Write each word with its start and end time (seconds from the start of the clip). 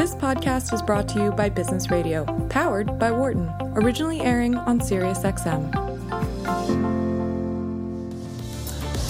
This 0.00 0.14
podcast 0.14 0.72
is 0.72 0.80
brought 0.80 1.08
to 1.08 1.22
you 1.22 1.30
by 1.30 1.50
Business 1.50 1.90
Radio, 1.90 2.24
powered 2.48 2.98
by 2.98 3.10
Wharton, 3.10 3.52
originally 3.74 4.22
airing 4.22 4.54
on 4.54 4.80
SiriusXM. 4.80 5.74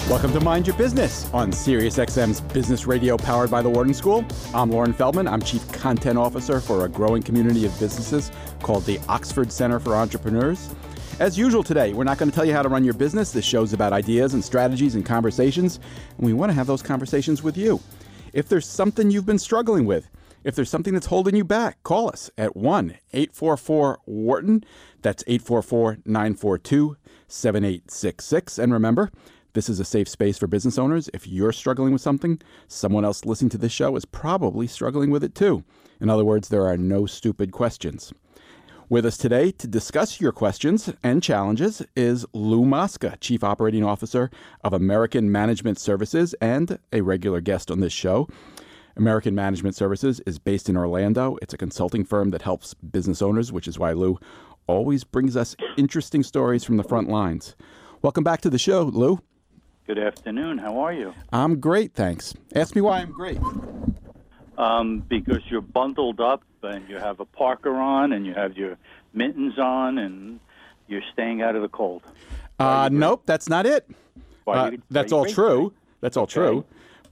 Welcome 0.09 0.33
to 0.33 0.41
Mind 0.41 0.67
Your 0.67 0.75
Business 0.75 1.33
on 1.33 1.53
SiriusXM's 1.53 2.41
Business 2.41 2.87
Radio 2.87 3.15
powered 3.15 3.49
by 3.49 3.61
the 3.61 3.69
Wharton 3.69 3.93
School. 3.93 4.25
I'm 4.53 4.69
Loren 4.69 4.91
Feldman. 4.91 5.29
I'm 5.29 5.41
Chief 5.41 5.65
Content 5.71 6.17
Officer 6.17 6.59
for 6.59 6.83
a 6.83 6.89
growing 6.89 7.23
community 7.23 7.65
of 7.65 7.79
businesses 7.79 8.29
called 8.61 8.83
the 8.83 8.99
Oxford 9.07 9.49
Center 9.49 9.79
for 9.79 9.95
Entrepreneurs. 9.95 10.75
As 11.21 11.37
usual 11.37 11.63
today, 11.63 11.93
we're 11.93 12.03
not 12.03 12.17
going 12.17 12.29
to 12.29 12.35
tell 12.35 12.43
you 12.43 12.51
how 12.51 12.63
to 12.63 12.67
run 12.67 12.83
your 12.83 12.95
business. 12.95 13.31
This 13.31 13.45
show's 13.45 13.71
about 13.71 13.93
ideas 13.93 14.33
and 14.33 14.43
strategies 14.43 14.95
and 14.95 15.05
conversations, 15.05 15.79
and 16.17 16.27
we 16.27 16.33
want 16.33 16.49
to 16.49 16.53
have 16.53 16.67
those 16.67 16.81
conversations 16.81 17.41
with 17.41 17.55
you. 17.55 17.79
If 18.33 18.49
there's 18.49 18.67
something 18.67 19.09
you've 19.09 19.25
been 19.25 19.39
struggling 19.39 19.85
with, 19.85 20.09
if 20.43 20.55
there's 20.55 20.69
something 20.69 20.93
that's 20.93 21.07
holding 21.07 21.35
you 21.35 21.43
back, 21.43 21.81
call 21.83 22.09
us 22.09 22.29
at 22.37 22.55
1 22.55 22.97
844 23.13 23.99
Wharton. 24.05 24.63
That's 25.01 25.23
844 25.27 25.99
942 26.05 26.97
7866. 27.27 28.59
And 28.59 28.73
remember, 28.73 29.11
this 29.53 29.69
is 29.69 29.79
a 29.79 29.85
safe 29.85 30.07
space 30.07 30.37
for 30.37 30.47
business 30.47 30.77
owners. 30.77 31.09
If 31.13 31.27
you're 31.27 31.51
struggling 31.51 31.93
with 31.93 32.01
something, 32.01 32.41
someone 32.67 33.05
else 33.05 33.25
listening 33.25 33.49
to 33.49 33.57
this 33.57 33.71
show 33.71 33.95
is 33.95 34.05
probably 34.05 34.67
struggling 34.67 35.11
with 35.11 35.23
it 35.23 35.35
too. 35.35 35.63
In 35.99 36.09
other 36.09 36.25
words, 36.25 36.49
there 36.49 36.65
are 36.65 36.77
no 36.77 37.05
stupid 37.05 37.51
questions. 37.51 38.13
With 38.89 39.05
us 39.05 39.17
today 39.17 39.51
to 39.51 39.67
discuss 39.67 40.19
your 40.19 40.33
questions 40.33 40.91
and 41.01 41.23
challenges 41.23 41.81
is 41.95 42.25
Lou 42.33 42.65
Mosca, 42.65 43.17
Chief 43.21 43.43
Operating 43.43 43.85
Officer 43.85 44.29
of 44.65 44.73
American 44.73 45.31
Management 45.31 45.79
Services 45.79 46.35
and 46.41 46.77
a 46.91 46.99
regular 46.99 47.39
guest 47.39 47.71
on 47.71 47.79
this 47.79 47.93
show. 47.93 48.27
American 48.95 49.35
Management 49.35 49.75
Services 49.75 50.19
is 50.25 50.39
based 50.39 50.69
in 50.69 50.77
Orlando. 50.77 51.37
It's 51.41 51.53
a 51.53 51.57
consulting 51.57 52.03
firm 52.03 52.31
that 52.31 52.41
helps 52.41 52.73
business 52.73 53.21
owners, 53.21 53.51
which 53.51 53.67
is 53.67 53.79
why 53.79 53.93
Lou 53.93 54.19
always 54.67 55.03
brings 55.03 55.35
us 55.35 55.55
interesting 55.77 56.23
stories 56.23 56.63
from 56.63 56.77
the 56.77 56.83
front 56.83 57.09
lines. 57.09 57.55
Welcome 58.01 58.23
back 58.23 58.41
to 58.41 58.49
the 58.49 58.59
show, 58.59 58.83
Lou. 58.83 59.19
Good 59.87 59.99
afternoon. 59.99 60.57
How 60.57 60.79
are 60.79 60.93
you? 60.93 61.13
I'm 61.31 61.59
great, 61.59 61.93
thanks. 61.93 62.33
Ask 62.55 62.75
me 62.75 62.81
why 62.81 62.99
I'm 62.99 63.11
great. 63.11 63.39
Um, 64.57 64.99
because 64.99 65.41
you're 65.49 65.61
bundled 65.61 66.19
up 66.19 66.43
and 66.61 66.87
you 66.87 66.97
have 66.97 67.19
a 67.19 67.25
parker 67.25 67.75
on 67.75 68.11
and 68.13 68.25
you 68.25 68.33
have 68.33 68.57
your 68.57 68.77
mittens 69.13 69.57
on 69.57 69.97
and 69.97 70.39
you're 70.87 71.01
staying 71.13 71.41
out 71.41 71.55
of 71.55 71.61
the 71.61 71.69
cold. 71.69 72.03
Uh, 72.59 72.89
nope, 72.91 73.23
that's 73.25 73.49
not 73.49 73.65
it. 73.65 73.89
Uh, 74.45 74.71
that's 74.89 75.11
all 75.11 75.25
true. 75.25 75.73
That's 76.01 76.17
all 76.17 76.27
true. 76.27 76.65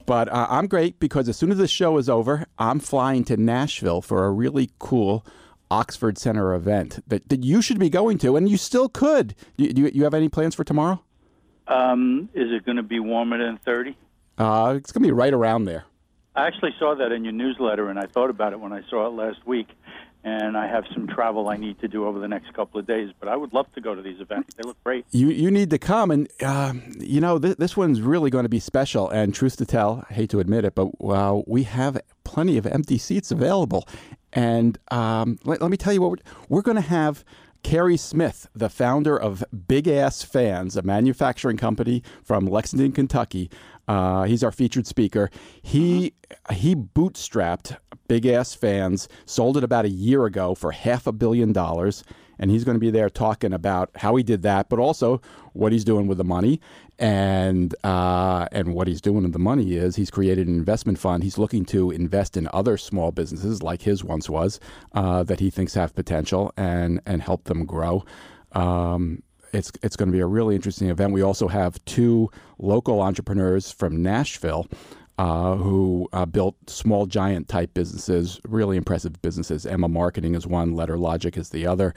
But 0.06 0.28
uh, 0.28 0.46
I'm 0.48 0.66
great 0.66 0.98
because 0.98 1.28
as 1.28 1.36
soon 1.36 1.52
as 1.52 1.58
this 1.58 1.70
show 1.70 1.96
is 1.98 2.08
over, 2.08 2.46
I'm 2.58 2.80
flying 2.80 3.24
to 3.24 3.36
Nashville 3.36 4.02
for 4.02 4.24
a 4.24 4.30
really 4.30 4.70
cool 4.78 5.24
Oxford 5.70 6.18
Center 6.18 6.54
event 6.54 7.02
that, 7.06 7.28
that 7.28 7.44
you 7.44 7.62
should 7.62 7.78
be 7.78 7.88
going 7.88 8.18
to, 8.18 8.36
and 8.36 8.48
you 8.48 8.56
still 8.56 8.88
could. 8.88 9.34
Do 9.56 9.64
you, 9.64 9.72
do 9.72 9.82
you, 9.82 9.90
you 9.94 10.04
have 10.04 10.14
any 10.14 10.28
plans 10.28 10.54
for 10.54 10.64
tomorrow? 10.64 11.02
Um, 11.68 12.28
is 12.34 12.50
it 12.50 12.64
going 12.64 12.76
to 12.76 12.82
be 12.82 12.98
warmer 12.98 13.38
than 13.38 13.58
30? 13.64 13.96
Uh, 14.36 14.74
it's 14.76 14.90
going 14.90 15.02
to 15.02 15.08
be 15.08 15.12
right 15.12 15.32
around 15.32 15.66
there. 15.66 15.84
I 16.34 16.46
actually 16.46 16.74
saw 16.78 16.94
that 16.96 17.12
in 17.12 17.24
your 17.24 17.32
newsletter, 17.32 17.88
and 17.88 17.98
I 17.98 18.06
thought 18.06 18.30
about 18.30 18.52
it 18.52 18.60
when 18.60 18.72
I 18.72 18.82
saw 18.88 19.06
it 19.06 19.10
last 19.10 19.46
week. 19.46 19.68
And 20.22 20.56
I 20.56 20.66
have 20.66 20.84
some 20.92 21.06
travel 21.06 21.48
I 21.48 21.56
need 21.56 21.80
to 21.80 21.88
do 21.88 22.06
over 22.06 22.18
the 22.18 22.28
next 22.28 22.52
couple 22.52 22.78
of 22.78 22.86
days, 22.86 23.10
but 23.18 23.28
I 23.28 23.36
would 23.36 23.54
love 23.54 23.72
to 23.74 23.80
go 23.80 23.94
to 23.94 24.02
these 24.02 24.20
events. 24.20 24.52
They 24.54 24.62
look 24.62 24.82
great. 24.84 25.06
You 25.10 25.28
you 25.28 25.50
need 25.50 25.70
to 25.70 25.78
come, 25.78 26.10
and 26.10 26.28
uh, 26.42 26.74
you 26.98 27.20
know 27.22 27.38
th- 27.38 27.56
this 27.56 27.74
one's 27.76 28.02
really 28.02 28.28
going 28.28 28.42
to 28.42 28.50
be 28.50 28.60
special. 28.60 29.08
And 29.08 29.34
truth 29.34 29.56
to 29.56 29.66
tell, 29.66 30.04
I 30.10 30.12
hate 30.12 30.28
to 30.30 30.40
admit 30.40 30.66
it, 30.66 30.74
but 30.74 30.90
uh, 31.02 31.40
we 31.46 31.62
have 31.62 31.98
plenty 32.24 32.58
of 32.58 32.66
empty 32.66 32.98
seats 32.98 33.30
available. 33.30 33.88
And 34.32 34.78
um, 34.90 35.38
let, 35.44 35.62
let 35.62 35.70
me 35.70 35.76
tell 35.76 35.92
you 35.92 36.02
what 36.02 36.10
we're, 36.10 36.16
we're 36.48 36.62
going 36.62 36.76
to 36.76 36.82
have. 36.82 37.24
Carey 37.62 37.98
Smith, 37.98 38.48
the 38.54 38.70
founder 38.70 39.14
of 39.14 39.44
Big 39.68 39.86
Ass 39.86 40.22
Fans, 40.22 40.78
a 40.78 40.82
manufacturing 40.82 41.58
company 41.58 42.02
from 42.24 42.46
Lexington, 42.46 42.92
Kentucky. 42.92 43.50
Uh, 43.90 44.22
he's 44.22 44.44
our 44.44 44.52
featured 44.52 44.86
speaker. 44.86 45.28
He 45.62 46.14
he 46.52 46.76
bootstrapped 46.76 47.76
Big 48.06 48.24
Ass 48.24 48.54
Fans, 48.54 49.08
sold 49.26 49.56
it 49.56 49.64
about 49.64 49.84
a 49.84 49.88
year 49.88 50.26
ago 50.26 50.54
for 50.54 50.70
half 50.70 51.08
a 51.08 51.12
billion 51.12 51.52
dollars, 51.52 52.04
and 52.38 52.52
he's 52.52 52.62
going 52.62 52.76
to 52.76 52.80
be 52.80 52.92
there 52.92 53.10
talking 53.10 53.52
about 53.52 53.90
how 53.96 54.14
he 54.14 54.22
did 54.22 54.42
that, 54.42 54.68
but 54.68 54.78
also 54.78 55.20
what 55.54 55.72
he's 55.72 55.82
doing 55.82 56.06
with 56.06 56.18
the 56.18 56.24
money. 56.24 56.60
And 57.00 57.74
uh, 57.82 58.46
and 58.52 58.74
what 58.74 58.86
he's 58.86 59.00
doing 59.00 59.24
with 59.24 59.32
the 59.32 59.40
money 59.40 59.74
is 59.74 59.96
he's 59.96 60.10
created 60.10 60.46
an 60.46 60.54
investment 60.54 61.00
fund. 61.00 61.24
He's 61.24 61.36
looking 61.36 61.64
to 61.66 61.90
invest 61.90 62.36
in 62.36 62.48
other 62.52 62.76
small 62.76 63.10
businesses 63.10 63.60
like 63.60 63.82
his 63.82 64.04
once 64.04 64.30
was 64.30 64.60
uh, 64.92 65.24
that 65.24 65.40
he 65.40 65.50
thinks 65.50 65.74
have 65.74 65.96
potential 65.96 66.52
and 66.56 67.00
and 67.06 67.22
help 67.22 67.44
them 67.44 67.66
grow. 67.66 68.04
Um, 68.52 69.24
it's 69.52 69.72
it's 69.82 69.96
going 69.96 70.08
to 70.08 70.12
be 70.12 70.20
a 70.20 70.26
really 70.26 70.54
interesting 70.54 70.88
event. 70.88 71.12
We 71.12 71.22
also 71.22 71.48
have 71.48 71.84
two 71.84 72.30
local 72.58 73.00
entrepreneurs 73.02 73.70
from 73.70 74.02
Nashville 74.02 74.66
uh, 75.18 75.54
who 75.56 76.08
uh, 76.12 76.24
built 76.24 76.56
small 76.68 77.06
giant 77.06 77.48
type 77.48 77.74
businesses, 77.74 78.40
really 78.48 78.76
impressive 78.76 79.20
businesses. 79.20 79.66
Emma 79.66 79.88
Marketing 79.88 80.34
is 80.34 80.46
one, 80.46 80.74
Letter 80.74 80.96
Logic 80.96 81.36
is 81.36 81.50
the 81.50 81.66
other. 81.66 81.94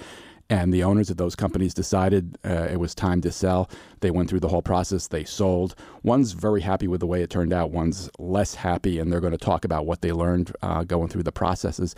And 0.49 0.73
the 0.73 0.83
owners 0.83 1.09
of 1.09 1.15
those 1.15 1.35
companies 1.35 1.73
decided 1.73 2.37
uh, 2.43 2.67
it 2.69 2.81
was 2.81 2.93
time 2.93 3.21
to 3.21 3.31
sell. 3.31 3.69
They 4.01 4.11
went 4.11 4.29
through 4.29 4.41
the 4.41 4.49
whole 4.49 4.61
process. 4.61 5.07
They 5.07 5.23
sold. 5.23 5.73
One's 6.03 6.33
very 6.33 6.59
happy 6.59 6.87
with 6.87 6.99
the 6.99 7.07
way 7.07 7.23
it 7.23 7.29
turned 7.29 7.53
out. 7.53 7.71
One's 7.71 8.09
less 8.19 8.55
happy, 8.55 8.99
and 8.99 9.11
they're 9.11 9.21
going 9.21 9.31
to 9.31 9.37
talk 9.37 9.63
about 9.63 9.85
what 9.85 10.01
they 10.01 10.11
learned 10.11 10.53
uh, 10.61 10.83
going 10.83 11.07
through 11.07 11.23
the 11.23 11.31
processes. 11.31 11.95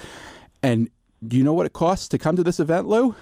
And 0.62 0.92
do 1.28 1.38
you 1.38 1.44
know 1.44 1.54
what 1.54 1.66
it 1.66 1.74
costs 1.74 2.08
to 2.10 2.20
come 2.20 2.36
to 2.36 2.44
this 2.44 2.60
event, 2.60 2.88
Lou? 2.88 3.16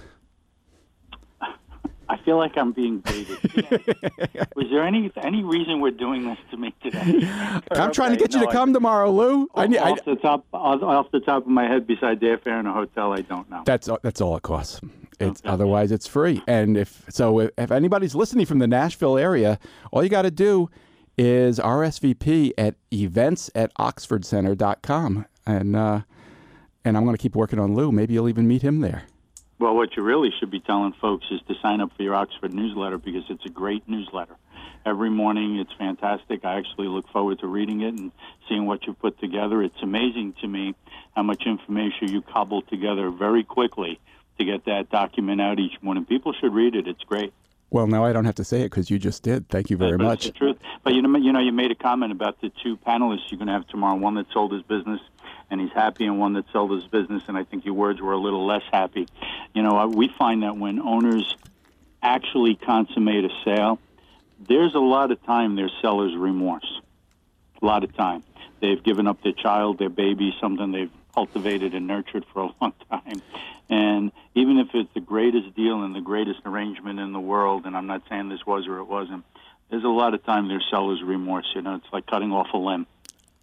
I 2.10 2.18
feel 2.18 2.38
like 2.38 2.58
I'm 2.58 2.72
being 2.74 3.00
baited. 3.00 3.38
Was 4.56 4.68
there 4.70 4.84
any 4.86 5.12
any 5.24 5.44
reason 5.44 5.80
we're 5.80 5.92
doing 5.92 6.26
this 6.28 6.38
to 6.52 6.58
me 6.58 6.74
today? 6.84 7.28
I'm 7.72 7.92
trying 7.92 8.12
to 8.12 8.18
get 8.18 8.34
you 8.34 8.40
no, 8.40 8.46
to 8.46 8.50
I- 8.50 8.54
come 8.54 8.74
tomorrow, 8.74 9.10
Lou. 9.12 9.48
I, 9.56 9.68
need- 9.68 9.78
I, 9.78 9.92
off 9.92 10.06
the 10.06 10.16
top 10.16 10.46
off, 10.54 10.84
off 10.84 11.12
the 11.12 11.22
top 11.22 11.44
of 11.44 11.48
my 11.50 11.66
head, 11.68 11.88
besides 11.88 12.22
airfare 12.22 12.60
and 12.60 12.68
a 12.68 12.74
hotel, 12.74 13.14
I 13.14 13.22
don't 13.22 13.50
know. 13.50 13.64
That's 13.66 13.90
that's 14.04 14.22
all 14.22 14.36
it 14.38 14.44
costs. 14.44 14.82
It's 15.20 15.42
otherwise 15.46 15.92
it's 15.92 16.08
free. 16.08 16.42
And 16.48 16.76
if 16.76 17.06
so, 17.10 17.40
if, 17.40 17.52
if 17.58 17.72
anybody's 17.72 18.16
listening 18.16 18.46
from 18.46 18.60
the 18.60 18.68
Nashville 18.68 19.18
area, 19.18 19.58
all 19.92 20.04
you 20.04 20.10
got 20.10 20.24
to 20.24 20.32
do 20.32 20.70
is 21.18 21.60
RSVP 21.60 22.52
at 22.58 22.76
events 22.92 23.50
at 23.56 23.74
oxfordcenter.com. 23.76 25.26
and 25.46 25.76
uh, 25.76 26.02
and 26.86 26.98
I'm 26.98 27.04
going 27.06 27.16
to 27.16 27.22
keep 27.22 27.36
working 27.36 27.60
on 27.60 27.76
Lou. 27.76 27.92
Maybe 27.92 28.14
you'll 28.14 28.28
even 28.28 28.48
meet 28.48 28.62
him 28.62 28.82
there. 28.82 29.04
Well, 29.64 29.76
what 29.78 29.96
you 29.96 30.04
really 30.04 30.30
should 30.38 30.52
be 30.52 30.60
telling 30.60 30.92
folks 30.92 31.26
is 31.32 31.40
to 31.48 31.56
sign 31.62 31.80
up 31.80 31.96
for 31.96 32.04
your 32.04 32.16
Oxford 32.16 32.54
newsletter 32.54 32.98
because 32.98 33.24
it's 33.30 33.46
a 33.46 33.50
great 33.50 33.88
newsletter. 33.88 34.36
Every 34.86 35.10
morning, 35.10 35.56
it's 35.58 35.72
fantastic. 35.80 36.44
I 36.44 36.58
actually 36.58 36.90
look 36.90 37.08
forward 37.08 37.40
to 37.40 37.48
reading 37.48 37.80
it 37.80 37.98
and 37.98 38.12
seeing 38.50 38.66
what 38.66 38.86
you 38.86 38.92
put 38.92 39.22
together. 39.22 39.64
It's 39.64 39.82
amazing 39.82 40.34
to 40.42 40.50
me 40.50 40.76
how 41.16 41.24
much 41.24 41.44
information 41.46 42.12
you 42.12 42.22
cobble 42.22 42.64
together 42.64 43.10
very 43.10 43.46
quickly 43.46 44.02
to 44.38 44.44
get 44.44 44.66
that 44.66 44.90
document 44.90 45.40
out 45.40 45.60
each 45.60 45.82
morning. 45.82 46.04
People 46.04 46.34
should 46.34 46.54
read 46.54 46.76
it. 46.76 46.86
It's 46.86 47.04
great. 47.04 47.32
Well, 47.70 47.88
now 47.88 48.04
I 48.04 48.12
don't 48.12 48.26
have 48.26 48.36
to 48.36 48.44
say 48.44 48.64
it 48.64 48.66
because 48.66 48.90
you 48.90 49.00
just 49.00 49.24
did. 49.24 49.48
Thank 49.48 49.70
you 49.70 49.78
very 49.78 49.98
But 49.98 50.04
much. 50.04 50.26
The 50.26 50.32
truth. 50.32 50.58
But 50.84 50.94
you 50.94 51.02
know, 51.02 51.18
you 51.18 51.32
know, 51.32 51.40
you 51.40 51.54
made 51.54 51.72
a 51.72 51.76
comment 51.76 52.12
about 52.12 52.42
the 52.42 52.52
two 52.62 52.76
panelists 52.86 53.32
you're 53.32 53.38
going 53.38 53.48
to 53.48 53.54
have 53.54 53.68
tomorrow. 53.68 53.96
One 53.96 54.16
that 54.16 54.26
sold 54.34 54.52
his 54.52 54.64
business 54.64 55.00
and 55.54 55.62
he's 55.62 55.72
happy, 55.72 56.06
and 56.06 56.20
one 56.20 56.34
that 56.34 56.46
sold 56.52 56.72
his 56.72 56.86
business, 56.86 57.24
and 57.28 57.38
I 57.38 57.44
think 57.44 57.64
your 57.64 57.76
words 57.76 58.02
were 58.02 58.12
a 58.12 58.18
little 58.18 58.46
less 58.46 58.64
happy. 58.72 59.08
You 59.54 59.62
know, 59.62 59.78
uh, 59.78 59.88
we 59.88 60.10
find 60.10 60.44
that 60.44 60.58
when 60.58 60.80
owners 60.80 61.36
actually 62.02 62.56
consummate 62.56 63.24
a 63.24 63.30
sale, 63.46 63.80
there's 64.48 64.74
a 64.74 64.80
lot 64.80 65.12
of 65.12 65.24
time 65.24 65.56
there's 65.56 65.74
seller's 65.82 66.16
remorse. 66.18 66.82
A 67.62 67.66
lot 67.66 67.84
of 67.84 67.96
time. 67.96 68.24
They've 68.60 68.82
given 68.82 69.08
up 69.08 69.22
their 69.22 69.32
child, 69.34 69.78
their 69.78 69.90
baby, 69.90 70.36
something 70.42 70.72
they've 70.72 70.92
cultivated 71.14 71.76
and 71.76 71.86
nurtured 71.86 72.26
for 72.34 72.44
a 72.44 72.50
long 72.62 72.74
time. 72.90 73.22
And 73.70 74.12
even 74.36 74.58
if 74.58 74.70
it's 74.74 74.94
the 74.94 75.02
greatest 75.02 75.56
deal 75.56 75.84
and 75.84 75.96
the 75.96 76.02
greatest 76.02 76.42
arrangement 76.46 77.00
in 77.00 77.14
the 77.14 77.20
world, 77.20 77.66
and 77.66 77.78
I'm 77.78 77.88
not 77.88 78.02
saying 78.10 78.30
this 78.30 78.46
was 78.46 78.68
or 78.68 78.80
it 78.80 78.86
wasn't, 78.86 79.24
there's 79.70 79.84
a 79.84 79.88
lot 79.88 80.14
of 80.14 80.26
time 80.26 80.48
there's 80.48 80.66
seller's 80.70 81.02
remorse. 81.04 81.46
You 81.56 81.62
know, 81.62 81.76
it's 81.76 81.94
like 81.94 82.08
cutting 82.08 82.32
off 82.32 82.48
a 82.54 82.58
limb. 82.58 82.88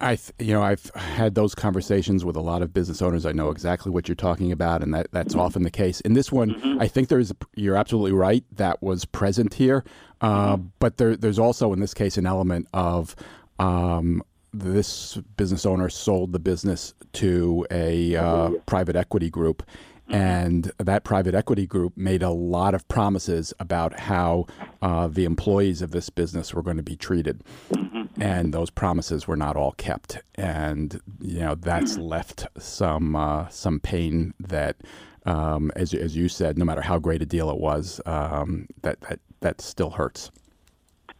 I, 0.01 0.15
th- 0.15 0.33
you 0.39 0.53
know, 0.53 0.63
I've 0.63 0.89
had 0.95 1.35
those 1.35 1.53
conversations 1.55 2.25
with 2.25 2.35
a 2.35 2.41
lot 2.41 2.61
of 2.61 2.73
business 2.73 3.01
owners. 3.01 3.25
I 3.25 3.31
know 3.31 3.49
exactly 3.51 3.91
what 3.91 4.07
you're 4.07 4.15
talking 4.15 4.51
about, 4.51 4.81
and 4.81 4.93
that, 4.93 5.11
that's 5.11 5.35
often 5.35 5.63
the 5.63 5.71
case. 5.71 6.01
In 6.01 6.13
this 6.13 6.31
one, 6.31 6.81
I 6.81 6.87
think 6.87 7.07
there's, 7.09 7.31
you're 7.55 7.77
absolutely 7.77 8.11
right, 8.13 8.43
that 8.53 8.81
was 8.81 9.05
present 9.05 9.53
here. 9.53 9.83
Uh, 10.19 10.57
But 10.79 10.97
there, 10.97 11.15
there's 11.15 11.39
also, 11.39 11.71
in 11.71 11.79
this 11.79 11.93
case, 11.93 12.17
an 12.17 12.25
element 12.25 12.67
of 12.73 13.15
um, 13.59 14.23
this 14.53 15.17
business 15.37 15.65
owner 15.65 15.87
sold 15.89 16.33
the 16.33 16.39
business 16.39 16.93
to 17.13 17.65
a 17.71 18.15
uh, 18.15 18.49
private 18.65 18.95
equity 18.95 19.29
group. 19.29 19.63
And 20.09 20.69
that 20.77 21.05
private 21.05 21.35
equity 21.35 21.65
group 21.65 21.95
made 21.95 22.21
a 22.21 22.31
lot 22.31 22.73
of 22.73 22.85
promises 22.89 23.53
about 23.61 23.97
how 23.97 24.45
uh, 24.81 25.07
the 25.07 25.23
employees 25.23 25.81
of 25.81 25.91
this 25.91 26.09
business 26.09 26.53
were 26.53 26.61
going 26.61 26.75
to 26.75 26.83
be 26.83 26.97
treated. 26.97 27.43
And 28.19 28.53
those 28.53 28.69
promises 28.69 29.27
were 29.27 29.35
not 29.35 29.55
all 29.55 29.71
kept, 29.73 30.19
and 30.35 30.99
you 31.19 31.39
know 31.39 31.55
that's 31.55 31.97
left 31.97 32.47
some 32.57 33.15
uh, 33.15 33.47
some 33.49 33.79
pain 33.79 34.33
that, 34.39 34.77
um, 35.25 35.71
as 35.75 35.93
as 35.93 36.15
you 36.15 36.27
said, 36.27 36.57
no 36.57 36.65
matter 36.65 36.81
how 36.81 36.99
great 36.99 37.21
a 37.21 37.25
deal 37.25 37.49
it 37.49 37.57
was, 37.57 38.01
um, 38.05 38.67
that 38.81 38.99
that 39.01 39.19
that 39.41 39.61
still 39.61 39.91
hurts. 39.91 40.31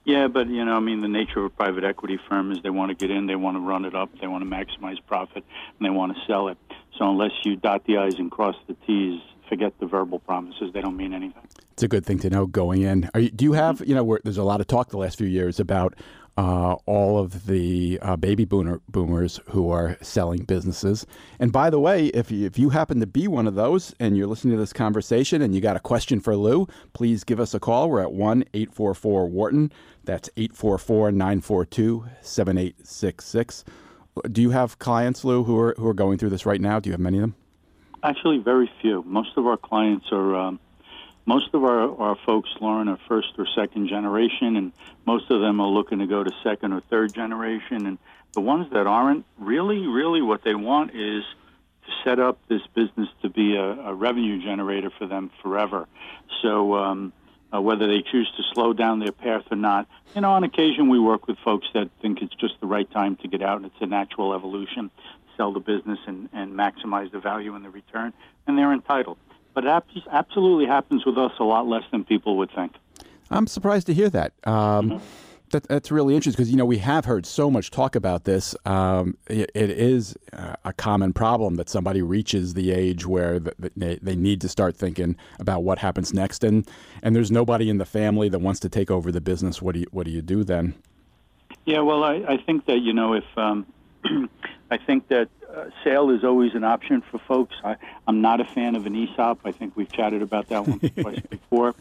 Yeah, 0.04 0.28
but 0.28 0.48
you 0.48 0.66
know, 0.66 0.76
I 0.76 0.80
mean, 0.80 1.02
the 1.02 1.08
nature 1.08 1.40
of 1.40 1.46
a 1.46 1.50
private 1.50 1.84
equity 1.84 2.20
firm 2.28 2.52
is 2.52 2.58
they 2.64 2.72
want 2.72 2.90
to 2.90 2.96
get 2.96 3.16
in, 3.16 3.28
they 3.28 3.36
want 3.36 3.56
to 3.56 3.62
run 3.62 3.86
it 3.86 3.94
up, 3.94 4.10
they 4.20 4.28
want 4.28 4.44
to 4.44 4.50
maximize 4.50 4.98
profit, 5.06 5.44
and 5.78 5.86
they 5.86 5.92
want 5.92 6.16
to 6.16 6.22
sell 6.26 6.48
it. 6.48 6.58
So 6.98 7.10
unless 7.10 7.32
you 7.44 7.56
dot 7.56 7.86
the 7.86 7.98
i's 7.98 8.16
and 8.16 8.32
cross 8.32 8.56
the 8.68 8.76
t's, 8.88 9.22
forget 9.48 9.78
the 9.80 9.86
verbal 9.86 10.20
promises; 10.20 10.74
they 10.74 10.82
don't 10.82 10.98
mean 10.98 11.14
anything. 11.14 11.48
It's 11.74 11.84
a 11.84 11.88
good 11.88 12.06
thing 12.06 12.20
to 12.20 12.30
know 12.30 12.48
going 12.48 12.82
in. 12.82 13.10
You, 13.16 13.30
do 13.30 13.46
you 13.46 13.54
have, 13.54 13.82
you 13.88 13.96
know, 13.96 14.18
there's 14.24 14.38
a 14.38 14.44
lot 14.44 14.60
of 14.60 14.68
talk 14.68 14.90
the 14.90 14.98
last 14.98 15.18
few 15.18 15.28
years 15.28 15.60
about 15.60 15.96
uh, 16.42 16.76
all 16.88 17.20
of 17.20 17.46
the 17.46 18.00
uh, 18.02 18.16
baby 18.16 18.46
boomer, 18.46 18.82
boomers 18.90 19.40
who 19.50 19.70
are 19.70 19.96
selling 20.02 20.44
businesses. 20.44 21.06
And 21.40 21.52
by 21.52 21.70
the 21.70 21.80
way, 21.80 22.08
if 22.08 22.32
you, 22.32 22.48
if 22.48 22.58
you 22.58 22.70
happen 22.70 23.00
to 23.00 23.06
be 23.06 23.28
one 23.28 23.46
of 23.46 23.54
those 23.54 23.94
and 24.00 24.18
you're 24.18 24.26
listening 24.26 24.56
to 24.56 24.60
this 24.60 24.74
conversation 24.74 25.44
and 25.44 25.54
you 25.54 25.62
got 25.62 25.76
a 25.76 25.80
question 25.80 26.20
for 26.20 26.36
Lou, 26.36 26.68
please 26.94 27.24
give 27.24 27.40
us 27.40 27.54
a 27.54 27.60
call. 27.60 27.92
We're 27.92 28.02
at 28.02 28.14
1 28.14 28.46
844 28.56 29.28
Wharton. 29.28 29.72
That's 30.04 30.32
844 30.36 31.12
942 31.12 32.06
7866. 32.22 33.64
Do 34.32 34.42
you 34.42 34.50
have 34.50 34.80
clients, 34.80 35.24
Lou, 35.24 35.44
who 35.44 35.60
are, 35.60 35.76
who 35.78 35.88
are 35.88 35.94
going 35.94 36.18
through 36.18 36.32
this 36.32 36.48
right 36.48 36.60
now? 36.60 36.80
Do 36.80 36.90
you 36.90 36.94
have 36.94 37.00
many 37.00 37.20
of 37.20 37.22
them? 37.22 37.36
Actually, 38.02 38.40
very 38.40 38.70
few. 38.82 39.04
Most 39.06 39.38
of 39.38 39.46
our 39.46 39.58
clients 39.58 40.08
are. 40.12 40.36
Um, 40.36 40.60
most 41.32 41.54
of 41.54 41.64
our, 41.64 41.98
our 41.98 42.18
folks, 42.26 42.50
Loren, 42.60 42.90
are 42.90 43.00
first 43.08 43.30
or 43.38 43.48
second 43.56 43.88
generation, 43.88 44.58
and 44.58 44.74
most 45.06 45.32
of 45.32 45.40
them 45.40 45.62
are 45.62 45.68
looking 45.70 46.00
to 46.00 46.06
go 46.06 46.26
to 46.26 46.32
second 46.44 46.74
or 46.74 46.82
third 46.90 47.14
generation. 47.14 47.86
And 47.88 47.98
the 48.34 48.42
ones 48.42 48.68
that 48.74 48.86
aren't, 48.86 49.24
really, 49.40 49.88
really 49.88 50.22
what 50.22 50.44
they 50.44 50.56
want 50.56 50.94
is 50.94 51.24
to 51.86 51.92
set 52.04 52.20
up 52.20 52.38
this 52.50 52.60
business 52.76 53.08
to 53.22 53.30
be 53.30 53.56
a, 53.56 53.64
a 53.64 53.94
revenue 53.94 54.44
generator 54.44 54.90
for 54.90 55.08
them 55.08 55.32
forever. 55.42 55.88
So, 56.42 56.76
um, 56.76 57.14
uh, 57.54 57.62
whether 57.62 57.88
they 57.88 58.02
choose 58.02 58.30
to 58.36 58.44
slow 58.54 58.74
down 58.74 59.00
their 59.00 59.14
path 59.14 59.44
or 59.52 59.58
not, 59.58 59.88
you 60.14 60.20
know, 60.20 60.32
on 60.32 60.44
occasion 60.44 60.90
we 60.90 61.00
work 61.00 61.28
with 61.28 61.38
folks 61.46 61.68
that 61.74 61.90
think 62.02 62.22
it's 62.22 62.36
just 62.36 62.60
the 62.60 62.68
right 62.68 62.92
time 62.92 63.16
to 63.16 63.30
get 63.30 63.42
out 63.42 63.56
and 63.56 63.68
it's 63.68 63.82
a 63.82 63.86
natural 63.86 64.34
evolution, 64.34 64.92
sell 65.38 65.54
the 65.54 65.62
business 65.62 66.00
and, 66.08 66.28
and 66.34 66.56
maximize 66.56 67.10
the 67.14 67.20
value 67.20 67.56
and 67.56 67.64
the 67.64 67.70
return, 67.70 68.12
and 68.48 68.58
they're 68.58 68.74
entitled 68.74 69.18
but 69.54 69.66
it 69.66 69.84
absolutely 70.12 70.66
happens 70.66 71.06
with 71.06 71.18
us 71.18 71.32
a 71.40 71.44
lot 71.44 71.68
less 71.68 71.84
than 71.92 72.04
people 72.04 72.38
would 72.38 72.52
think. 72.52 72.74
I'm 73.30 73.48
surprised 73.48 73.88
to 73.88 73.94
hear 73.94 74.10
that. 74.10 74.34
Um, 74.44 74.92
mm-hmm. 74.92 75.06
that 75.52 75.64
that's 75.64 75.92
really 75.92 76.16
interesting 76.16 76.38
because 76.38 76.52
you 76.52 76.58
know 76.58 76.66
we 76.66 76.80
have 76.80 77.06
heard 77.06 77.26
so 77.26 77.50
much 77.50 77.72
talk 77.72 77.96
about 77.96 78.26
this. 78.26 78.56
Um, 78.66 79.18
it, 79.28 79.52
it 79.56 79.70
is 79.70 80.18
a 80.64 80.74
common 80.74 81.14
problem 81.14 81.56
that 81.56 81.70
somebody 81.70 82.02
reaches 82.02 82.54
the 82.54 82.72
age 82.72 83.06
where 83.06 83.40
they, 83.40 83.98
they 84.02 84.16
need 84.16 84.42
to 84.42 84.50
start 84.50 84.76
thinking 84.76 85.16
about 85.40 85.64
what 85.64 85.80
happens 85.80 86.14
next, 86.14 86.44
and 86.44 86.70
and 87.02 87.16
there's 87.16 87.32
nobody 87.32 87.70
in 87.70 87.78
the 87.78 87.86
family 87.86 88.30
that 88.30 88.40
wants 88.40 88.60
to 88.62 88.70
take 88.70 88.92
over 88.92 89.12
the 89.12 89.22
business. 89.22 89.62
What 89.62 89.74
do 89.74 89.82
you 89.82 89.88
what 89.92 90.06
do 90.06 90.12
you 90.12 90.22
do 90.22 90.44
then? 90.44 90.76
Yeah, 91.66 91.82
well, 91.82 92.04
I, 92.04 92.16
I 92.28 92.38
think 92.38 92.66
that 92.66 92.80
you 92.80 92.94
know 92.94 93.14
if 93.14 93.26
um, 93.38 93.66
I 94.72 94.78
think 94.78 95.08
that 95.10 95.30
uh, 95.56 95.70
sale 95.84 96.10
is 96.12 96.24
always 96.24 96.54
an 96.56 96.64
option 96.64 97.02
for 97.12 97.20
folks. 97.20 97.56
I, 97.64 97.76
I'm 98.08 98.22
not 98.22 98.40
a 98.40 98.46
fan 98.46 98.76
of 98.76 98.86
an 98.86 98.96
ESOP. 98.96 99.40
I 99.44 99.52
think 99.52 99.76
we've 99.76 99.92
chatted 99.92 100.22
about 100.22 100.50
that 100.50 100.68
one 100.68 100.80
twice 101.02 101.20
before. 101.30 101.76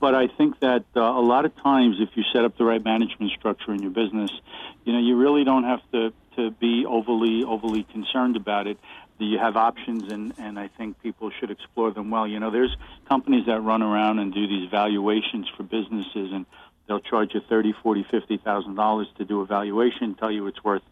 But 0.00 0.14
I 0.14 0.28
think 0.28 0.60
that 0.60 0.84
uh, 0.94 1.00
a 1.00 1.22
lot 1.22 1.44
of 1.44 1.56
times, 1.56 1.96
if 2.00 2.10
you 2.14 2.24
set 2.32 2.44
up 2.44 2.58
the 2.58 2.64
right 2.64 2.82
management 2.82 3.32
structure 3.32 3.72
in 3.72 3.80
your 3.82 3.90
business, 3.90 4.30
you 4.84 4.92
know, 4.92 4.98
you 4.98 5.16
really 5.16 5.44
don't 5.44 5.64
have 5.64 5.80
to, 5.92 6.12
to 6.36 6.50
be 6.50 6.84
overly 6.86 7.44
overly 7.44 7.84
concerned 7.84 8.36
about 8.36 8.66
it. 8.66 8.78
You 9.18 9.38
have 9.38 9.56
options, 9.56 10.12
and, 10.12 10.34
and 10.38 10.58
I 10.58 10.68
think 10.68 11.02
people 11.02 11.30
should 11.40 11.50
explore 11.50 11.90
them 11.90 12.10
well. 12.10 12.26
You 12.26 12.38
know, 12.38 12.50
there's 12.50 12.76
companies 13.08 13.46
that 13.46 13.60
run 13.60 13.82
around 13.82 14.18
and 14.18 14.32
do 14.32 14.46
these 14.46 14.68
valuations 14.70 15.48
for 15.56 15.62
businesses, 15.62 16.32
and 16.32 16.44
they'll 16.86 17.00
charge 17.00 17.32
you 17.32 17.40
thirty, 17.48 17.72
forty, 17.82 18.04
fifty 18.10 18.36
thousand 18.36 18.74
dollars 18.74 19.06
to 19.16 19.24
do 19.24 19.40
a 19.40 19.46
valuation, 19.46 20.14
tell 20.16 20.30
you 20.30 20.46
it's 20.48 20.62
worth 20.62 20.82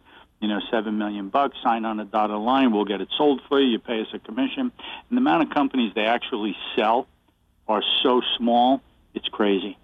you 0.44 0.48
know, 0.48 0.60
seven 0.70 0.98
million 0.98 1.30
bucks, 1.30 1.56
sign 1.62 1.86
on 1.86 1.98
a 2.00 2.04
dotted 2.04 2.36
line, 2.36 2.70
we'll 2.70 2.84
get 2.84 3.00
it 3.00 3.08
sold 3.16 3.40
for 3.48 3.58
you, 3.58 3.66
you 3.68 3.78
pay 3.78 4.02
us 4.02 4.08
a 4.12 4.18
commission. 4.18 4.70
And 5.08 5.10
the 5.10 5.16
amount 5.16 5.42
of 5.42 5.48
companies 5.48 5.94
they 5.94 6.04
actually 6.04 6.54
sell 6.76 7.08
are 7.66 7.82
so 8.02 8.20
small, 8.36 8.82
it's 9.14 9.26
crazy. 9.28 9.78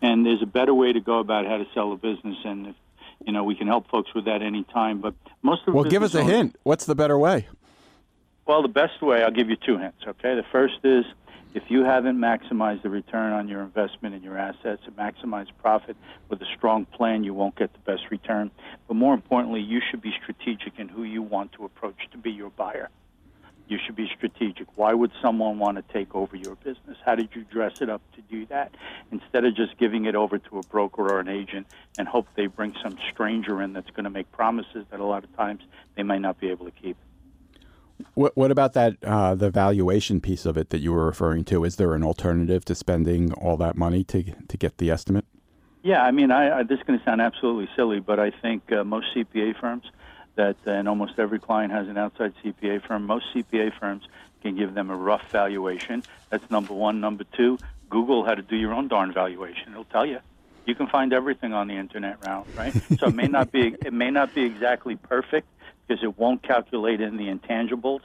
And 0.00 0.24
there's 0.24 0.40
a 0.40 0.46
better 0.46 0.72
way 0.72 0.92
to 0.92 1.00
go 1.00 1.18
about 1.18 1.46
how 1.46 1.56
to 1.56 1.66
sell 1.74 1.90
a 1.90 1.96
business, 1.96 2.36
and 2.44 2.68
if, 2.68 2.76
you 3.26 3.32
know, 3.32 3.42
we 3.42 3.56
can 3.56 3.66
help 3.66 3.90
folks 3.90 4.14
with 4.14 4.26
that 4.26 4.40
anytime. 4.40 5.00
But 5.00 5.14
most 5.42 5.66
of 5.66 5.74
well, 5.74 5.82
give 5.82 6.04
us 6.04 6.14
a 6.14 6.22
hint. 6.22 6.54
What's 6.62 6.86
the 6.86 6.94
better 6.94 7.18
way? 7.18 7.48
Well, 8.46 8.62
the 8.62 8.68
best 8.68 9.02
way, 9.02 9.24
I'll 9.24 9.32
give 9.32 9.50
you 9.50 9.56
two 9.56 9.78
hints. 9.78 9.98
Okay, 10.06 10.36
the 10.36 10.44
first 10.52 10.78
is 10.84 11.04
if 11.54 11.62
you 11.68 11.84
haven't 11.84 12.18
maximized 12.18 12.82
the 12.82 12.90
return 12.90 13.32
on 13.32 13.46
your 13.46 13.62
investment 13.62 14.12
in 14.14 14.24
your 14.24 14.36
assets 14.36 14.82
and 14.86 14.96
maximized 14.96 15.52
profit 15.62 15.96
with 16.28 16.42
a 16.42 16.46
strong 16.56 16.84
plan, 16.84 17.22
you 17.22 17.32
won't 17.32 17.54
get 17.54 17.72
the 17.72 17.78
best 17.78 18.10
return. 18.10 18.50
But 18.88 18.94
more 18.94 19.14
importantly, 19.14 19.60
you 19.60 19.80
should 19.88 20.02
be 20.02 20.12
strategic 20.20 20.80
in 20.80 20.88
who 20.88 21.04
you 21.04 21.22
want 21.22 21.52
to 21.52 21.64
approach 21.64 22.08
to 22.10 22.18
be 22.18 22.32
your 22.32 22.50
buyer. 22.50 22.90
You 23.68 23.78
should 23.86 23.94
be 23.94 24.10
strategic. 24.14 24.66
Why 24.76 24.92
would 24.92 25.12
someone 25.22 25.58
want 25.58 25.76
to 25.76 25.92
take 25.92 26.14
over 26.14 26.36
your 26.36 26.56
business? 26.56 26.98
How 27.06 27.14
did 27.14 27.28
you 27.34 27.44
dress 27.44 27.80
it 27.80 27.88
up 27.88 28.02
to 28.16 28.20
do 28.22 28.44
that? 28.46 28.74
Instead 29.12 29.44
of 29.44 29.54
just 29.54 29.78
giving 29.78 30.06
it 30.06 30.16
over 30.16 30.38
to 30.38 30.58
a 30.58 30.62
broker 30.62 31.02
or 31.02 31.20
an 31.20 31.28
agent 31.28 31.68
and 31.96 32.08
hope 32.08 32.26
they 32.34 32.46
bring 32.46 32.74
some 32.82 32.98
stranger 33.12 33.62
in 33.62 33.72
that's 33.72 33.90
going 33.90 34.04
to 34.04 34.10
make 34.10 34.30
promises 34.32 34.84
that 34.90 34.98
a 34.98 35.04
lot 35.04 35.22
of 35.22 35.34
times 35.36 35.62
they 35.94 36.02
might 36.02 36.20
not 36.20 36.40
be 36.40 36.50
able 36.50 36.66
to 36.66 36.72
keep. 36.72 36.96
What, 38.14 38.36
what 38.36 38.50
about 38.50 38.72
that 38.74 38.96
uh, 39.02 39.34
the 39.34 39.50
valuation 39.50 40.20
piece 40.20 40.46
of 40.46 40.56
it 40.56 40.70
that 40.70 40.80
you 40.80 40.92
were 40.92 41.06
referring 41.06 41.44
to? 41.44 41.64
Is 41.64 41.76
there 41.76 41.94
an 41.94 42.02
alternative 42.02 42.64
to 42.66 42.74
spending 42.74 43.32
all 43.32 43.56
that 43.58 43.76
money 43.76 44.04
to 44.04 44.24
to 44.48 44.56
get 44.56 44.78
the 44.78 44.90
estimate? 44.90 45.24
Yeah, 45.82 46.02
I 46.02 46.12
mean, 46.12 46.30
I, 46.30 46.60
I, 46.60 46.62
this 46.62 46.78
is 46.78 46.84
going 46.86 46.98
to 46.98 47.04
sound 47.04 47.20
absolutely 47.20 47.68
silly, 47.76 48.00
but 48.00 48.18
I 48.18 48.30
think 48.30 48.72
uh, 48.72 48.84
most 48.84 49.14
CPA 49.14 49.60
firms 49.60 49.84
that, 50.34 50.56
and 50.64 50.88
almost 50.88 51.18
every 51.18 51.38
client 51.38 51.72
has 51.72 51.88
an 51.88 51.98
outside 51.98 52.32
CPA 52.42 52.86
firm. 52.86 53.04
Most 53.04 53.26
CPA 53.34 53.78
firms 53.78 54.08
can 54.42 54.56
give 54.56 54.74
them 54.74 54.90
a 54.90 54.96
rough 54.96 55.30
valuation. 55.30 56.02
That's 56.30 56.48
number 56.50 56.72
one. 56.72 57.00
Number 57.00 57.24
two, 57.36 57.58
Google 57.90 58.24
how 58.24 58.34
to 58.34 58.42
do 58.42 58.56
your 58.56 58.72
own 58.72 58.88
darn 58.88 59.12
valuation. 59.12 59.72
It'll 59.72 59.84
tell 59.84 60.06
you. 60.06 60.20
You 60.66 60.74
can 60.74 60.86
find 60.86 61.12
everything 61.12 61.52
on 61.52 61.68
the 61.68 61.74
internet 61.74 62.24
now, 62.24 62.46
right? 62.56 62.72
so 62.98 63.08
it 63.08 63.14
may 63.14 63.26
not 63.26 63.52
be 63.52 63.76
it 63.84 63.92
may 63.92 64.10
not 64.10 64.34
be 64.34 64.44
exactly 64.44 64.96
perfect, 64.96 65.46
because 65.86 66.02
it 66.02 66.18
won't 66.18 66.42
calculate 66.42 67.00
in 67.00 67.16
the 67.16 67.28
intangibles, 67.28 68.00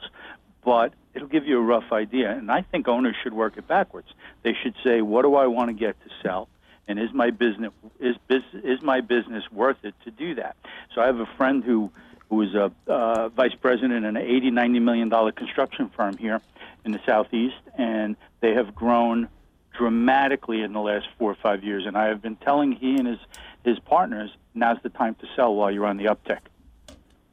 but 0.64 0.92
it'll 1.14 1.28
give 1.28 1.46
you 1.46 1.58
a 1.58 1.62
rough 1.62 1.92
idea. 1.92 2.30
And 2.30 2.50
I 2.50 2.62
think 2.62 2.88
owners 2.88 3.16
should 3.22 3.32
work 3.32 3.56
it 3.56 3.66
backwards. 3.66 4.08
They 4.42 4.54
should 4.54 4.74
say, 4.84 5.02
what 5.02 5.22
do 5.22 5.34
I 5.34 5.46
want 5.46 5.68
to 5.68 5.74
get 5.74 5.96
to 6.02 6.10
sell? 6.22 6.48
And 6.88 6.98
is 6.98 7.12
my 7.12 7.30
business 7.30 7.72
is 8.00 8.16
is 8.64 8.82
my 8.82 9.00
business 9.00 9.44
worth 9.52 9.84
it 9.84 9.94
to 10.04 10.10
do 10.10 10.34
that? 10.34 10.56
So 10.92 11.00
I 11.00 11.06
have 11.06 11.20
a 11.20 11.28
friend 11.36 11.62
who 11.62 11.92
who 12.28 12.42
is 12.42 12.54
a 12.54 12.72
uh, 12.88 13.28
vice 13.28 13.54
president 13.54 14.04
in 14.04 14.16
an 14.16 14.16
80 14.16 14.50
90 14.50 14.80
million 14.80 15.08
dollar 15.08 15.30
construction 15.30 15.90
firm 15.96 16.16
here 16.16 16.40
in 16.84 16.90
the 16.90 17.00
southeast, 17.06 17.62
and 17.78 18.16
they 18.40 18.54
have 18.54 18.74
grown 18.74 19.28
dramatically 19.76 20.62
in 20.62 20.72
the 20.72 20.80
last 20.80 21.06
four 21.16 21.30
or 21.30 21.36
five 21.36 21.62
years. 21.62 21.86
And 21.86 21.96
I 21.96 22.06
have 22.06 22.20
been 22.20 22.36
telling 22.36 22.72
he 22.72 22.96
and 22.96 23.06
his 23.06 23.18
his 23.64 23.78
partners, 23.78 24.30
now's 24.54 24.78
the 24.82 24.88
time 24.88 25.14
to 25.16 25.26
sell 25.36 25.54
while 25.54 25.70
you're 25.70 25.86
on 25.86 25.96
the 25.96 26.06
uptick. 26.06 26.40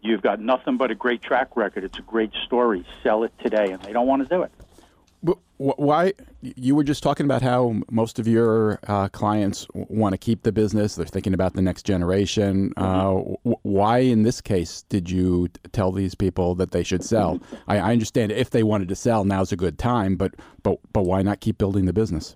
You've 0.02 0.22
got 0.22 0.40
nothing 0.40 0.78
but 0.78 0.92
a 0.92 0.96
great 0.96 1.22
track 1.22 1.58
record. 1.58 1.84
It's 1.84 1.98
a 1.98 2.04
great 2.04 2.32
story. 2.46 2.86
Sell 3.04 3.24
it 3.24 3.34
today, 3.40 3.72
and 3.72 3.82
they 3.82 3.92
don't 3.92 4.08
want 4.08 4.24
to 4.24 4.30
do 4.30 4.44
it. 4.44 4.52
But 5.24 5.38
Why? 5.58 6.14
You 6.42 6.76
were 6.76 6.84
just 6.84 7.02
talking 7.02 7.26
about 7.26 7.42
how 7.42 7.82
most 7.90 8.20
of 8.20 8.28
your 8.28 8.80
uh, 8.88 9.10
clients 9.10 9.68
want 9.74 10.14
to 10.14 10.18
keep 10.18 10.44
the 10.44 10.52
business. 10.52 10.96
They're 10.96 11.08
thinking 11.08 11.34
about 11.34 11.54
the 11.54 11.64
next 11.64 11.84
generation. 11.84 12.72
Mm-hmm. 12.78 13.50
Uh, 13.50 13.54
why, 13.64 14.00
in 14.00 14.22
this 14.22 14.40
case, 14.40 14.84
did 14.90 15.10
you 15.10 15.48
tell 15.72 15.92
these 15.92 16.14
people 16.14 16.54
that 16.56 16.72
they 16.72 16.84
should 16.84 17.04
sell? 17.04 17.40
I, 17.68 17.80
I, 17.80 17.92
understand 17.92 18.32
if 18.32 18.52
they 18.52 18.62
wanted 18.62 18.88
to 18.90 18.96
sell, 18.96 19.26
now's 19.26 19.52
a 19.52 19.58
good 19.58 19.80
time. 19.80 20.16
But 20.16 20.36
but 20.62 20.80
but 20.94 21.04
why 21.04 21.24
not 21.24 21.40
keep 21.40 21.58
building 21.58 21.86
the 21.86 21.94
business? 21.94 22.36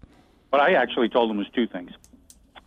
What 0.50 0.62
I 0.62 0.74
actually 0.74 1.08
told 1.08 1.30
them 1.30 1.38
was 1.38 1.48
two 1.54 1.68
things. 1.68 1.92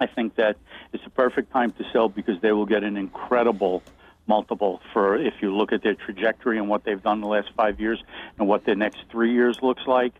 I 0.00 0.06
think 0.06 0.36
that 0.36 0.56
it's 0.92 1.04
a 1.06 1.10
perfect 1.10 1.52
time 1.52 1.72
to 1.72 1.84
sell 1.92 2.08
because 2.08 2.40
they 2.40 2.52
will 2.52 2.66
get 2.66 2.84
an 2.84 2.96
incredible 2.96 3.82
multiple 4.26 4.80
for 4.92 5.16
if 5.16 5.34
you 5.40 5.54
look 5.54 5.72
at 5.72 5.82
their 5.82 5.94
trajectory 5.94 6.58
and 6.58 6.68
what 6.68 6.84
they've 6.84 7.02
done 7.02 7.20
the 7.20 7.26
last 7.26 7.50
five 7.56 7.80
years 7.80 8.02
and 8.38 8.48
what 8.48 8.64
their 8.64 8.74
next 8.74 8.98
three 9.10 9.32
years 9.32 9.58
looks 9.62 9.82
like. 9.86 10.14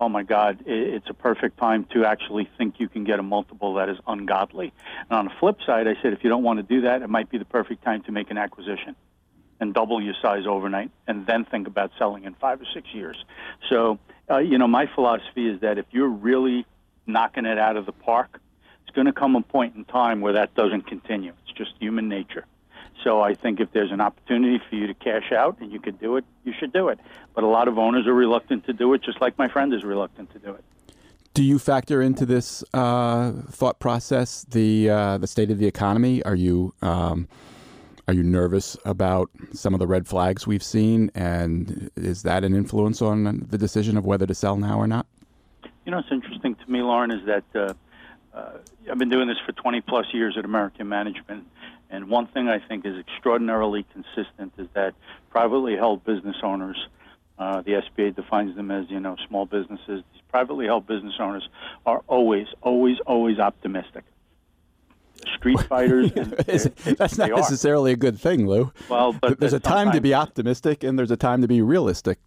Oh 0.00 0.08
my 0.08 0.24
God, 0.24 0.64
it's 0.66 1.08
a 1.08 1.14
perfect 1.14 1.58
time 1.58 1.86
to 1.92 2.04
actually 2.04 2.48
think 2.58 2.80
you 2.80 2.88
can 2.88 3.04
get 3.04 3.20
a 3.20 3.22
multiple 3.22 3.74
that 3.74 3.88
is 3.88 3.98
ungodly. 4.06 4.72
And 5.08 5.18
on 5.18 5.24
the 5.26 5.32
flip 5.38 5.58
side, 5.64 5.86
I 5.86 5.94
said 6.02 6.12
if 6.12 6.24
you 6.24 6.30
don't 6.30 6.42
want 6.42 6.58
to 6.58 6.64
do 6.64 6.82
that, 6.82 7.02
it 7.02 7.08
might 7.08 7.30
be 7.30 7.38
the 7.38 7.44
perfect 7.44 7.84
time 7.84 8.02
to 8.04 8.12
make 8.12 8.30
an 8.30 8.38
acquisition 8.38 8.96
and 9.60 9.72
double 9.72 10.02
your 10.02 10.14
size 10.20 10.44
overnight 10.44 10.90
and 11.06 11.24
then 11.26 11.44
think 11.44 11.68
about 11.68 11.92
selling 11.98 12.24
in 12.24 12.34
five 12.34 12.60
or 12.60 12.66
six 12.74 12.88
years. 12.92 13.24
So, 13.70 14.00
uh, 14.28 14.38
you 14.38 14.58
know, 14.58 14.66
my 14.66 14.86
philosophy 14.92 15.48
is 15.48 15.60
that 15.60 15.78
if 15.78 15.86
you're 15.92 16.08
really 16.08 16.66
knocking 17.06 17.46
it 17.46 17.58
out 17.58 17.76
of 17.76 17.86
the 17.86 17.92
park, 17.92 18.40
it's 18.82 18.94
going 18.94 19.06
to 19.06 19.12
come 19.12 19.36
a 19.36 19.40
point 19.40 19.76
in 19.76 19.84
time 19.84 20.20
where 20.20 20.32
that 20.32 20.54
doesn't 20.54 20.88
continue. 20.88 21.32
It's 21.44 21.56
just 21.56 21.74
human 21.78 22.08
nature. 22.08 22.44
So 23.02 23.20
I 23.20 23.34
think 23.34 23.60
if 23.60 23.72
there's 23.72 23.90
an 23.90 24.00
opportunity 24.00 24.60
for 24.68 24.76
you 24.76 24.86
to 24.86 24.94
cash 24.94 25.32
out 25.32 25.58
and 25.60 25.72
you 25.72 25.80
could 25.80 26.00
do 26.00 26.16
it, 26.16 26.24
you 26.44 26.52
should 26.58 26.72
do 26.72 26.88
it. 26.88 26.98
But 27.34 27.44
a 27.44 27.48
lot 27.48 27.68
of 27.68 27.78
owners 27.78 28.06
are 28.06 28.14
reluctant 28.14 28.66
to 28.66 28.72
do 28.72 28.92
it, 28.94 29.02
just 29.02 29.20
like 29.20 29.36
my 29.38 29.48
friend 29.48 29.72
is 29.74 29.84
reluctant 29.84 30.32
to 30.32 30.38
do 30.38 30.52
it. 30.52 30.64
Do 31.34 31.42
you 31.42 31.58
factor 31.58 32.02
into 32.02 32.26
this 32.26 32.62
uh, 32.74 33.32
thought 33.50 33.78
process 33.78 34.44
the 34.50 34.90
uh, 34.90 35.18
the 35.18 35.26
state 35.26 35.50
of 35.50 35.58
the 35.58 35.66
economy? 35.66 36.22
Are 36.24 36.34
you 36.34 36.74
um, 36.82 37.26
are 38.06 38.12
you 38.12 38.22
nervous 38.22 38.76
about 38.84 39.30
some 39.52 39.72
of 39.72 39.80
the 39.80 39.86
red 39.86 40.06
flags 40.06 40.46
we've 40.46 40.62
seen, 40.62 41.10
and 41.14 41.90
is 41.96 42.22
that 42.24 42.44
an 42.44 42.54
influence 42.54 43.00
on 43.00 43.46
the 43.48 43.56
decision 43.56 43.96
of 43.96 44.04
whether 44.04 44.26
to 44.26 44.34
sell 44.34 44.56
now 44.56 44.78
or 44.78 44.86
not? 44.86 45.06
You 45.86 45.92
know, 45.92 45.96
what's 45.96 46.12
interesting 46.12 46.54
to 46.54 46.70
me, 46.70 46.82
Loren, 46.82 47.10
is 47.10 47.24
that 47.24 47.44
uh, 47.54 47.72
uh 48.36 48.58
I've 48.90 48.98
been 48.98 49.08
doing 49.08 49.28
this 49.28 49.38
for 49.46 49.52
20 49.52 49.80
plus 49.80 50.06
years 50.12 50.36
at 50.36 50.44
American 50.44 50.86
Management, 50.88 51.46
and 51.92 52.08
one 52.08 52.26
thing 52.26 52.48
I 52.48 52.58
think 52.58 52.84
is 52.84 52.98
extraordinarily 52.98 53.86
consistent 53.92 54.52
is 54.58 54.66
that 54.74 54.94
privately 55.30 55.76
held 55.76 56.04
business 56.04 56.36
owners 56.42 56.88
uh, 57.42 57.60
the 57.62 57.72
SBA 57.72 58.14
defines 58.14 58.54
them 58.54 58.70
as 58.70 58.88
you 58.88 59.00
know 59.00 59.16
small 59.26 59.46
businesses. 59.46 60.04
These 60.12 60.22
privately 60.30 60.66
held 60.66 60.86
business 60.86 61.14
owners 61.18 61.48
are 61.84 62.02
always, 62.06 62.46
always, 62.60 62.98
always 63.06 63.38
optimistic. 63.38 64.04
Street 65.36 65.60
fighters. 65.68 66.12
that's 66.96 67.18
not 67.18 67.30
necessarily 67.30 67.92
a 67.92 67.96
good 67.96 68.18
thing, 68.18 68.46
Lou. 68.46 68.70
Well, 68.88 69.12
but 69.12 69.40
there's 69.40 69.54
a 69.54 69.60
time 69.60 69.90
to 69.92 70.00
be 70.00 70.14
optimistic 70.14 70.84
and 70.84 70.96
there's 70.98 71.10
a 71.10 71.16
time 71.16 71.42
to 71.42 71.48
be 71.48 71.62
realistic. 71.62 72.18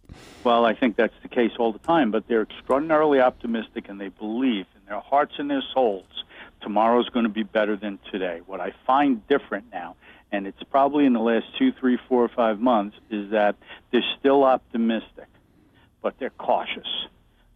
Well, 0.44 0.66
I 0.66 0.74
think 0.74 0.96
that's 0.96 1.14
the 1.22 1.28
case 1.28 1.52
all 1.58 1.72
the 1.72 1.78
time. 1.78 2.10
But 2.10 2.26
they're 2.28 2.42
extraordinarily 2.42 3.20
optimistic 3.20 3.88
and 3.88 4.00
they 4.00 4.08
believe 4.08 4.66
in 4.74 4.82
their 4.86 5.00
hearts 5.00 5.34
and 5.38 5.48
their 5.48 5.62
souls 5.72 6.24
tomorrow's 6.66 7.08
going 7.10 7.26
to 7.26 7.30
be 7.30 7.44
better 7.44 7.76
than 7.76 7.98
today. 8.10 8.40
What 8.44 8.60
I 8.60 8.72
find 8.86 9.26
different 9.28 9.66
now 9.72 9.94
and 10.32 10.46
it's 10.46 10.62
probably 10.64 11.06
in 11.06 11.12
the 11.12 11.20
last 11.20 11.46
two, 11.58 11.72
three, 11.72 11.98
four, 12.08 12.24
or 12.24 12.28
five 12.28 12.60
months, 12.60 12.96
is 13.10 13.30
that 13.30 13.56
they're 13.90 14.04
still 14.18 14.44
optimistic, 14.44 15.28
but 16.02 16.18
they're 16.18 16.30
cautious. 16.30 16.88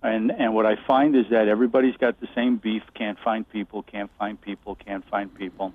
And 0.03 0.31
and 0.31 0.55
what 0.55 0.65
I 0.65 0.77
find 0.87 1.15
is 1.15 1.27
that 1.31 1.49
everybody's 1.49 1.97
got 1.97 2.21
the 2.21 2.29
same 2.35 2.57
beef: 2.57 2.83
can't 2.95 3.19
find 3.19 3.49
people, 3.49 3.83
can't 3.83 4.11
find 4.19 4.41
people, 4.41 4.77
can't 4.77 5.07
find 5.11 5.35
people. 5.35 5.75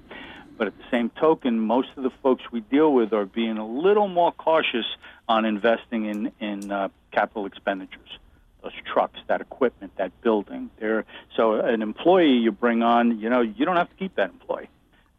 But 0.58 0.68
at 0.68 0.78
the 0.78 0.86
same 0.90 1.10
token, 1.10 1.60
most 1.60 1.90
of 1.98 2.04
the 2.04 2.12
folks 2.24 2.44
we 2.52 2.62
deal 2.62 2.92
with 2.92 3.14
are 3.14 3.26
being 3.26 3.58
a 3.58 3.68
little 3.68 4.08
more 4.08 4.32
cautious 4.32 4.86
on 5.28 5.46
investing 5.46 6.06
in 6.06 6.32
in 6.40 6.72
uh, 6.72 6.90
capital 7.12 7.46
expenditures 7.46 8.18
those 8.66 8.74
trucks, 8.92 9.20
that 9.28 9.40
equipment, 9.40 9.94
that 9.98 10.12
building. 10.22 10.70
There, 10.80 11.06
so 11.38 11.54
an 11.54 11.82
employee 11.82 12.38
you 12.38 12.52
bring 12.52 12.84
on, 12.84 13.20
you 13.20 13.30
know, 13.30 13.42
you 13.42 13.66
don't 13.66 13.78
have 13.78 13.90
to 13.90 13.96
keep 13.96 14.16
that 14.16 14.32
employee 14.32 14.70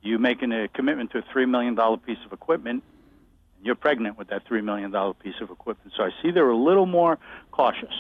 you 0.06 0.18
making 0.18 0.52
a 0.52 0.68
commitment 0.68 1.10
to 1.10 1.18
a 1.18 1.22
$3 1.22 1.48
million 1.48 1.76
piece 1.98 2.18
of 2.24 2.32
equipment, 2.32 2.82
and 3.56 3.66
you're 3.66 3.74
pregnant 3.74 4.16
with 4.16 4.28
that 4.28 4.46
$3 4.46 4.62
million 4.62 4.92
piece 5.14 5.34
of 5.40 5.50
equipment. 5.50 5.92
So 5.96 6.04
I 6.04 6.10
see 6.22 6.30
they're 6.30 6.48
a 6.48 6.56
little 6.56 6.86
more 6.86 7.18
cautious. 7.50 7.92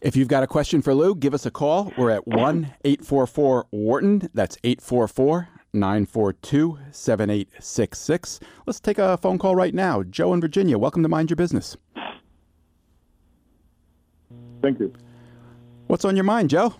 If 0.00 0.16
you've 0.16 0.28
got 0.28 0.42
a 0.42 0.46
question 0.46 0.82
for 0.82 0.94
Lou, 0.94 1.14
give 1.14 1.32
us 1.32 1.46
a 1.46 1.50
call. 1.50 1.92
We're 1.96 2.10
at 2.10 2.26
1 2.26 2.74
844 2.84 3.66
Wharton. 3.70 4.28
That's 4.34 4.58
844 4.62 5.48
942 5.72 6.78
7866. 6.90 8.40
Let's 8.66 8.80
take 8.80 8.98
a 8.98 9.16
phone 9.16 9.38
call 9.38 9.56
right 9.56 9.74
now. 9.74 10.02
Joe 10.02 10.34
in 10.34 10.40
Virginia, 10.40 10.76
welcome 10.76 11.02
to 11.02 11.08
Mind 11.08 11.30
Your 11.30 11.36
Business. 11.36 11.76
Thank 14.64 14.80
you. 14.80 14.94
What's 15.88 16.06
on 16.06 16.16
your 16.16 16.24
mind, 16.24 16.48
Joe? 16.48 16.72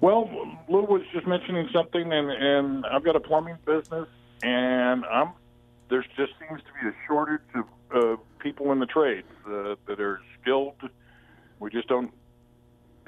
Well, 0.00 0.30
Lou 0.68 0.82
was 0.84 1.02
just 1.12 1.26
mentioning 1.26 1.68
something, 1.72 2.12
and 2.12 2.30
and 2.30 2.86
I've 2.86 3.02
got 3.02 3.16
a 3.16 3.20
plumbing 3.20 3.56
business, 3.66 4.06
and 4.44 5.04
I'm 5.06 5.32
there's 5.90 6.04
just 6.16 6.34
seems 6.38 6.60
to 6.60 6.68
be 6.80 6.90
a 6.90 6.94
shortage 7.08 7.40
of 7.56 7.64
uh, 7.92 8.22
people 8.38 8.70
in 8.70 8.78
the 8.78 8.86
trades 8.86 9.26
uh, 9.46 9.74
that 9.88 9.98
are 9.98 10.20
skilled. 10.40 10.76
We 11.58 11.70
just 11.70 11.88
don't 11.88 12.12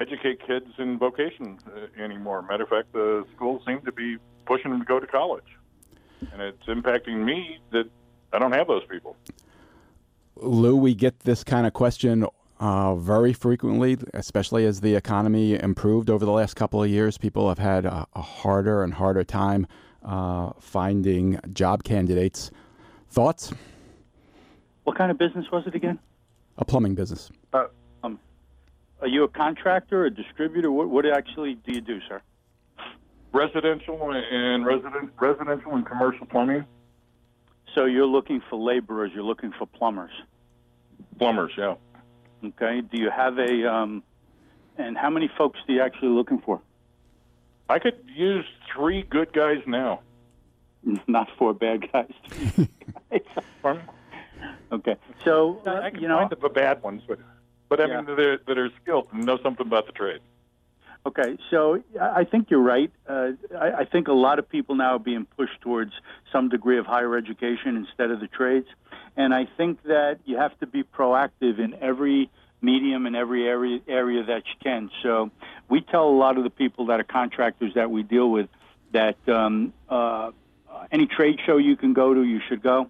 educate 0.01 0.45
kids 0.45 0.67
in 0.77 0.99
vocation 0.99 1.57
uh, 1.67 2.03
anymore. 2.03 2.41
Matter 2.41 2.63
of 2.63 2.69
fact, 2.69 2.91
the 2.91 3.25
schools 3.33 3.61
seem 3.65 3.79
to 3.83 3.93
be 3.93 4.17
pushing 4.45 4.71
them 4.71 4.81
to 4.81 4.85
go 4.85 4.99
to 4.99 5.07
college, 5.07 5.57
and 6.33 6.41
it's 6.41 6.65
impacting 6.65 7.23
me 7.23 7.59
that 7.71 7.89
I 8.33 8.39
don't 8.39 8.51
have 8.51 8.67
those 8.67 8.83
people. 8.89 9.15
Lou, 10.35 10.75
we 10.75 10.93
get 10.93 11.21
this 11.21 11.45
kind 11.45 11.65
of 11.65 11.71
question 11.71 12.25
uh, 12.61 12.93
very 12.93 13.33
frequently, 13.33 13.97
especially 14.13 14.65
as 14.65 14.81
the 14.81 14.93
economy 14.93 15.55
improved 15.55 16.11
over 16.11 16.23
the 16.23 16.31
last 16.31 16.55
couple 16.55 16.81
of 16.81 16.89
years. 16.89 17.17
People 17.17 17.49
have 17.49 17.57
had 17.57 17.85
a, 17.85 18.05
a 18.13 18.21
harder 18.21 18.83
and 18.83 18.93
harder 18.93 19.23
time 19.23 19.65
uh, 20.05 20.51
finding 20.59 21.39
job 21.53 21.83
candidates. 21.83 22.51
Thoughts? 23.09 23.51
What 24.83 24.95
kind 24.95 25.09
of 25.09 25.17
business 25.17 25.47
was 25.51 25.63
it 25.65 25.73
again? 25.73 25.97
A 26.59 26.63
plumbing 26.63 26.93
business. 26.93 27.31
Uh, 27.51 27.65
um, 28.03 28.19
are 29.01 29.07
you 29.07 29.23
a 29.23 29.27
contractor, 29.27 30.05
a 30.05 30.11
distributor? 30.11 30.71
What, 30.71 30.89
what 30.89 31.05
actually 31.07 31.55
do 31.55 31.73
you 31.73 31.81
do, 31.81 31.99
sir? 32.07 32.21
Residential 33.33 34.11
and 34.11 34.65
resident, 34.65 35.11
residential 35.19 35.73
and 35.73 35.85
commercial 35.85 36.27
plumbing. 36.27 36.65
So 37.73 37.85
you're 37.85 38.05
looking 38.05 38.41
for 38.49 38.59
laborers. 38.59 39.11
You're 39.15 39.23
looking 39.23 39.51
for 39.57 39.65
plumbers. 39.65 40.11
Plumbers, 41.17 41.53
yeah. 41.57 41.75
Okay. 42.43 42.81
Do 42.81 42.97
you 42.97 43.09
have 43.09 43.37
a, 43.37 43.71
um, 43.71 44.03
and 44.77 44.97
how 44.97 45.09
many 45.09 45.29
folks 45.37 45.59
are 45.67 45.71
you 45.71 45.81
actually 45.81 46.09
looking 46.09 46.39
for? 46.39 46.61
I 47.69 47.79
could 47.79 48.03
use 48.13 48.45
three 48.73 49.03
good 49.03 49.31
guys 49.33 49.61
now. 49.65 50.01
Not 51.07 51.29
four 51.37 51.53
bad 51.53 51.91
guys. 51.91 52.11
Okay. 54.71 54.95
So, 55.25 55.61
uh, 55.67 55.71
I 55.71 55.89
can 55.89 56.01
you 56.01 56.07
know, 56.07 56.19
find 56.19 56.31
the 56.31 56.49
bad 56.49 56.81
ones, 56.81 57.03
but, 57.07 57.19
but 57.67 57.81
I 57.81 57.87
yeah. 57.87 57.97
mean, 57.97 58.05
that 58.05 58.19
are, 58.19 58.37
that 58.47 58.57
are 58.57 58.69
skilled 58.81 59.07
and 59.11 59.25
know 59.25 59.37
something 59.43 59.67
about 59.67 59.85
the 59.85 59.91
trade. 59.91 60.21
Okay, 61.03 61.37
so 61.49 61.81
I 61.99 62.25
think 62.25 62.51
you're 62.51 62.61
right. 62.61 62.91
Uh, 63.09 63.31
I, 63.59 63.71
I 63.79 63.85
think 63.85 64.07
a 64.07 64.13
lot 64.13 64.37
of 64.37 64.47
people 64.47 64.75
now 64.75 64.95
are 64.95 64.99
being 64.99 65.25
pushed 65.25 65.59
towards 65.61 65.93
some 66.31 66.47
degree 66.47 66.77
of 66.77 66.85
higher 66.85 67.17
education 67.17 67.75
instead 67.75 68.11
of 68.11 68.19
the 68.19 68.27
trades. 68.27 68.67
And 69.17 69.33
I 69.33 69.45
think 69.57 69.83
that 69.83 70.19
you 70.25 70.37
have 70.37 70.57
to 70.59 70.67
be 70.67 70.83
proactive 70.83 71.59
in 71.59 71.75
every 71.81 72.29
medium 72.61 73.07
in 73.07 73.15
every 73.15 73.47
area 73.47 73.79
area 73.87 74.23
that 74.23 74.43
you 74.45 74.53
can. 74.63 74.91
So 75.01 75.31
we 75.67 75.81
tell 75.81 76.07
a 76.07 76.17
lot 76.17 76.37
of 76.37 76.43
the 76.43 76.49
people 76.49 76.87
that 76.87 76.99
are 76.99 77.03
contractors 77.03 77.73
that 77.73 77.89
we 77.89 78.03
deal 78.03 78.29
with 78.29 78.49
that 78.91 79.17
um, 79.27 79.73
uh, 79.89 80.31
any 80.91 81.07
trade 81.07 81.39
show 81.45 81.57
you 81.57 81.75
can 81.75 81.93
go 81.93 82.13
to, 82.13 82.23
you 82.23 82.39
should 82.47 82.61
go. 82.61 82.89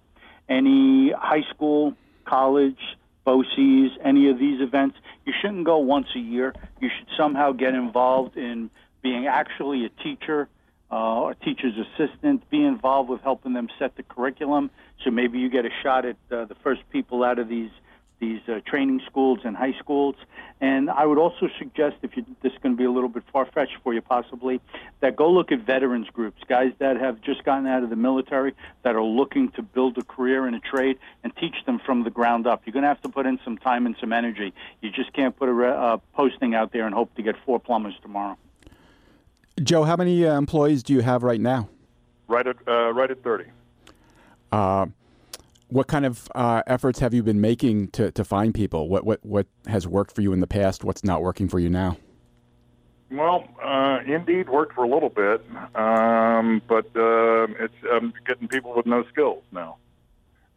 Any 0.49 1.11
high 1.11 1.43
school, 1.53 1.95
college, 2.25 2.79
BOCES, 3.25 3.97
any 4.03 4.29
of 4.29 4.39
these 4.39 4.61
events, 4.61 4.97
you 5.25 5.33
shouldn't 5.39 5.63
go 5.63 5.77
once 5.77 6.07
a 6.15 6.19
year. 6.19 6.53
You 6.79 6.89
should 6.89 7.07
somehow 7.15 7.51
get 7.51 7.73
involved 7.75 8.35
in 8.37 8.69
being 9.01 9.27
actually 9.27 9.85
a 9.85 9.89
teacher, 9.89 10.47
uh, 10.91 11.31
a 11.31 11.35
teacher's 11.43 11.75
assistant, 11.77 12.49
be 12.49 12.63
involved 12.63 13.09
with 13.09 13.21
helping 13.21 13.53
them 13.53 13.69
set 13.79 13.95
the 13.95 14.03
curriculum. 14.03 14.71
So 15.03 15.11
maybe 15.11 15.39
you 15.39 15.49
get 15.49 15.65
a 15.65 15.71
shot 15.81 16.05
at 16.05 16.17
uh, 16.31 16.45
the 16.45 16.55
first 16.63 16.81
people 16.89 17.23
out 17.23 17.39
of 17.39 17.47
these 17.49 17.71
these 18.19 18.39
uh, 18.47 18.59
training 18.67 19.01
schools 19.09 19.39
and 19.43 19.57
high 19.57 19.73
schools. 19.79 20.15
And 20.61 20.91
I 20.91 21.07
would 21.07 21.17
also 21.17 21.49
suggest, 21.57 21.95
if 22.03 22.15
you, 22.15 22.23
this 22.43 22.53
is 22.53 22.59
going 22.61 22.75
to 22.75 22.77
be 22.77 22.85
a 22.85 22.91
little 22.91 23.09
bit 23.09 23.23
far 23.33 23.47
fetched 23.47 23.77
for 23.83 23.95
you 23.95 24.01
possibly, 24.01 24.61
that 24.99 25.15
go 25.15 25.31
look 25.31 25.51
at 25.51 25.61
veterans 25.65 26.07
groups, 26.13 26.39
guys 26.47 26.71
that 26.77 26.97
have 26.97 27.19
just 27.21 27.43
gotten 27.43 27.65
out 27.65 27.81
of 27.81 27.89
the 27.89 27.95
military 27.95 28.53
that 28.83 28.95
are 28.95 29.03
looking 29.03 29.49
to 29.53 29.63
build 29.63 29.97
a 29.97 30.03
career 30.03 30.47
in 30.47 30.53
a 30.53 30.59
trade 30.59 30.99
and 31.23 31.35
teach 31.35 31.55
them 31.65 31.79
from 31.83 32.03
the 32.03 32.11
ground 32.11 32.45
up. 32.45 32.61
You're 32.63 32.73
going 32.73 32.83
to 32.83 32.89
have 32.89 33.01
to 33.01 33.09
put 33.09 33.25
in 33.25 33.39
some 33.43 33.57
time 33.57 33.87
and 33.87 33.95
some 33.99 34.13
energy. 34.13 34.53
You 34.81 34.91
just 34.91 35.11
can't 35.13 35.35
put 35.35 35.49
a 35.49 35.67
uh, 35.67 35.97
posting 36.13 36.53
out 36.53 36.73
there 36.73 36.85
and 36.85 36.93
hope 36.93 37.15
to 37.15 37.23
get 37.23 37.35
four 37.43 37.59
plumbers 37.59 37.95
tomorrow. 38.03 38.37
Joe, 39.63 39.83
how 39.83 39.95
many 39.95 40.27
uh, 40.27 40.37
employees 40.37 40.83
do 40.83 40.93
you 40.93 41.01
have 41.01 41.23
right 41.23 41.41
now? 41.41 41.69
Right 42.27 42.45
at 42.45 42.57
uh, 42.67 42.93
right 42.93 43.09
at 43.09 43.23
thirty. 43.23 43.45
Uh, 44.51 44.87
what 45.69 45.87
kind 45.87 46.05
of 46.05 46.29
uh, 46.35 46.63
efforts 46.67 46.99
have 46.99 47.13
you 47.13 47.23
been 47.23 47.39
making 47.39 47.89
to, 47.89 48.11
to 48.11 48.25
find 48.25 48.53
people? 48.53 48.89
What, 48.89 49.05
what 49.05 49.25
what 49.25 49.47
has 49.67 49.87
worked 49.87 50.13
for 50.13 50.21
you 50.21 50.33
in 50.33 50.41
the 50.41 50.47
past? 50.47 50.83
What's 50.83 51.03
not 51.03 51.21
working 51.21 51.47
for 51.47 51.59
you 51.59 51.69
now? 51.69 51.97
Well, 53.09 53.45
uh, 53.63 53.99
Indeed 54.05 54.49
worked 54.49 54.73
for 54.73 54.83
a 54.83 54.87
little 54.87 55.09
bit, 55.09 55.43
um, 55.75 56.61
but 56.67 56.85
uh, 56.95 57.47
it's 57.59 58.13
getting 58.25 58.47
people 58.47 58.73
with 58.75 58.85
no 58.85 59.03
skills 59.09 59.43
now. 59.51 59.77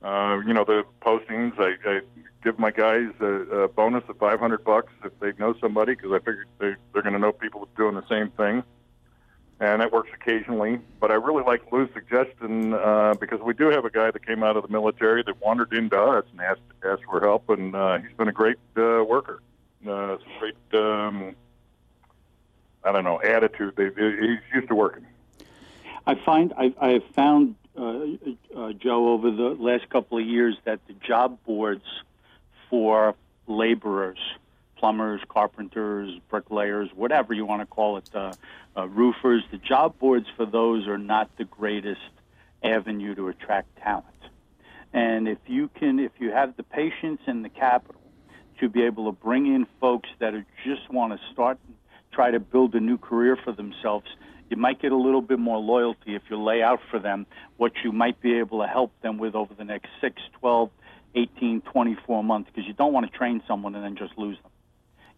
Uh, 0.02 0.40
you 0.46 0.52
know 0.52 0.64
the 0.64 0.84
postings. 1.00 1.58
I, 1.58 1.76
I 1.88 2.00
give 2.42 2.58
my 2.58 2.70
guys 2.70 3.10
a, 3.20 3.24
a 3.24 3.68
bonus 3.68 4.04
of 4.08 4.18
500 4.18 4.64
bucks 4.64 4.92
if 5.04 5.18
they 5.20 5.32
know 5.38 5.54
somebody 5.60 5.94
because 5.94 6.12
I 6.12 6.18
figure 6.18 6.44
they, 6.58 6.74
they're 6.92 7.02
going 7.02 7.14
to 7.14 7.18
know 7.18 7.32
people 7.32 7.68
doing 7.76 7.94
the 7.94 8.06
same 8.08 8.30
thing 8.30 8.62
and 9.73 9.80
that 9.80 9.92
works 9.92 10.11
occasionally. 10.14 10.80
But 11.00 11.11
I 11.11 11.14
really 11.14 11.42
like 11.42 11.71
Lou's 11.73 11.88
suggestion 11.92 12.75
uh, 12.75 13.14
because 13.21 13.40
we 13.40 13.54
do 13.54 13.68
have 13.68 13.85
a 13.85 13.90
guy 13.90 14.11
that 14.11 14.26
came 14.26 14.42
out 14.42 14.56
of 14.56 14.62
the 14.62 14.68
military 14.68 15.23
that 15.23 15.40
wandered 15.40 15.73
into 15.73 16.00
us 16.00 16.25
and 16.33 16.40
asked 16.40 16.61
asked 16.85 17.04
for 17.04 17.21
help, 17.21 17.49
and 17.49 17.75
uh, 17.75 17.99
he's 17.99 18.16
been 18.16 18.28
a 18.28 18.33
great 18.33 18.59
uh, 18.76 19.02
worker. 19.04 19.40
Uh, 19.88 20.16
great, 20.38 20.56
um, 20.75 21.35
I 22.83 22.92
don't 22.92 23.04
know, 23.04 23.21
attitude. 23.23 23.75
They, 23.76 23.87
he's 23.87 24.38
used 24.54 24.68
to 24.68 24.75
working. 24.75 25.06
I 26.06 26.14
find 26.25 26.52
I, 26.56 26.75
I 26.80 26.88
have 26.90 27.04
found 27.14 27.54
uh, 27.76 28.04
uh, 28.56 28.73
Joe 28.73 29.09
over 29.09 29.30
the 29.30 29.56
last 29.59 29.88
couple 29.88 30.18
of 30.18 30.25
years 30.25 30.56
that 30.64 30.80
the 30.87 30.94
job 30.94 31.38
boards 31.44 31.85
for 32.71 33.14
laborers, 33.47 34.18
plumbers, 34.76 35.20
carpenters, 35.28 36.18
bricklayers, 36.28 36.90
whatever 36.94 37.32
you 37.32 37.44
want 37.44 37.62
to 37.62 37.66
call 37.66 37.96
it, 37.98 38.04
uh, 38.14 38.32
uh, 38.76 38.86
roofers, 38.88 39.42
the 39.50 39.58
job 39.58 39.98
boards 39.98 40.26
for 40.36 40.46
those 40.46 40.86
are 40.86 40.98
not 40.98 41.30
the 41.36 41.44
greatest 41.44 42.00
avenue 42.62 43.14
to 43.14 43.28
attract 43.28 43.76
talent. 43.76 44.06
And 44.92 45.28
if 45.28 45.38
you 45.46 45.68
can, 45.68 45.98
if 45.98 46.12
you 46.18 46.30
have 46.30 46.56
the 46.56 46.62
patience 46.62 47.20
and 47.26 47.44
the 47.44 47.48
capital 47.48 48.00
to 48.60 48.68
be 48.68 48.82
able 48.82 49.06
to 49.06 49.12
bring 49.12 49.46
in 49.46 49.66
folks 49.80 50.08
that 50.20 50.34
are 50.34 50.46
just 50.64 50.90
want 50.90 51.12
to 51.12 51.32
start, 51.32 51.58
and 51.66 51.74
try 52.12 52.30
to 52.30 52.40
build 52.40 52.74
a 52.74 52.80
new 52.80 52.96
career 52.96 53.36
for 53.36 53.52
themselves, 53.52 54.06
you 54.48 54.56
might 54.56 54.80
get 54.80 54.92
a 54.92 54.96
little 54.96 55.22
bit 55.22 55.38
more 55.38 55.58
loyalty 55.58 56.14
if 56.14 56.22
you 56.30 56.40
lay 56.40 56.62
out 56.62 56.80
for 56.90 56.98
them 56.98 57.26
what 57.56 57.72
you 57.82 57.90
might 57.90 58.20
be 58.20 58.38
able 58.38 58.60
to 58.60 58.68
help 58.68 58.92
them 59.02 59.18
with 59.18 59.34
over 59.34 59.52
the 59.54 59.64
next 59.64 59.88
6, 60.00 60.20
12, 60.38 60.70
18, 61.16 61.60
24 61.62 62.24
months, 62.24 62.50
because 62.52 62.66
you 62.66 62.74
don't 62.74 62.92
want 62.92 63.10
to 63.10 63.16
train 63.16 63.42
someone 63.48 63.74
and 63.74 63.84
then 63.84 63.96
just 63.96 64.16
lose 64.18 64.36
them. 64.42 64.52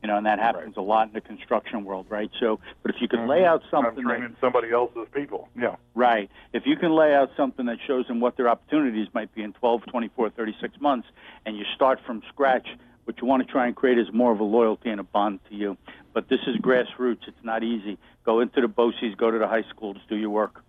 You 0.03 0.09
know, 0.09 0.19
and 0.19 0.27
that 0.27 0.39
happens 0.39 0.77
right. 0.77 0.83
a 0.83 0.87
lot 0.87 1.09
in 1.09 1.15
the 1.15 1.21
construction 1.21 1.85
world, 1.85 2.07
right? 2.09 2.31
So, 2.39 2.61
but 2.83 2.95
if 2.95 3.01
you 3.01 3.09
can 3.09 3.27
lay 3.27 3.45
out 3.45 3.63
something, 3.71 3.99
I'm 3.99 4.05
training 4.05 4.31
that, 4.31 4.41
somebody 4.41 4.71
else's 4.71 5.09
people, 5.13 5.49
yeah, 5.59 5.77
right. 5.95 6.31
If 6.53 6.65
you 6.67 6.77
can 6.77 6.95
lay 6.95 7.15
out 7.15 7.31
something 7.37 7.67
that 7.67 7.79
shows 7.87 8.07
them 8.07 8.21
what 8.21 8.37
their 8.37 8.49
opportunities 8.49 9.09
might 9.15 9.35
be 9.35 9.43
in 9.43 9.53
12, 9.55 9.87
24, 9.87 10.31
36 10.31 10.81
months, 10.81 11.09
and 11.45 11.57
you 11.57 11.65
start 11.75 11.99
from 12.07 12.23
scratch, 12.29 12.69
what 13.05 13.21
you 13.21 13.27
want 13.27 13.45
to 13.45 13.51
try 13.51 13.67
and 13.67 13.75
create 13.75 13.99
is 13.99 14.07
more 14.13 14.33
of 14.33 14.41
a 14.41 14.45
loyalty 14.45 14.91
and 14.91 15.01
a 15.01 15.05
bond 15.05 15.41
to 15.49 15.57
you. 15.57 15.77
But 16.13 16.29
this 16.29 16.41
is 16.47 16.57
grassroots; 16.57 17.27
it's 17.27 17.43
not 17.43 17.63
easy. 17.63 17.99
Go 18.25 18.41
into 18.41 18.61
the 18.61 18.69
BOCES, 18.69 19.17
go 19.17 19.31
to 19.31 19.39
the 19.39 19.49
high 19.49 19.65
schools, 19.71 19.97
do 20.09 20.17
your 20.17 20.31
work. 20.31 20.63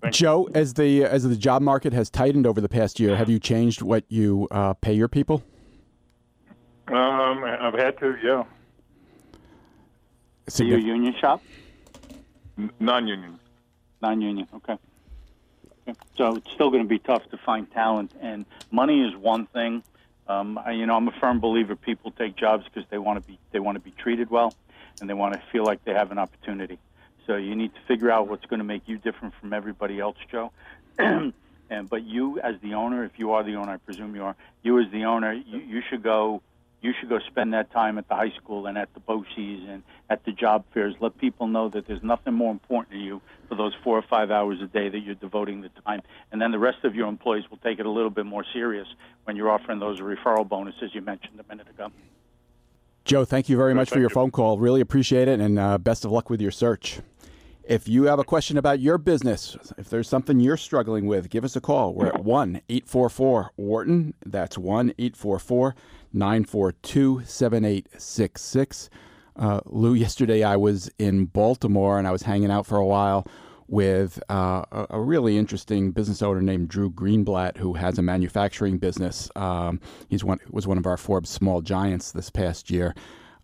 Thank 0.00 0.14
Joe, 0.14 0.48
as 0.54 0.74
the 0.74 1.04
as 1.04 1.24
the 1.24 1.36
job 1.36 1.60
market 1.60 1.92
has 1.92 2.08
tightened 2.08 2.46
over 2.46 2.60
the 2.60 2.68
past 2.68 3.00
year, 3.00 3.16
have 3.16 3.28
you 3.28 3.38
changed 3.38 3.82
what 3.82 4.04
you 4.08 4.46
uh, 4.50 4.74
pay 4.74 4.92
your 4.92 5.08
people? 5.08 5.42
Um, 6.88 7.44
I've 7.44 7.74
had 7.74 7.98
to, 7.98 8.16
yeah. 8.22 8.44
Are 10.60 10.64
you 10.64 10.76
a 10.76 10.80
union 10.80 11.14
shop? 11.14 11.42
non-union. 12.80 13.38
Non-union. 14.00 14.48
Okay. 14.54 14.76
okay. 15.88 15.98
So 16.16 16.36
it's 16.36 16.50
still 16.50 16.70
going 16.70 16.82
to 16.82 16.88
be 16.88 16.98
tough 16.98 17.28
to 17.30 17.38
find 17.38 17.70
talent, 17.70 18.12
and 18.20 18.44
money 18.70 19.06
is 19.06 19.16
one 19.16 19.46
thing. 19.46 19.82
Um, 20.28 20.58
I, 20.58 20.72
you 20.72 20.86
know, 20.86 20.96
I'm 20.96 21.08
a 21.08 21.12
firm 21.12 21.40
believer 21.40 21.76
people 21.76 22.10
take 22.10 22.36
jobs 22.36 22.64
because 22.64 22.88
they 22.90 22.98
want 22.98 23.22
to 23.22 23.26
be 23.26 23.38
they 23.52 23.60
want 23.60 23.76
to 23.76 23.80
be 23.80 23.92
treated 23.92 24.30
well, 24.30 24.54
and 25.00 25.08
they 25.08 25.14
want 25.14 25.34
to 25.34 25.42
feel 25.50 25.64
like 25.64 25.84
they 25.84 25.94
have 25.94 26.10
an 26.10 26.18
opportunity. 26.18 26.78
So 27.26 27.36
you 27.36 27.54
need 27.54 27.74
to 27.74 27.80
figure 27.86 28.10
out 28.10 28.28
what's 28.28 28.44
going 28.46 28.58
to 28.58 28.64
make 28.64 28.88
you 28.88 28.98
different 28.98 29.34
from 29.40 29.52
everybody 29.52 30.00
else, 30.00 30.16
Joe. 30.30 30.52
and 30.98 31.32
but 31.88 32.02
you, 32.04 32.40
as 32.40 32.56
the 32.60 32.74
owner, 32.74 33.04
if 33.04 33.18
you 33.18 33.32
are 33.32 33.42
the 33.42 33.54
owner, 33.54 33.72
I 33.72 33.76
presume 33.76 34.14
you 34.14 34.24
are. 34.24 34.36
You 34.62 34.80
as 34.80 34.90
the 34.90 35.04
owner, 35.04 35.32
you, 35.32 35.58
you 35.58 35.82
should 35.88 36.02
go 36.02 36.42
you 36.82 36.92
should 36.98 37.08
go 37.08 37.20
spend 37.20 37.54
that 37.54 37.70
time 37.70 37.96
at 37.96 38.08
the 38.08 38.14
high 38.14 38.32
school 38.36 38.66
and 38.66 38.76
at 38.76 38.92
the 38.92 39.00
BOCES 39.00 39.68
and 39.68 39.82
at 40.10 40.24
the 40.24 40.32
job 40.32 40.64
fairs. 40.74 40.94
Let 41.00 41.16
people 41.16 41.46
know 41.46 41.68
that 41.68 41.86
there's 41.86 42.02
nothing 42.02 42.34
more 42.34 42.50
important 42.50 42.92
to 42.92 42.98
you 42.98 43.22
for 43.48 43.54
those 43.54 43.72
four 43.84 43.96
or 43.96 44.02
five 44.02 44.32
hours 44.32 44.60
a 44.60 44.66
day 44.66 44.88
that 44.88 44.98
you're 44.98 45.14
devoting 45.14 45.62
the 45.62 45.70
time. 45.86 46.02
And 46.32 46.42
then 46.42 46.50
the 46.50 46.58
rest 46.58 46.78
of 46.84 46.96
your 46.96 47.08
employees 47.08 47.44
will 47.48 47.58
take 47.58 47.78
it 47.78 47.86
a 47.86 47.90
little 47.90 48.10
bit 48.10 48.26
more 48.26 48.44
serious 48.52 48.88
when 49.24 49.36
you're 49.36 49.50
offering 49.50 49.78
those 49.78 50.00
referral 50.00 50.46
bonuses 50.46 50.90
you 50.92 51.00
mentioned 51.00 51.38
a 51.38 51.48
minute 51.48 51.68
ago. 51.70 51.88
Joe, 53.04 53.24
thank 53.24 53.48
you 53.48 53.56
very 53.56 53.74
much 53.74 53.90
for 53.90 53.98
your 53.98 54.10
phone 54.10 54.30
call. 54.30 54.58
Really 54.58 54.80
appreciate 54.80 55.28
it, 55.28 55.40
and 55.40 55.58
uh, 55.58 55.78
best 55.78 56.04
of 56.04 56.12
luck 56.12 56.30
with 56.30 56.40
your 56.40 56.52
search. 56.52 57.00
If 57.64 57.88
you 57.88 58.04
have 58.04 58.18
a 58.18 58.24
question 58.24 58.56
about 58.58 58.80
your 58.80 58.98
business, 58.98 59.56
if 59.78 59.88
there's 59.88 60.08
something 60.08 60.40
you're 60.40 60.56
struggling 60.56 61.06
with, 61.06 61.30
give 61.30 61.44
us 61.44 61.54
a 61.54 61.60
call. 61.60 61.94
We're 61.94 62.08
at 62.08 62.24
1 62.24 62.60
844 62.68 63.52
Wharton. 63.56 64.14
That's 64.26 64.58
1 64.58 64.90
844 64.98 65.74
942 66.14 67.22
7866. 67.24 68.90
Uh, 69.36 69.60
Lou, 69.66 69.94
yesterday 69.94 70.42
I 70.42 70.56
was 70.56 70.90
in 70.98 71.26
Baltimore 71.26 71.98
and 71.98 72.06
I 72.06 72.12
was 72.12 72.22
hanging 72.22 72.50
out 72.50 72.66
for 72.66 72.76
a 72.76 72.86
while 72.86 73.26
with 73.68 74.22
uh, 74.28 74.64
a, 74.90 75.00
really 75.00 75.38
interesting 75.38 75.92
business 75.92 76.20
owner 76.20 76.42
named 76.42 76.68
Drew 76.68 76.90
Greenblatt, 76.90 77.56
who 77.56 77.72
has 77.72 77.98
a 77.98 78.02
manufacturing 78.02 78.76
business. 78.76 79.30
Um, 79.34 79.80
he's 80.10 80.22
one 80.22 80.40
was 80.50 80.66
one 80.66 80.76
of 80.76 80.86
our 80.86 80.98
Forbes 80.98 81.30
Small 81.30 81.62
Giants 81.62 82.12
this 82.12 82.28
past 82.28 82.70
year. 82.70 82.94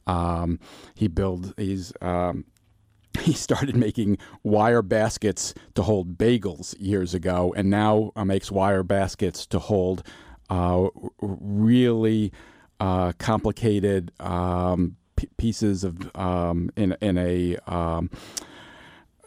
Um, 0.07 0.61
he 0.95 1.09
built 1.09 1.55
he's 1.57 1.95
um, 2.03 2.45
he 3.21 3.33
started 3.33 3.75
making 3.75 4.19
wire 4.43 4.83
baskets 4.83 5.55
to 5.75 5.83
hold 5.83 6.19
bagels 6.19 6.75
years 6.79 7.15
ago, 7.15 7.55
and 7.57 7.71
now 7.71 8.13
uh, 8.15 8.25
makes 8.27 8.51
wire 8.51 8.83
baskets 8.83 9.47
to 9.47 9.59
hold 9.59 10.03
uh, 10.51 10.89
really 11.23 12.33
uh, 12.81 13.13
complicated 13.19 14.13
um, 14.21 14.97
p- 15.17 15.29
pieces 15.37 15.85
of 15.85 16.15
um, 16.17 16.71
in 16.77 16.97
in 17.01 17.19
a 17.19 17.57
um, 17.67 18.11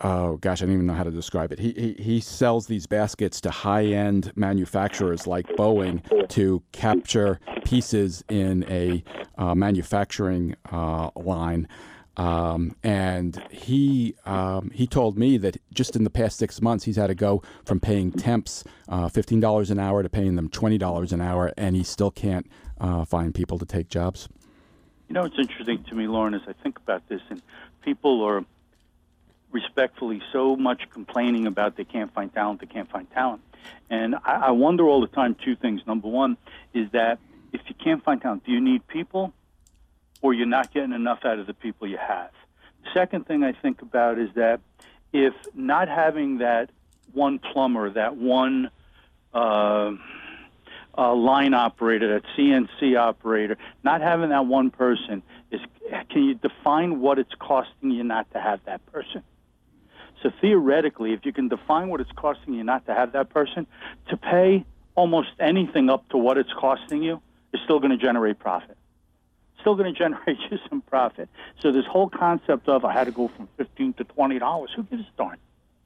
oh 0.01 0.37
gosh, 0.37 0.61
I 0.61 0.65
don't 0.65 0.73
even 0.73 0.85
know 0.87 0.93
how 0.93 1.03
to 1.03 1.11
describe 1.11 1.51
it. 1.51 1.59
He, 1.59 1.71
he, 1.73 2.03
he 2.03 2.19
sells 2.19 2.67
these 2.67 2.87
baskets 2.87 3.39
to 3.41 3.51
high 3.51 3.85
end 3.85 4.31
manufacturers 4.35 5.27
like 5.27 5.47
Boeing 5.57 6.01
to 6.29 6.63
capture 6.71 7.39
pieces 7.65 8.23
in 8.29 8.65
a 8.69 9.03
uh, 9.37 9.55
manufacturing 9.55 10.55
uh, 10.71 11.09
line. 11.15 11.67
Um, 12.17 12.75
and 12.83 13.41
he 13.49 14.15
um, 14.25 14.69
he 14.73 14.85
told 14.85 15.17
me 15.17 15.37
that 15.37 15.57
just 15.73 15.95
in 15.95 16.03
the 16.03 16.09
past 16.09 16.37
six 16.37 16.61
months 16.61 16.83
he's 16.83 16.97
had 16.97 17.07
to 17.07 17.15
go 17.15 17.41
from 17.63 17.79
paying 17.79 18.11
temps 18.11 18.65
uh, 18.89 19.07
fifteen 19.07 19.39
dollars 19.39 19.71
an 19.71 19.79
hour 19.79 20.03
to 20.03 20.09
paying 20.09 20.35
them 20.35 20.49
twenty 20.49 20.77
dollars 20.77 21.13
an 21.13 21.21
hour, 21.21 21.53
and 21.57 21.75
he 21.75 21.83
still 21.83 22.11
can't 22.11 22.47
uh, 22.81 23.05
find 23.05 23.33
people 23.33 23.57
to 23.59 23.65
take 23.65 23.87
jobs. 23.87 24.27
You 25.07 25.13
know, 25.13 25.23
it's 25.23 25.39
interesting 25.39 25.83
to 25.85 25.95
me, 25.95 26.07
Loren, 26.07 26.33
as 26.33 26.41
I 26.47 26.53
think 26.61 26.77
about 26.79 27.07
this, 27.07 27.21
and 27.29 27.41
people 27.81 28.23
are 28.23 28.43
respectfully 29.53 30.21
so 30.33 30.55
much 30.57 30.89
complaining 30.89 31.47
about 31.47 31.77
they 31.77 31.85
can't 31.85 32.13
find 32.13 32.33
talent, 32.33 32.59
they 32.59 32.67
can't 32.67 32.89
find 32.89 33.09
talent, 33.11 33.41
and 33.89 34.15
I, 34.15 34.47
I 34.47 34.51
wonder 34.51 34.85
all 34.85 34.99
the 34.99 35.07
time 35.07 35.35
two 35.45 35.55
things. 35.55 35.81
Number 35.87 36.09
one 36.09 36.35
is 36.73 36.91
that 36.91 37.19
if 37.53 37.61
you 37.67 37.75
can't 37.81 38.03
find 38.03 38.21
talent, 38.21 38.45
do 38.45 38.51
you 38.51 38.59
need 38.59 38.85
people? 38.87 39.33
Or 40.21 40.33
you're 40.33 40.45
not 40.45 40.73
getting 40.73 40.93
enough 40.93 41.19
out 41.25 41.39
of 41.39 41.47
the 41.47 41.53
people 41.53 41.87
you 41.87 41.97
have. 41.97 42.31
The 42.83 42.89
second 42.93 43.27
thing 43.27 43.43
I 43.43 43.53
think 43.53 43.81
about 43.81 44.19
is 44.19 44.29
that 44.35 44.61
if 45.13 45.33
not 45.53 45.87
having 45.87 46.39
that 46.39 46.69
one 47.13 47.39
plumber, 47.39 47.89
that 47.91 48.15
one 48.15 48.69
uh, 49.33 49.91
uh, 50.97 51.15
line 51.15 51.53
operator, 51.53 52.13
that 52.13 52.23
CNC 52.37 52.97
operator, 52.97 53.57
not 53.83 54.01
having 54.01 54.29
that 54.29 54.45
one 54.45 54.69
person 54.69 55.21
is, 55.51 55.61
can 56.09 56.23
you 56.23 56.35
define 56.35 57.01
what 57.01 57.19
it's 57.19 57.33
costing 57.39 57.91
you 57.91 58.03
not 58.03 58.31
to 58.31 58.39
have 58.39 58.63
that 58.65 58.85
person? 58.91 59.23
So 60.21 60.31
theoretically, 60.39 61.13
if 61.13 61.25
you 61.25 61.33
can 61.33 61.47
define 61.47 61.89
what 61.89 61.99
it's 61.99 62.11
costing 62.11 62.53
you 62.53 62.63
not 62.63 62.85
to 62.85 62.93
have 62.93 63.13
that 63.13 63.29
person, 63.29 63.65
to 64.09 64.17
pay 64.17 64.65
almost 64.93 65.29
anything 65.39 65.89
up 65.89 66.07
to 66.09 66.17
what 66.17 66.37
it's 66.37 66.53
costing 66.53 67.01
you 67.01 67.21
is 67.53 67.59
still 67.63 67.79
going 67.79 67.91
to 67.91 67.97
generate 67.97 68.37
profit 68.37 68.77
still 69.61 69.75
going 69.75 69.93
to 69.93 69.97
generate 69.97 70.37
you 70.51 70.57
some 70.69 70.81
profit. 70.81 71.29
So 71.61 71.71
this 71.71 71.85
whole 71.85 72.09
concept 72.09 72.67
of 72.67 72.83
I 72.83 72.91
had 72.93 73.05
to 73.05 73.11
go 73.11 73.29
from 73.35 73.47
fifteen 73.57 73.93
to 73.93 74.03
twenty 74.03 74.39
dollars, 74.39 74.71
who 74.75 74.83
gives 74.83 75.03
a 75.03 75.17
darn? 75.17 75.37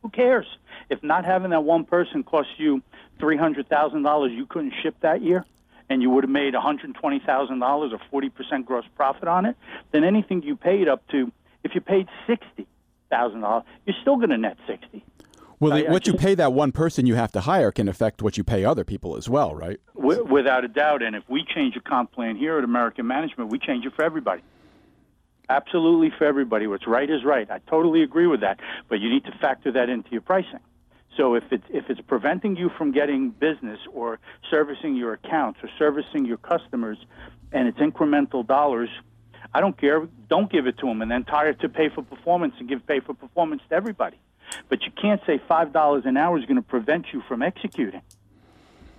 Who 0.01 0.09
cares? 0.09 0.45
If 0.89 1.01
not 1.03 1.25
having 1.25 1.51
that 1.51 1.63
one 1.63 1.83
person 1.85 2.23
cost 2.23 2.49
you 2.57 2.81
three 3.19 3.37
hundred 3.37 3.69
thousand 3.69 4.03
dollars, 4.03 4.31
you 4.31 4.45
couldn't 4.45 4.73
ship 4.81 4.95
that 5.01 5.21
year, 5.21 5.45
and 5.89 6.01
you 6.01 6.09
would 6.09 6.23
have 6.23 6.31
made 6.31 6.53
one 6.53 6.63
hundred 6.63 6.93
twenty 6.95 7.19
thousand 7.19 7.59
dollars 7.59 7.91
or 7.93 7.99
forty 8.09 8.29
percent 8.29 8.65
gross 8.65 8.85
profit 8.95 9.27
on 9.27 9.45
it. 9.45 9.55
Then 9.91 10.03
anything 10.03 10.43
you 10.43 10.55
paid 10.55 10.87
up 10.87 11.07
to, 11.09 11.31
if 11.63 11.75
you 11.75 11.81
paid 11.81 12.07
sixty 12.27 12.67
thousand 13.09 13.41
dollars, 13.41 13.65
you're 13.85 13.95
still 14.01 14.17
going 14.17 14.29
to 14.29 14.37
net 14.37 14.57
sixty. 14.67 15.03
Well, 15.59 15.77
the, 15.77 15.85
what 15.85 16.05
you 16.07 16.13
pay 16.13 16.35
that 16.35 16.53
one 16.53 16.71
person 16.71 17.05
you 17.05 17.15
have 17.15 17.31
to 17.33 17.41
hire 17.41 17.71
can 17.71 17.87
affect 17.87 18.21
what 18.21 18.37
you 18.37 18.43
pay 18.43 18.65
other 18.65 18.83
people 18.83 19.15
as 19.15 19.29
well, 19.29 19.55
right? 19.55 19.79
without 19.95 20.63
a 20.63 20.67
doubt. 20.67 21.01
And 21.01 21.15
if 21.15 21.23
we 21.29 21.45
change 21.45 21.75
a 21.75 21.81
comp 21.81 22.11
plan 22.11 22.35
here 22.35 22.57
at 22.57 22.63
American 22.63 23.07
Management, 23.07 23.49
we 23.49 23.59
change 23.59 23.85
it 23.85 23.93
for 23.95 24.03
everybody. 24.03 24.43
Absolutely 25.49 26.11
for 26.17 26.25
everybody. 26.25 26.67
What's 26.67 26.87
right 26.87 27.09
is 27.09 27.23
right. 27.23 27.49
I 27.49 27.59
totally 27.69 28.03
agree 28.03 28.27
with 28.27 28.41
that. 28.41 28.59
But 28.89 28.99
you 28.99 29.09
need 29.09 29.25
to 29.25 29.31
factor 29.39 29.71
that 29.73 29.89
into 29.89 30.09
your 30.11 30.21
pricing. 30.21 30.59
So 31.17 31.35
if 31.35 31.43
it's 31.51 31.63
if 31.69 31.89
it's 31.89 32.01
preventing 32.01 32.57
you 32.57 32.69
from 32.77 32.91
getting 32.91 33.29
business 33.29 33.79
or 33.93 34.19
servicing 34.49 34.95
your 34.95 35.13
accounts 35.13 35.59
or 35.63 35.69
servicing 35.79 36.25
your 36.25 36.37
customers, 36.37 36.97
and 37.51 37.67
it's 37.67 37.77
incremental 37.77 38.45
dollars, 38.45 38.89
I 39.53 39.61
don't 39.61 39.77
care. 39.79 40.07
Don't 40.29 40.51
give 40.51 40.67
it 40.67 40.77
to 40.79 40.87
them, 40.87 41.01
and 41.01 41.09
then 41.09 41.23
tire 41.23 41.53
to 41.53 41.69
pay 41.69 41.89
for 41.89 42.01
performance 42.01 42.55
and 42.59 42.67
give 42.67 42.85
pay 42.85 42.99
for 42.99 43.13
performance 43.13 43.61
to 43.69 43.75
everybody. 43.75 44.17
But 44.69 44.83
you 44.83 44.91
can't 44.99 45.21
say 45.25 45.39
$5 45.49 46.05
an 46.05 46.17
hour 46.17 46.37
is 46.37 46.45
going 46.45 46.55
to 46.55 46.61
prevent 46.61 47.13
you 47.13 47.21
from 47.27 47.41
executing. 47.41 48.01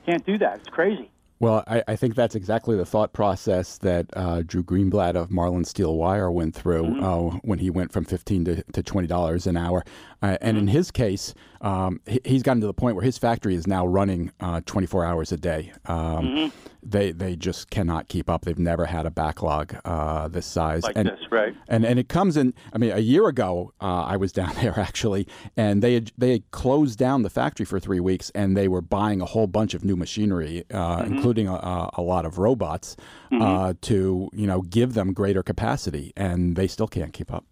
Can't 0.07 0.24
do 0.24 0.38
that. 0.38 0.59
It's 0.61 0.68
crazy. 0.68 1.11
Well, 1.38 1.64
I, 1.66 1.83
I, 1.87 1.96
think 1.96 2.14
that's 2.14 2.35
exactly 2.35 2.76
the 2.76 2.87
thought 2.87 3.12
process 3.12 3.76
that 3.79 4.07
uh, 4.14 4.42
Drew 4.46 4.62
Greenblatt 4.62 5.16
of 5.16 5.31
Marlin 5.31 5.66
Steel 5.66 5.94
Wire 5.94 6.31
went 6.31 6.55
through 6.55 6.85
mm-hmm. 6.85 7.05
uh, 7.05 7.38
when 7.42 7.59
he 7.59 7.68
went 7.68 7.92
from 7.92 8.07
fifteen 8.07 8.42
to, 8.46 8.62
to 8.72 8.83
twenty 8.83 9.07
dollars 9.07 9.46
an 9.46 9.55
hour. 9.55 9.85
Uh, 10.22 10.38
and 10.40 10.57
mm-hmm. 10.57 10.68
in 10.68 10.68
his 10.68 10.90
case, 10.90 11.35
um, 11.61 12.00
he, 12.07 12.20
he's 12.24 12.42
gotten 12.42 12.62
to 12.62 12.66
the 12.66 12.72
point 12.72 12.96
where 12.96 13.05
his 13.05 13.18
factory 13.18 13.55
is 13.55 13.66
now 13.66 13.87
running 13.87 14.33
uh, 14.40 14.62
twenty 14.64 14.87
four 14.87 15.05
hours 15.05 15.31
a 15.31 15.37
day. 15.37 15.72
Um, 15.85 15.98
mm-hmm. 15.98 16.59
They 16.90 17.12
they 17.12 17.37
just 17.37 17.70
cannot 17.70 18.09
keep 18.09 18.31
up. 18.31 18.44
They've 18.44 18.59
never 18.59 18.87
had 18.87 19.07
a 19.07 19.11
backlog 19.11 19.77
uh, 19.85 20.29
this 20.29 20.46
size. 20.46 20.83
Like 20.83 20.96
and, 20.96 21.09
this, 21.09 21.20
right? 21.31 21.55
And 21.68 21.85
and 21.85 21.99
it 21.99 22.09
comes 22.09 22.37
in. 22.37 22.55
I 22.72 22.79
mean, 22.79 22.92
a 22.92 23.01
year 23.01 23.29
ago, 23.29 23.72
uh, 23.81 24.05
I 24.05 24.16
was 24.16 24.33
down 24.37 24.55
there 24.57 24.79
actually, 24.79 25.27
and 25.57 25.83
they 25.83 25.94
had, 25.94 26.12
they 26.16 26.33
had 26.33 26.51
closed 26.51 26.99
down 26.99 27.22
the 27.22 27.31
factory 27.31 27.66
for 27.66 27.81
three 27.81 28.01
weeks, 28.01 28.31
and 28.35 28.57
they 28.57 28.68
were 28.68 28.81
buying 28.81 29.20
a 29.20 29.27
whole 29.27 29.46
bunch 29.46 29.75
of 29.75 29.85
new 29.85 29.96
machinery, 29.96 30.64
mm-hmm 30.68 31.16
including 31.16 31.49
a, 31.49 31.90
a 31.94 32.03
lot 32.03 32.25
of 32.25 32.38
robots, 32.38 32.96
mm-hmm. 33.33 33.42
uh, 33.42 33.75
to 33.81 34.29
you 34.33 34.46
know 34.46 34.61
give 34.62 34.94
them 34.94 35.12
greater 35.12 35.42
capacity, 35.42 36.12
and 36.16 36.57
they 36.57 36.66
still 36.66 36.88
can't 36.88 37.12
keep 37.12 37.33
up. 37.33 37.44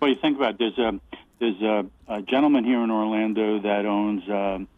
Well, 0.00 0.10
you 0.10 0.16
think 0.20 0.36
about 0.36 0.54
it, 0.54 0.58
there's 0.58 0.78
a 0.78 1.00
there's 1.40 1.62
a, 1.62 1.86
a 2.08 2.22
gentleman 2.22 2.64
here 2.64 2.82
in 2.82 2.90
Orlando 2.90 3.60
that 3.60 3.86
owns 3.86 4.22
um, 4.28 4.68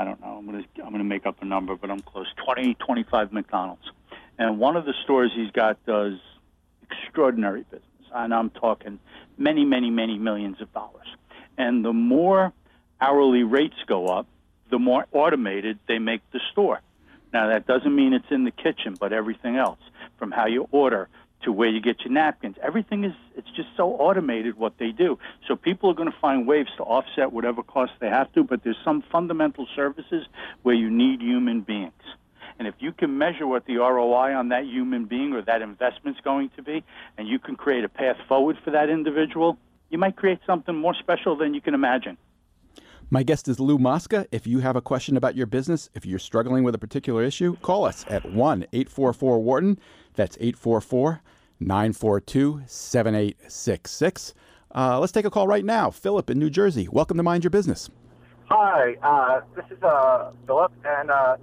I 0.00 0.04
don't 0.04 0.18
know. 0.22 0.28
I'm 0.38 0.46
gonna 0.46 0.64
I'm 0.82 0.92
gonna 0.92 1.04
make 1.04 1.26
up 1.26 1.42
a 1.42 1.44
number, 1.44 1.76
but 1.76 1.90
I'm 1.90 2.00
close. 2.00 2.26
20 2.42 2.72
25 2.72 3.34
McDonald's, 3.34 3.82
and 4.38 4.58
one 4.58 4.74
of 4.74 4.86
the 4.86 4.94
stores 5.04 5.30
he's 5.34 5.50
got 5.50 5.84
does 5.84 6.14
extraordinary 6.90 7.64
business, 7.64 7.82
and 8.14 8.32
I'm 8.32 8.48
talking 8.48 8.98
many 9.36 9.66
many 9.66 9.90
many 9.90 10.16
millions 10.16 10.58
of 10.62 10.72
dollars, 10.72 11.06
and 11.58 11.84
the 11.84 11.92
more 11.92 12.54
hourly 12.98 13.42
rates 13.42 13.76
go 13.86 14.06
up, 14.06 14.26
the 14.70 14.78
more 14.78 15.04
automated 15.12 15.78
they 15.86 15.98
make 15.98 16.22
the 16.32 16.40
store. 16.50 16.80
Now, 17.34 17.48
that 17.48 17.66
doesn't 17.66 17.94
mean 17.94 18.14
it's 18.14 18.30
in 18.30 18.44
the 18.44 18.50
kitchen, 18.50 18.96
but 18.98 19.12
everything 19.12 19.56
else, 19.56 19.80
from 20.18 20.30
how 20.30 20.46
you 20.46 20.66
order 20.72 21.10
to 21.42 21.52
where 21.52 21.68
you 21.68 21.80
get 21.80 22.00
your 22.00 22.12
napkins, 22.12 22.56
everything 22.62 23.04
is, 23.04 23.12
it's 23.36 23.50
just 23.50 23.68
so 23.76 23.92
automated 23.92 24.56
what 24.56 24.78
they 24.78 24.90
do. 24.90 25.18
So 25.46 25.56
people 25.56 25.90
are 25.90 25.94
going 25.94 26.10
to 26.10 26.18
find 26.18 26.46
ways 26.46 26.66
to 26.76 26.82
offset 26.82 27.32
whatever 27.32 27.62
costs 27.62 27.96
they 28.00 28.08
have 28.08 28.32
to, 28.34 28.44
but 28.44 28.62
there's 28.62 28.78
some 28.84 29.02
fundamental 29.10 29.66
services 29.74 30.26
where 30.62 30.74
you 30.74 30.90
need 30.90 31.20
human 31.20 31.60
beings. 31.62 31.92
And 32.58 32.68
if 32.68 32.74
you 32.78 32.92
can 32.92 33.16
measure 33.16 33.46
what 33.46 33.64
the 33.64 33.76
ROI 33.76 34.34
on 34.34 34.50
that 34.50 34.66
human 34.66 35.06
being 35.06 35.32
or 35.32 35.40
that 35.42 35.62
investment's 35.62 36.20
going 36.20 36.50
to 36.56 36.62
be, 36.62 36.84
and 37.16 37.26
you 37.26 37.38
can 37.38 37.56
create 37.56 37.84
a 37.84 37.88
path 37.88 38.18
forward 38.28 38.58
for 38.62 38.70
that 38.72 38.90
individual, 38.90 39.56
you 39.88 39.96
might 39.96 40.16
create 40.16 40.40
something 40.46 40.76
more 40.76 40.94
special 40.94 41.36
than 41.36 41.54
you 41.54 41.62
can 41.62 41.72
imagine. 41.72 42.18
My 43.12 43.24
guest 43.24 43.48
is 43.48 43.58
Lou 43.58 43.76
Mosca. 43.76 44.28
If 44.30 44.46
you 44.46 44.60
have 44.60 44.76
a 44.76 44.80
question 44.80 45.16
about 45.16 45.34
your 45.34 45.46
business, 45.46 45.90
if 45.94 46.06
you're 46.06 46.20
struggling 46.20 46.62
with 46.62 46.76
a 46.76 46.78
particular 46.78 47.24
issue, 47.24 47.56
call 47.56 47.84
us 47.84 48.04
at 48.08 48.24
1 48.24 48.66
844 48.72 49.42
Wharton. 49.42 49.80
That's 50.14 50.36
844 50.36 51.20
942 51.58 52.62
7866. 52.68 54.34
Uh, 54.72 55.00
let's 55.00 55.10
take 55.10 55.24
a 55.24 55.30
call 55.30 55.48
right 55.48 55.64
now. 55.64 55.90
Philip 55.90 56.30
in 56.30 56.38
New 56.38 56.50
Jersey. 56.50 56.86
Welcome 56.86 57.16
to 57.16 57.24
Mind 57.24 57.42
Your 57.42 57.50
Business. 57.50 57.90
Hi, 58.44 58.94
uh, 59.02 59.40
this 59.56 59.64
is 59.76 59.82
uh, 59.82 60.30
Philip, 60.46 60.70
and 60.84 61.10
uh, 61.10 61.36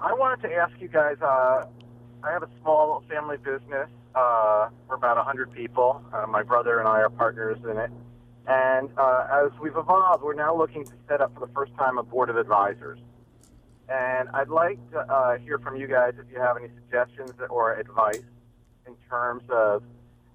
I 0.00 0.12
wanted 0.12 0.48
to 0.48 0.54
ask 0.54 0.80
you 0.80 0.86
guys. 0.86 1.16
Uh, 1.20 1.66
I 2.22 2.30
have 2.30 2.44
a 2.44 2.48
small 2.62 3.02
family 3.08 3.38
business. 3.38 3.88
Uh, 4.14 4.68
we're 4.86 4.94
about 4.94 5.16
100 5.16 5.52
people. 5.52 6.04
my 6.28 6.44
brother 6.44 6.78
and 6.78 6.86
I 6.86 7.00
are 7.00 7.10
partners 7.10 7.58
in 7.68 7.78
it. 7.78 7.90
And 8.50 8.90
uh, 8.98 9.44
as 9.46 9.52
we've 9.60 9.76
evolved, 9.76 10.24
we're 10.24 10.34
now 10.34 10.56
looking 10.56 10.84
to 10.84 10.92
set 11.08 11.20
up 11.20 11.32
for 11.34 11.46
the 11.46 11.52
first 11.52 11.72
time 11.76 11.98
a 11.98 12.02
board 12.02 12.30
of 12.30 12.36
advisors. 12.36 12.98
And 13.88 14.28
I'd 14.30 14.48
like 14.48 14.78
to 14.90 14.98
uh, 14.98 15.38
hear 15.38 15.60
from 15.60 15.76
you 15.76 15.86
guys 15.86 16.14
if 16.18 16.26
you 16.32 16.40
have 16.40 16.56
any 16.56 16.68
suggestions 16.74 17.30
or 17.48 17.78
advice 17.78 18.24
in 18.88 18.96
terms 19.08 19.44
of 19.50 19.84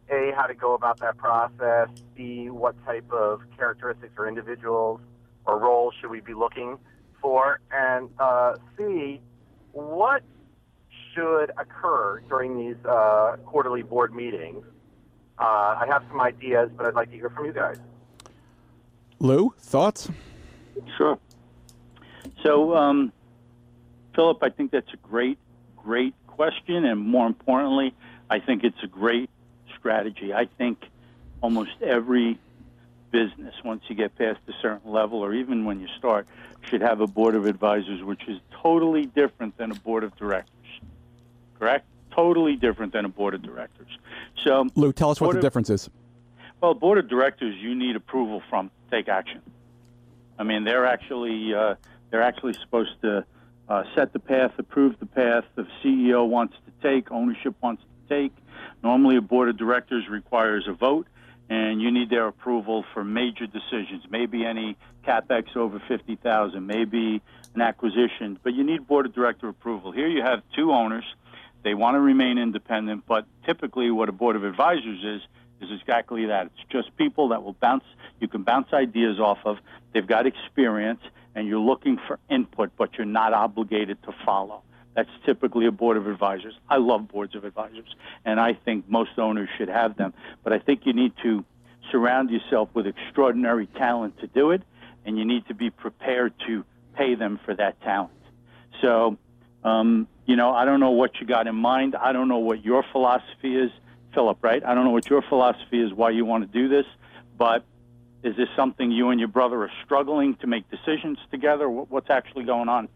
A, 0.09 0.31
how 0.33 0.45
to 0.45 0.53
go 0.53 0.75
about 0.75 0.97
that 1.01 1.17
process, 1.17 1.89
B, 2.15 2.49
what 2.49 2.81
type 2.85 3.11
of 3.11 3.41
characteristics 3.57 4.13
or 4.17 4.29
individuals 4.29 5.01
or 5.45 5.59
roles 5.59 5.93
should 5.99 6.09
we 6.09 6.21
be 6.21 6.33
looking 6.33 6.77
for, 7.21 7.59
and 7.69 8.09
uh, 8.17 8.55
C, 8.77 9.19
what 9.73 10.23
should 11.13 11.51
occur 11.57 12.21
during 12.29 12.57
these 12.57 12.85
uh, 12.85 13.35
quarterly 13.45 13.83
board 13.83 14.15
meetings. 14.15 14.63
Uh, 15.37 15.43
I 15.81 15.85
have 15.89 16.03
some 16.07 16.21
ideas, 16.21 16.69
but 16.77 16.87
I'd 16.87 16.93
like 16.93 17.09
to 17.11 17.17
hear 17.17 17.29
from 17.29 17.45
you 17.45 17.51
guys. 17.51 17.77
Lou, 19.19 19.53
thoughts? 19.59 20.09
Sure. 20.97 21.17
So, 22.43 22.75
um, 22.75 23.11
Philip, 24.15 24.39
I 24.41 24.49
think 24.49 24.71
that's 24.71 24.93
a 24.93 24.97
great, 24.97 25.37
great 25.77 26.13
question, 26.27 26.85
and 26.85 26.99
more 26.99 27.27
importantly, 27.27 27.93
I 28.29 28.39
think 28.39 28.63
it's 28.63 28.81
a 28.83 28.87
great 28.87 29.29
strategy. 29.77 30.33
I 30.33 30.45
think 30.45 30.83
almost 31.41 31.71
every 31.81 32.39
business, 33.11 33.55
once 33.63 33.83
you 33.87 33.95
get 33.95 34.15
past 34.17 34.39
a 34.47 34.53
certain 34.61 34.91
level, 34.91 35.19
or 35.19 35.33
even 35.33 35.65
when 35.65 35.79
you 35.79 35.87
start, 35.97 36.27
should 36.61 36.81
have 36.81 37.01
a 37.01 37.07
board 37.07 37.35
of 37.35 37.45
advisors, 37.45 38.03
which 38.03 38.27
is 38.27 38.39
totally 38.61 39.05
different 39.05 39.57
than 39.57 39.71
a 39.71 39.75
board 39.75 40.03
of 40.03 40.15
directors. 40.17 40.51
Correct? 41.59 41.85
Totally 42.11 42.55
different 42.55 42.93
than 42.93 43.05
a 43.05 43.09
board 43.09 43.33
of 43.33 43.41
directors. 43.41 43.97
So, 44.43 44.67
Lou, 44.75 44.91
tell 44.91 45.11
us 45.11 45.21
what 45.21 45.31
the 45.31 45.37
of, 45.37 45.41
difference 45.41 45.69
is. 45.69 45.89
Well, 46.65 46.73
board 46.73 46.97
of 46.97 47.07
directors, 47.07 47.55
you 47.59 47.75
need 47.75 47.95
approval 47.95 48.41
from 48.49 48.71
take 48.89 49.07
action. 49.07 49.43
I 50.39 50.41
mean, 50.41 50.63
they're 50.63 50.87
actually 50.87 51.53
uh, 51.53 51.75
they're 52.09 52.23
actually 52.23 52.53
supposed 52.53 52.99
to 53.03 53.23
uh, 53.69 53.83
set 53.93 54.13
the 54.13 54.19
path, 54.19 54.53
approve 54.57 54.97
the 54.99 55.05
path 55.05 55.43
the 55.53 55.67
CEO 55.83 56.27
wants 56.27 56.55
to 56.65 56.71
take, 56.81 57.11
ownership 57.11 57.53
wants 57.61 57.83
to 57.83 58.15
take. 58.15 58.35
Normally, 58.81 59.15
a 59.17 59.21
board 59.21 59.49
of 59.49 59.57
directors 59.57 60.09
requires 60.09 60.67
a 60.67 60.73
vote, 60.73 61.05
and 61.51 61.83
you 61.83 61.91
need 61.91 62.09
their 62.09 62.25
approval 62.25 62.83
for 62.95 63.03
major 63.03 63.45
decisions. 63.45 64.03
Maybe 64.09 64.43
any 64.43 64.75
capex 65.07 65.55
over 65.55 65.79
fifty 65.87 66.15
thousand, 66.15 66.65
maybe 66.65 67.21
an 67.53 67.61
acquisition, 67.61 68.39
but 68.41 68.55
you 68.55 68.63
need 68.63 68.87
board 68.87 69.05
of 69.05 69.13
director 69.13 69.49
approval. 69.49 69.91
Here, 69.91 70.07
you 70.07 70.23
have 70.23 70.41
two 70.55 70.71
owners. 70.71 71.05
They 71.61 71.75
want 71.75 71.93
to 71.93 71.99
remain 71.99 72.39
independent, 72.39 73.03
but 73.05 73.27
typically, 73.45 73.91
what 73.91 74.09
a 74.09 74.11
board 74.11 74.35
of 74.35 74.43
advisors 74.43 75.03
is 75.03 75.21
is 75.61 75.69
exactly 75.71 76.25
that. 76.27 76.47
It's 76.47 76.71
just 76.71 76.95
people 76.97 77.29
that 77.29 77.43
will 77.43 77.53
bounce, 77.53 77.83
you 78.19 78.27
can 78.27 78.43
bounce 78.43 78.67
ideas 78.73 79.19
off 79.19 79.39
of. 79.45 79.57
They've 79.93 80.05
got 80.05 80.27
experience, 80.27 81.01
and 81.33 81.47
you're 81.47 81.59
looking 81.59 81.97
for 82.07 82.19
input, 82.29 82.71
but 82.77 82.95
you're 82.95 83.05
not 83.05 83.33
obligated 83.33 84.01
to 84.03 84.13
follow. 84.25 84.61
That's 84.95 85.09
typically 85.25 85.65
a 85.65 85.71
board 85.71 85.97
of 85.97 86.07
advisors. 86.07 86.53
I 86.69 86.77
love 86.77 87.09
boards 87.09 87.35
of 87.35 87.43
advisors, 87.43 87.93
and 88.23 88.39
I 88.39 88.53
think 88.53 88.89
most 88.89 89.17
owners 89.17 89.49
should 89.57 89.67
have 89.67 89.97
them. 89.97 90.13
But 90.43 90.53
I 90.53 90.59
think 90.59 90.85
you 90.85 90.93
need 90.93 91.13
to 91.23 91.43
surround 91.91 92.29
yourself 92.29 92.69
with 92.73 92.87
extraordinary 92.87 93.67
talent 93.67 94.19
to 94.19 94.27
do 94.27 94.51
it, 94.51 94.61
and 95.05 95.17
you 95.17 95.25
need 95.25 95.45
to 95.47 95.53
be 95.53 95.69
prepared 95.69 96.33
to 96.47 96.63
pay 96.95 97.15
them 97.15 97.39
for 97.45 97.53
that 97.55 97.81
talent. 97.81 98.11
So, 98.81 99.17
um, 99.63 100.07
you 100.25 100.35
know, 100.35 100.51
I 100.51 100.65
don't 100.65 100.79
know 100.79 100.91
what 100.91 101.19
you 101.19 101.27
got 101.27 101.47
in 101.47 101.55
mind. 101.55 101.95
I 101.95 102.13
don't 102.13 102.27
know 102.27 102.39
what 102.39 102.63
your 102.63 102.83
philosophy 102.91 103.55
is. 103.55 103.71
Philip, 104.15 104.39
right? 104.41 104.63
I 104.65 104.73
don't 104.73 104.85
know 104.85 104.91
what 104.91 105.07
your 105.09 105.21
philosophy 105.21 105.81
is, 105.81 105.93
why 105.93 106.09
you 106.09 106.25
want 106.25 106.51
to 106.51 106.59
do 106.59 106.67
this, 106.67 106.85
but 107.37 107.63
is 108.23 108.35
this 108.35 108.47
something 108.55 108.91
you 108.91 109.09
and 109.09 109.19
your 109.19 109.27
brother 109.27 109.61
are 109.61 109.71
struggling 109.83 110.35
to 110.37 110.47
make 110.47 110.63
decisions 110.71 111.19
together? 111.29 111.69
What's 111.69 112.09
actually 112.09 112.45
going 112.45 112.69
on? 112.69 112.89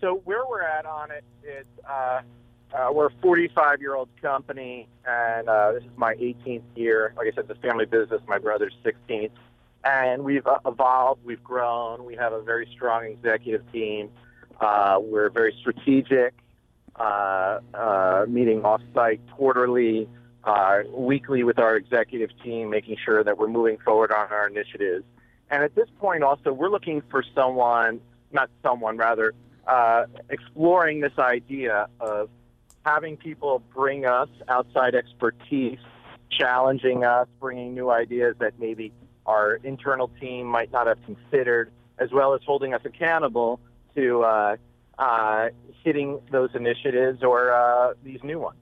So 0.00 0.20
where 0.24 0.46
we're 0.48 0.62
at 0.62 0.86
on 0.86 1.10
it 1.10 1.24
is 1.42 1.66
uh, 1.88 2.20
uh, 2.72 2.90
we're 2.92 3.06
a 3.06 3.12
45 3.22 3.80
year 3.80 3.94
old 3.94 4.08
company, 4.20 4.88
and 5.06 5.48
uh, 5.48 5.72
this 5.72 5.82
is 5.82 5.90
my 5.96 6.14
18th 6.14 6.62
year. 6.76 7.14
Like 7.16 7.28
I 7.32 7.34
said, 7.34 7.48
the 7.48 7.54
family 7.56 7.86
business. 7.86 8.20
My 8.28 8.38
brother's 8.38 8.74
16th, 8.84 9.30
and 9.84 10.22
we've 10.22 10.46
uh, 10.46 10.58
evolved. 10.66 11.24
We've 11.24 11.42
grown. 11.42 12.04
We 12.04 12.14
have 12.16 12.32
a 12.32 12.42
very 12.42 12.68
strong 12.72 13.06
executive 13.06 13.70
team. 13.72 14.10
Uh, 14.60 14.98
we're 15.00 15.30
very 15.30 15.56
strategic 15.60 16.34
meeting 18.28 18.62
offsite 18.62 19.20
quarterly, 19.32 20.08
uh, 20.44 20.80
weekly 20.92 21.42
with 21.42 21.58
our 21.58 21.76
executive 21.76 22.30
team, 22.42 22.70
making 22.70 22.96
sure 23.04 23.24
that 23.24 23.38
we're 23.38 23.48
moving 23.48 23.78
forward 23.78 24.12
on 24.12 24.28
our 24.30 24.46
initiatives. 24.46 25.04
And 25.50 25.62
at 25.62 25.74
this 25.74 25.88
point, 25.98 26.22
also, 26.22 26.52
we're 26.52 26.70
looking 26.70 27.02
for 27.10 27.24
someone, 27.34 28.00
not 28.32 28.50
someone, 28.62 28.96
rather, 28.96 29.34
uh, 29.66 30.04
exploring 30.30 31.00
this 31.00 31.18
idea 31.18 31.88
of 32.00 32.28
having 32.84 33.16
people 33.16 33.62
bring 33.74 34.04
us 34.04 34.28
outside 34.48 34.94
expertise, 34.94 35.78
challenging 36.30 37.04
us, 37.04 37.28
bringing 37.40 37.74
new 37.74 37.90
ideas 37.90 38.34
that 38.40 38.58
maybe 38.58 38.92
our 39.26 39.54
internal 39.62 40.10
team 40.20 40.46
might 40.46 40.70
not 40.72 40.86
have 40.86 40.98
considered, 41.04 41.70
as 41.98 42.10
well 42.12 42.34
as 42.34 42.40
holding 42.44 42.74
us 42.74 42.82
accountable 42.84 43.60
to 43.94 44.22
uh, 44.22 44.56
uh, 44.98 45.48
hitting 45.82 46.20
those 46.30 46.50
initiatives 46.54 47.22
or 47.22 47.52
uh, 47.52 47.94
these 48.02 48.22
new 48.22 48.38
ones? 48.38 48.58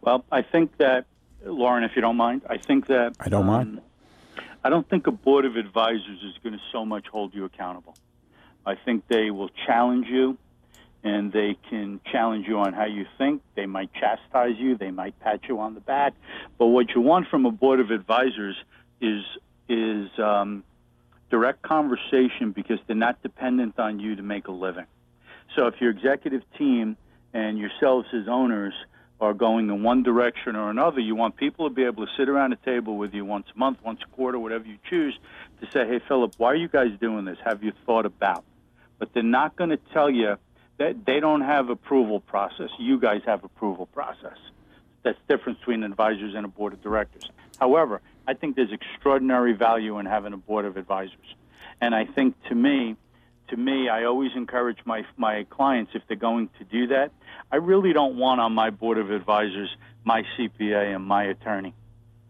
Well, 0.00 0.24
I 0.30 0.42
think 0.42 0.76
that, 0.78 1.06
Loren, 1.44 1.84
if 1.84 1.92
you 1.96 2.02
don't 2.02 2.16
mind, 2.16 2.42
I 2.48 2.58
think 2.58 2.88
that. 2.88 3.16
I 3.20 3.28
don't 3.28 3.42
um, 3.42 3.46
mind. 3.46 3.80
I 4.62 4.70
don't 4.70 4.88
think 4.88 5.06
a 5.06 5.12
board 5.12 5.44
of 5.44 5.56
advisors 5.56 6.22
is 6.22 6.34
going 6.42 6.54
to 6.54 6.60
so 6.72 6.84
much 6.84 7.06
hold 7.08 7.34
you 7.34 7.44
accountable. 7.44 7.94
I 8.64 8.76
think 8.76 9.06
they 9.08 9.30
will 9.30 9.50
challenge 9.66 10.06
you 10.06 10.38
and 11.04 11.30
they 11.32 11.56
can 11.68 12.00
challenge 12.10 12.46
you 12.48 12.58
on 12.58 12.72
how 12.72 12.86
you 12.86 13.04
think. 13.18 13.42
They 13.54 13.66
might 13.66 13.92
chastise 13.92 14.56
you. 14.58 14.76
They 14.76 14.90
might 14.90 15.18
pat 15.20 15.40
you 15.48 15.60
on 15.60 15.74
the 15.74 15.80
back. 15.80 16.14
But 16.58 16.68
what 16.68 16.94
you 16.94 17.02
want 17.02 17.28
from 17.28 17.44
a 17.44 17.50
board 17.50 17.78
of 17.78 17.90
advisors 17.90 18.56
is 19.00 19.22
is 19.68 20.08
um, 20.18 20.64
direct 21.30 21.62
conversation 21.62 22.52
because 22.52 22.78
they're 22.86 22.96
not 22.96 23.22
dependent 23.22 23.78
on 23.78 24.00
you 24.00 24.16
to 24.16 24.22
make 24.22 24.48
a 24.48 24.52
living. 24.52 24.86
So 25.54 25.66
if 25.66 25.80
your 25.80 25.90
executive 25.90 26.42
team 26.58 26.96
and 27.32 27.58
yourselves 27.58 28.08
as 28.12 28.28
owners 28.28 28.74
are 29.20 29.32
going 29.32 29.68
in 29.68 29.82
one 29.82 30.02
direction 30.02 30.56
or 30.56 30.70
another, 30.70 31.00
you 31.00 31.14
want 31.14 31.36
people 31.36 31.68
to 31.68 31.74
be 31.74 31.84
able 31.84 32.04
to 32.04 32.12
sit 32.16 32.28
around 32.28 32.52
a 32.52 32.56
table 32.56 32.96
with 32.96 33.14
you 33.14 33.24
once 33.24 33.46
a 33.54 33.58
month, 33.58 33.78
once 33.84 34.00
a 34.04 34.16
quarter, 34.16 34.38
whatever 34.38 34.66
you 34.66 34.76
choose, 34.90 35.16
to 35.60 35.70
say, 35.70 35.86
"Hey, 35.86 36.00
Philip, 36.00 36.34
why 36.36 36.48
are 36.48 36.56
you 36.56 36.68
guys 36.68 36.90
doing 37.00 37.24
this? 37.24 37.38
Have 37.44 37.62
you 37.62 37.72
thought 37.86 38.06
about?" 38.06 38.44
But 38.98 39.12
they're 39.12 39.22
not 39.22 39.56
going 39.56 39.70
to 39.70 39.76
tell 39.76 40.10
you 40.10 40.36
that 40.78 41.04
they 41.04 41.20
don't 41.20 41.42
have 41.42 41.68
approval 41.70 42.20
process. 42.20 42.70
You 42.78 42.98
guys 42.98 43.22
have 43.24 43.44
approval 43.44 43.86
process. 43.86 44.36
That's 45.04 45.18
difference 45.28 45.58
between 45.58 45.84
advisors 45.84 46.34
and 46.34 46.44
a 46.44 46.48
board 46.48 46.72
of 46.72 46.82
directors. 46.82 47.30
However, 47.60 48.00
I 48.26 48.34
think 48.34 48.56
there's 48.56 48.72
extraordinary 48.72 49.52
value 49.52 49.98
in 49.98 50.06
having 50.06 50.32
a 50.32 50.36
board 50.36 50.64
of 50.64 50.76
advisors, 50.76 51.34
and 51.80 51.94
I 51.94 52.04
think 52.04 52.34
to 52.48 52.54
me, 52.54 52.96
to 53.48 53.56
me, 53.56 53.88
I 53.88 54.04
always 54.04 54.32
encourage 54.34 54.78
my 54.84 55.04
my 55.16 55.44
clients 55.50 55.92
if 55.94 56.02
they're 56.08 56.16
going 56.16 56.48
to 56.58 56.64
do 56.64 56.88
that. 56.88 57.12
I 57.52 57.56
really 57.56 57.92
don't 57.92 58.16
want 58.16 58.40
on 58.40 58.52
my 58.52 58.70
board 58.70 58.98
of 58.98 59.10
advisors 59.10 59.70
my 60.04 60.22
CPA 60.36 60.94
and 60.94 61.04
my 61.04 61.24
attorney. 61.24 61.74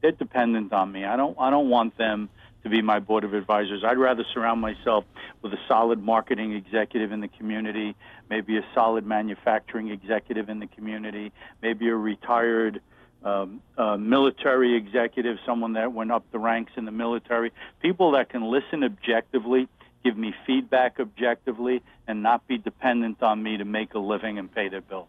They're 0.00 0.12
dependent 0.12 0.72
on 0.72 0.92
me. 0.92 1.04
I 1.04 1.16
don't 1.16 1.36
I 1.38 1.50
don't 1.50 1.68
want 1.68 1.96
them 1.98 2.28
to 2.62 2.70
be 2.70 2.80
my 2.82 2.98
board 2.98 3.24
of 3.24 3.34
advisors. 3.34 3.84
I'd 3.84 3.98
rather 3.98 4.24
surround 4.32 4.60
myself 4.60 5.04
with 5.42 5.52
a 5.52 5.58
solid 5.68 6.02
marketing 6.02 6.54
executive 6.54 7.12
in 7.12 7.20
the 7.20 7.28
community, 7.28 7.94
maybe 8.30 8.56
a 8.56 8.64
solid 8.74 9.06
manufacturing 9.06 9.90
executive 9.90 10.48
in 10.48 10.60
the 10.60 10.66
community, 10.66 11.30
maybe 11.60 11.88
a 11.88 11.94
retired 11.94 12.80
um, 13.22 13.60
military 13.98 14.76
executive, 14.76 15.38
someone 15.46 15.74
that 15.74 15.92
went 15.92 16.12
up 16.12 16.24
the 16.32 16.38
ranks 16.38 16.72
in 16.76 16.84
the 16.84 16.90
military, 16.90 17.52
people 17.80 18.12
that 18.12 18.28
can 18.28 18.42
listen 18.42 18.84
objectively, 18.84 19.68
give 20.04 20.16
me 20.16 20.34
feedback 20.46 21.00
objectively, 21.00 21.82
and 22.06 22.22
not 22.22 22.46
be 22.46 22.58
dependent 22.58 23.22
on 23.22 23.42
me 23.42 23.56
to 23.56 23.64
make 23.64 23.94
a 23.94 23.98
living 23.98 24.38
and 24.38 24.54
pay 24.54 24.68
their 24.68 24.82
bills. 24.82 25.08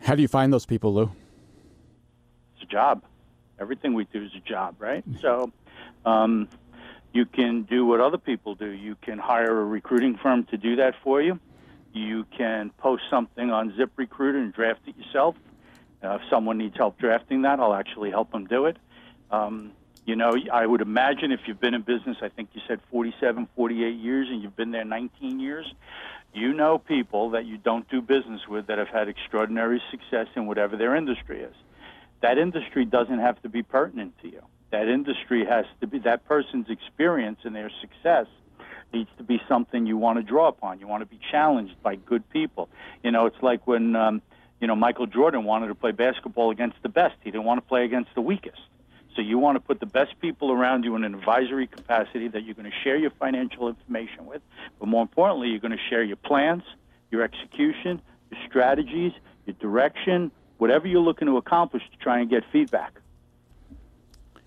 How 0.00 0.14
do 0.14 0.22
you 0.22 0.28
find 0.28 0.52
those 0.52 0.64
people, 0.64 0.94
Lou? 0.94 1.10
It's 2.54 2.62
a 2.62 2.66
job. 2.66 3.02
Everything 3.58 3.92
we 3.92 4.04
do 4.04 4.24
is 4.24 4.30
a 4.34 4.48
job, 4.48 4.76
right? 4.78 5.04
So 5.20 5.52
um, 6.06 6.48
you 7.12 7.26
can 7.26 7.62
do 7.62 7.84
what 7.84 8.00
other 8.00 8.16
people 8.16 8.54
do. 8.54 8.70
You 8.70 8.96
can 9.02 9.18
hire 9.18 9.60
a 9.60 9.64
recruiting 9.64 10.16
firm 10.16 10.44
to 10.44 10.56
do 10.56 10.76
that 10.76 10.94
for 11.02 11.20
you. 11.20 11.38
You 11.92 12.24
can 12.36 12.70
post 12.78 13.02
something 13.10 13.50
on 13.50 13.72
ZipRecruiter 13.72 14.36
and 14.36 14.52
draft 14.52 14.80
it 14.86 14.96
yourself. 14.96 15.34
Uh, 16.02 16.14
if 16.14 16.22
someone 16.30 16.56
needs 16.56 16.76
help 16.76 16.98
drafting 16.98 17.42
that, 17.42 17.60
I'll 17.60 17.74
actually 17.74 18.10
help 18.10 18.30
them 18.30 18.46
do 18.46 18.66
it. 18.66 18.76
Um, 19.30 19.72
you 20.06 20.16
know, 20.16 20.34
I 20.52 20.66
would 20.66 20.80
imagine 20.80 21.32
if 21.32 21.40
you've 21.46 21.60
been 21.60 21.74
in 21.74 21.82
business, 21.82 22.16
I 22.22 22.28
think 22.28 22.50
you 22.54 22.60
said 22.66 22.80
47, 22.90 23.48
48 23.54 23.96
years, 23.96 24.28
and 24.30 24.42
you've 24.42 24.56
been 24.56 24.70
there 24.70 24.84
19 24.84 25.40
years, 25.40 25.72
you 26.32 26.52
know 26.52 26.78
people 26.78 27.30
that 27.30 27.44
you 27.44 27.58
don't 27.58 27.88
do 27.88 28.00
business 28.00 28.40
with 28.48 28.66
that 28.68 28.78
have 28.78 28.88
had 28.88 29.08
extraordinary 29.08 29.82
success 29.90 30.26
in 30.36 30.46
whatever 30.46 30.76
their 30.76 30.94
industry 30.94 31.42
is. 31.42 31.54
That 32.22 32.38
industry 32.38 32.84
doesn't 32.84 33.18
have 33.18 33.40
to 33.42 33.48
be 33.48 33.62
pertinent 33.62 34.14
to 34.22 34.28
you. 34.28 34.42
That 34.70 34.88
industry 34.88 35.44
has 35.44 35.64
to 35.80 35.86
be, 35.86 35.98
that 36.00 36.26
person's 36.26 36.70
experience 36.70 37.40
and 37.44 37.54
their 37.54 37.70
success 37.80 38.26
needs 38.92 39.10
to 39.18 39.24
be 39.24 39.40
something 39.48 39.86
you 39.86 39.96
want 39.96 40.18
to 40.18 40.22
draw 40.22 40.48
upon. 40.48 40.80
You 40.80 40.86
want 40.86 41.02
to 41.02 41.06
be 41.06 41.18
challenged 41.30 41.82
by 41.82 41.96
good 41.96 42.28
people. 42.30 42.68
You 43.02 43.10
know, 43.10 43.26
it's 43.26 43.42
like 43.42 43.66
when, 43.66 43.96
um, 43.96 44.22
you 44.60 44.66
know, 44.66 44.76
Michael 44.76 45.06
Jordan 45.06 45.44
wanted 45.44 45.68
to 45.68 45.74
play 45.74 45.92
basketball 45.92 46.50
against 46.50 46.76
the 46.82 46.88
best. 46.88 47.14
He 47.22 47.30
didn't 47.30 47.44
want 47.44 47.62
to 47.62 47.68
play 47.68 47.84
against 47.84 48.14
the 48.14 48.20
weakest. 48.20 48.60
So 49.16 49.22
you 49.22 49.38
want 49.38 49.56
to 49.56 49.60
put 49.60 49.80
the 49.80 49.86
best 49.86 50.18
people 50.20 50.52
around 50.52 50.84
you 50.84 50.94
in 50.94 51.04
an 51.04 51.14
advisory 51.14 51.66
capacity 51.66 52.28
that 52.28 52.44
you're 52.44 52.54
going 52.54 52.70
to 52.70 52.76
share 52.84 52.96
your 52.96 53.10
financial 53.10 53.68
information 53.68 54.26
with, 54.26 54.40
but 54.78 54.86
more 54.86 55.02
importantly, 55.02 55.48
you're 55.48 55.58
going 55.58 55.76
to 55.76 55.84
share 55.88 56.02
your 56.02 56.16
plans, 56.16 56.62
your 57.10 57.22
execution, 57.22 58.00
your 58.30 58.40
strategies, 58.48 59.12
your 59.46 59.56
direction, 59.58 60.30
whatever 60.58 60.86
you're 60.86 61.00
looking 61.00 61.26
to 61.26 61.36
accomplish 61.38 61.82
to 61.90 61.96
try 61.98 62.20
and 62.20 62.30
get 62.30 62.44
feedback. 62.52 63.00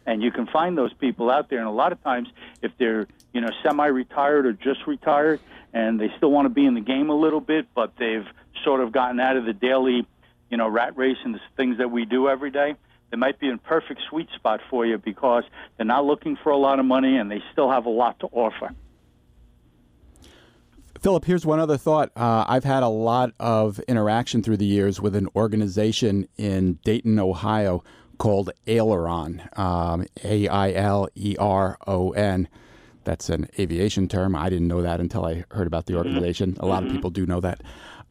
And 0.06 0.22
you 0.22 0.32
can 0.32 0.48
find 0.48 0.78
those 0.78 0.94
people 0.94 1.30
out 1.30 1.50
there, 1.50 1.60
and 1.60 1.68
a 1.68 1.72
lot 1.72 1.92
of 1.92 2.04
times, 2.04 2.28
if 2.62 2.72
they're 2.78 3.08
you 3.34 3.40
know 3.40 3.50
semi-retired 3.64 4.46
or 4.46 4.52
just 4.52 4.86
retired, 4.86 5.40
and 5.74 6.00
they 6.00 6.10
still 6.18 6.32
want 6.32 6.46
to 6.46 6.50
be 6.50 6.66
in 6.66 6.74
the 6.74 6.82
game 6.82 7.10
a 7.10 7.16
little 7.16 7.40
bit, 7.40 7.68
but 7.74 7.94
they've 7.98 8.28
sort 8.66 8.82
of 8.82 8.92
gotten 8.92 9.20
out 9.22 9.38
of 9.38 9.46
the 9.46 9.54
daily, 9.54 10.06
you 10.50 10.58
know, 10.58 10.68
rat 10.68 10.98
race 10.98 11.18
and 11.24 11.34
the 11.34 11.40
things 11.56 11.78
that 11.78 11.90
we 11.90 12.04
do 12.04 12.28
every 12.28 12.52
day 12.52 12.76
they 13.14 13.18
might 13.18 13.40
be 13.40 13.48
in 13.48 13.60
perfect 13.60 14.02
sweet 14.10 14.28
spot 14.36 14.60
for 14.72 14.88
you 14.88 14.98
because 14.98 15.44
they're 15.78 15.86
not 15.86 16.04
looking 16.04 16.36
for 16.36 16.50
a 16.50 16.58
lot 16.58 16.80
of 16.80 16.86
money 16.86 17.16
and 17.16 17.30
they 17.30 17.44
still 17.52 17.70
have 17.70 17.86
a 17.86 17.90
lot 17.90 18.20
to 18.22 18.28
offer. 18.32 18.74
Philip, 21.00 21.24
here's 21.24 21.46
one 21.46 21.60
other 21.60 21.78
thought. 21.78 22.10
Uh, 22.16 22.44
I've 22.48 22.64
had 22.64 22.82
a 22.82 22.88
lot 22.88 23.32
of 23.40 23.78
interaction 23.82 24.42
through 24.42 24.58
the 24.58 24.66
years 24.66 25.00
with 25.00 25.16
an 25.16 25.28
organization 25.36 26.28
in 26.38 26.80
Dayton, 26.84 27.20
Ohio 27.20 27.84
called 28.18 28.50
Aileron, 28.66 29.44
um, 29.58 30.08
A 30.24 30.48
I 30.48 30.72
L 30.72 31.08
E 31.14 31.36
R 31.38 31.78
O 31.86 32.14
N. 32.14 32.48
That's 33.04 33.30
an 33.30 33.48
aviation 33.60 34.08
term. 34.08 34.36
I 34.36 34.50
didn't 34.50 34.68
know 34.68 34.82
that 34.82 35.00
until 35.00 35.24
I 35.24 35.44
heard 35.52 35.68
about 35.68 35.86
the 35.86 35.94
mm-hmm. 35.94 36.08
organization. 36.08 36.58
A 36.60 36.66
lot 36.66 36.82
of 36.82 36.88
mm-hmm. 36.88 36.96
people 36.96 37.12
do 37.12 37.28
know 37.28 37.42
that. 37.42 37.62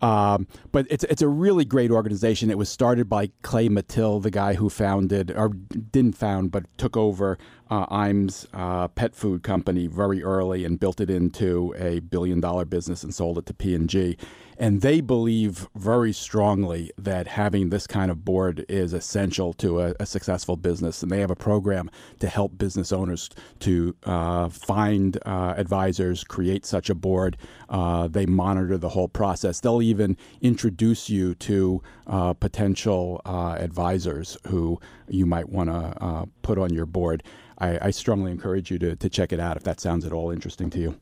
Um, 0.02 0.48
but 0.72 0.86
it's 0.90 1.04
it's 1.04 1.22
a 1.22 1.28
really 1.28 1.64
great 1.64 1.90
organization. 1.90 2.50
It 2.50 2.58
was 2.58 2.68
started 2.68 3.08
by 3.08 3.30
Clay 3.42 3.68
Mathile, 3.68 4.20
the 4.20 4.32
guy 4.32 4.54
who 4.54 4.68
founded 4.68 5.30
or 5.30 5.50
didn't 5.50 6.16
found 6.16 6.50
but 6.50 6.64
took 6.76 6.96
over 6.96 7.38
uh, 7.70 7.86
Iams 7.88 8.46
uh, 8.52 8.88
pet 8.88 9.14
food 9.14 9.42
company 9.42 9.86
very 9.86 10.22
early 10.22 10.64
and 10.64 10.78
built 10.78 11.00
it 11.00 11.08
into 11.08 11.74
a 11.78 12.00
billion 12.00 12.40
dollar 12.40 12.64
business 12.64 13.02
and 13.02 13.14
sold 13.14 13.38
it 13.38 13.46
to 13.46 13.54
P 13.54 13.74
and 13.74 13.88
G. 13.88 14.18
And 14.58 14.82
they 14.82 15.00
believe 15.00 15.66
very 15.74 16.12
strongly 16.12 16.92
that 16.98 17.26
having 17.26 17.70
this 17.70 17.86
kind 17.86 18.10
of 18.10 18.24
board 18.24 18.64
is 18.68 18.92
essential 18.92 19.54
to 19.54 19.80
a, 19.80 19.94
a 19.98 20.06
successful 20.06 20.56
business. 20.56 21.02
And 21.02 21.10
they 21.10 21.20
have 21.20 21.30
a 21.30 21.36
program 21.36 21.90
to 22.20 22.28
help 22.28 22.58
business 22.58 22.92
owners 22.92 23.30
to 23.60 23.96
uh, 24.04 24.50
find 24.50 25.18
uh, 25.24 25.54
advisors, 25.56 26.22
create 26.22 26.66
such 26.66 26.90
a 26.90 26.94
board. 26.94 27.38
Uh, 27.70 28.06
they 28.06 28.26
monitor 28.26 28.76
the 28.76 28.90
whole 28.90 29.08
process. 29.08 29.60
They'll 29.60 29.82
even 29.92 30.16
introduce 30.40 31.08
you 31.08 31.34
to 31.36 31.82
uh, 32.06 32.32
potential 32.32 33.20
uh, 33.24 33.56
advisors 33.58 34.36
who 34.48 34.80
you 35.08 35.26
might 35.26 35.48
want 35.48 35.68
to 35.68 36.02
uh, 36.02 36.24
put 36.40 36.58
on 36.58 36.72
your 36.72 36.86
board. 36.86 37.22
I, 37.58 37.78
I 37.86 37.90
strongly 37.90 38.32
encourage 38.32 38.70
you 38.70 38.78
to, 38.78 38.96
to 38.96 39.08
check 39.08 39.32
it 39.32 39.38
out 39.38 39.56
if 39.56 39.62
that 39.64 39.80
sounds 39.80 40.04
at 40.04 40.12
all 40.12 40.30
interesting 40.30 40.70
to 40.70 40.78
you. 40.78 41.00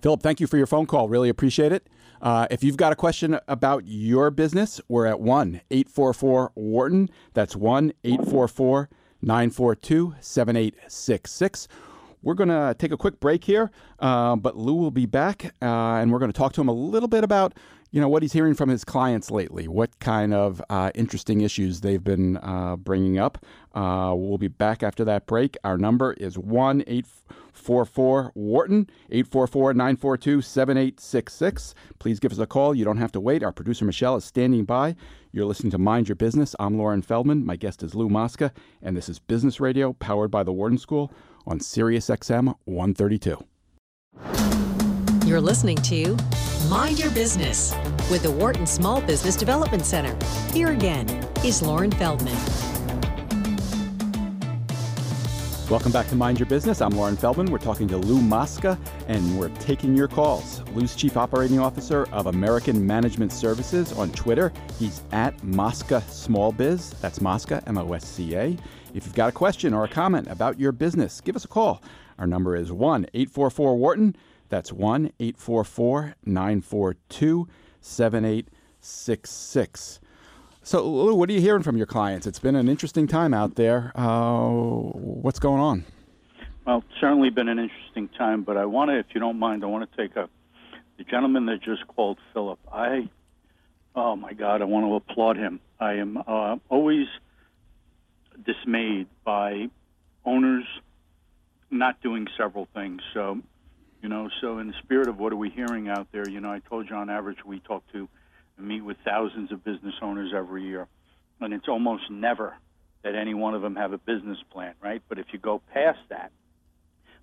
Philip, 0.00 0.22
thank 0.22 0.40
you 0.40 0.46
for 0.46 0.56
your 0.56 0.66
phone 0.66 0.86
call. 0.86 1.08
Really 1.08 1.28
appreciate 1.28 1.72
it. 1.72 1.86
Uh, 2.20 2.46
if 2.50 2.64
you've 2.64 2.76
got 2.76 2.92
a 2.92 2.96
question 2.96 3.38
about 3.48 3.84
your 3.86 4.30
business, 4.30 4.80
we're 4.88 5.06
at 5.06 5.20
1 5.20 5.60
844 5.70 6.52
Wharton. 6.54 7.10
That's 7.34 7.54
1 7.54 7.92
844 8.02 8.88
942 9.22 10.14
7866. 10.20 11.68
We're 12.24 12.34
going 12.34 12.48
to 12.48 12.74
take 12.78 12.90
a 12.90 12.96
quick 12.96 13.20
break 13.20 13.44
here, 13.44 13.70
uh, 14.00 14.36
but 14.36 14.56
Lou 14.56 14.74
will 14.74 14.90
be 14.90 15.04
back, 15.04 15.54
uh, 15.60 15.96
and 15.96 16.10
we're 16.10 16.18
going 16.18 16.32
to 16.32 16.36
talk 16.36 16.54
to 16.54 16.60
him 16.60 16.68
a 16.68 16.72
little 16.72 17.08
bit 17.08 17.22
about 17.22 17.52
you 17.94 18.00
know 18.00 18.08
what 18.08 18.22
he's 18.22 18.32
hearing 18.32 18.54
from 18.54 18.70
his 18.70 18.84
clients 18.84 19.30
lately, 19.30 19.68
what 19.68 20.00
kind 20.00 20.34
of 20.34 20.60
uh, 20.68 20.90
interesting 20.96 21.42
issues 21.42 21.80
they've 21.80 22.02
been 22.02 22.38
uh, 22.38 22.74
bringing 22.74 23.18
up. 23.18 23.38
Uh, 23.72 24.12
we'll 24.16 24.36
be 24.36 24.48
back 24.48 24.82
after 24.82 25.04
that 25.04 25.26
break. 25.26 25.56
Our 25.62 25.78
number 25.78 26.14
is 26.14 26.36
1-844-WHARTON, 26.36 28.88
844-942-7866. 29.12 31.74
Please 32.00 32.18
give 32.18 32.32
us 32.32 32.38
a 32.38 32.48
call. 32.48 32.74
You 32.74 32.84
don't 32.84 32.96
have 32.96 33.12
to 33.12 33.20
wait. 33.20 33.44
Our 33.44 33.52
producer 33.52 33.84
Michelle 33.84 34.16
is 34.16 34.24
standing 34.24 34.64
by. 34.64 34.96
You're 35.30 35.46
listening 35.46 35.70
to 35.70 35.78
Mind 35.78 36.08
Your 36.08 36.16
Business. 36.16 36.56
I'm 36.58 36.76
Loren 36.76 37.02
Feldman. 37.02 37.46
My 37.46 37.54
guest 37.54 37.84
is 37.84 37.94
Lou 37.94 38.08
Mosca, 38.08 38.52
and 38.82 38.96
this 38.96 39.08
is 39.08 39.20
Business 39.20 39.60
Radio 39.60 39.92
powered 39.92 40.32
by 40.32 40.42
the 40.42 40.52
Wharton 40.52 40.78
School 40.78 41.12
on 41.46 41.60
Sirius 41.60 42.08
XM 42.08 42.54
132. 42.64 43.44
You're 45.26 45.40
listening 45.40 45.76
to 45.78 46.16
Mind 46.68 46.98
Your 46.98 47.10
Business 47.10 47.74
with 48.10 48.22
the 48.22 48.30
Wharton 48.30 48.66
Small 48.66 49.00
Business 49.00 49.36
Development 49.36 49.84
Center. 49.84 50.16
Here 50.52 50.68
again 50.68 51.08
is 51.44 51.62
Loren 51.62 51.90
Feldman. 51.90 52.36
Welcome 55.74 55.90
back 55.90 56.06
to 56.10 56.14
Mind 56.14 56.38
Your 56.38 56.46
Business. 56.46 56.80
I'm 56.80 56.92
Loren 56.92 57.16
Feldman. 57.16 57.50
We're 57.50 57.58
talking 57.58 57.88
to 57.88 57.98
Lou 57.98 58.20
Mosca, 58.20 58.78
and 59.08 59.36
we're 59.36 59.48
taking 59.58 59.96
your 59.96 60.06
calls. 60.06 60.62
Lou's 60.72 60.94
Chief 60.94 61.16
Operating 61.16 61.58
Officer 61.58 62.06
of 62.12 62.28
American 62.28 62.86
Management 62.86 63.32
Services 63.32 63.92
on 63.92 64.12
Twitter. 64.12 64.52
He's 64.78 65.02
at 65.10 65.42
Mosca 65.42 66.00
Small 66.02 66.52
Biz. 66.52 66.90
That's 67.00 67.20
Mosca, 67.20 67.60
M 67.66 67.76
O 67.76 67.92
S 67.92 68.06
C 68.06 68.36
A. 68.36 68.56
If 68.94 69.04
you've 69.04 69.16
got 69.16 69.30
a 69.30 69.32
question 69.32 69.74
or 69.74 69.82
a 69.82 69.88
comment 69.88 70.28
about 70.28 70.60
your 70.60 70.70
business, 70.70 71.20
give 71.20 71.34
us 71.34 71.44
a 71.44 71.48
call. 71.48 71.82
Our 72.20 72.28
number 72.28 72.54
is 72.54 72.70
1 72.70 73.06
844 73.12 73.76
Wharton. 73.76 74.14
That's 74.50 74.72
1 74.72 75.10
844 75.18 76.14
942 76.24 77.48
7866. 77.80 79.98
So, 80.66 80.82
Lou, 80.82 81.14
what 81.14 81.28
are 81.28 81.32
you 81.34 81.42
hearing 81.42 81.62
from 81.62 81.76
your 81.76 81.84
clients? 81.84 82.26
It's 82.26 82.38
been 82.38 82.56
an 82.56 82.70
interesting 82.70 83.06
time 83.06 83.34
out 83.34 83.56
there. 83.56 83.92
Uh, 83.94 84.48
what's 84.48 85.38
going 85.38 85.60
on? 85.60 85.84
Well, 86.66 86.78
it's 86.78 87.00
certainly 87.02 87.28
been 87.28 87.50
an 87.50 87.58
interesting 87.58 88.08
time, 88.16 88.44
but 88.44 88.56
I 88.56 88.64
want 88.64 88.90
to, 88.90 88.98
if 88.98 89.04
you 89.12 89.20
don't 89.20 89.38
mind, 89.38 89.62
I 89.62 89.66
want 89.66 89.90
to 89.90 89.96
take 89.96 90.16
a 90.16 90.30
the 90.96 91.04
gentleman 91.04 91.44
that 91.46 91.60
just 91.62 91.86
called 91.88 92.18
Philip. 92.32 92.58
I, 92.72 93.10
oh 93.94 94.16
my 94.16 94.32
God, 94.32 94.62
I 94.62 94.64
want 94.64 94.86
to 94.86 94.94
applaud 94.94 95.36
him. 95.36 95.60
I 95.78 95.94
am 95.94 96.16
uh, 96.26 96.56
always 96.70 97.08
dismayed 98.46 99.08
by 99.22 99.68
owners 100.24 100.64
not 101.70 102.00
doing 102.00 102.26
several 102.38 102.68
things. 102.72 103.02
So, 103.12 103.38
you 104.00 104.08
know, 104.08 104.30
so 104.40 104.60
in 104.60 104.68
the 104.68 104.74
spirit 104.82 105.08
of 105.08 105.18
what 105.18 105.30
are 105.30 105.36
we 105.36 105.50
hearing 105.50 105.88
out 105.88 106.06
there, 106.10 106.26
you 106.26 106.40
know, 106.40 106.50
I 106.50 106.60
told 106.60 106.88
you 106.88 106.96
on 106.96 107.10
average 107.10 107.44
we 107.44 107.60
talk 107.60 107.82
to 107.92 108.08
meet 108.58 108.82
with 108.82 108.96
thousands 109.04 109.52
of 109.52 109.64
business 109.64 109.94
owners 110.02 110.32
every 110.34 110.64
year, 110.64 110.86
and 111.40 111.52
it's 111.52 111.68
almost 111.68 112.10
never 112.10 112.54
that 113.02 113.14
any 113.14 113.34
one 113.34 113.54
of 113.54 113.62
them 113.62 113.76
have 113.76 113.92
a 113.92 113.98
business 113.98 114.38
plan, 114.50 114.74
right? 114.82 115.02
But 115.08 115.18
if 115.18 115.26
you 115.32 115.38
go 115.38 115.60
past 115.72 115.98
that, 116.08 116.32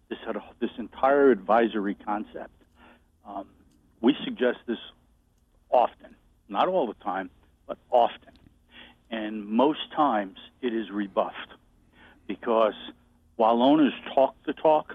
this 0.10 0.20
this 0.60 0.72
entire 0.78 1.32
advisory 1.32 1.96
concept, 1.96 2.52
um, 3.26 3.48
we 4.02 4.16
suggest 4.26 4.60
this 4.68 4.78
often, 5.70 6.16
not 6.50 6.68
all 6.68 6.88
the 6.88 7.04
time, 7.04 7.30
but 7.66 7.78
often, 7.90 8.34
and 9.10 9.46
most 9.46 9.80
times 9.96 10.38
it 10.62 10.74
is 10.74 10.90
rebuffed 10.92 11.54
because 12.28 12.74
while 13.38 13.64
owners 13.64 13.94
talk 14.14 14.36
the 14.46 14.54
talk, 14.54 14.94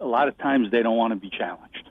a 0.00 0.06
lot 0.06 0.28
of 0.28 0.36
times 0.38 0.70
they 0.70 0.82
don't 0.82 0.96
want 0.96 1.12
to 1.12 1.18
be 1.18 1.30
challenged 1.30 1.88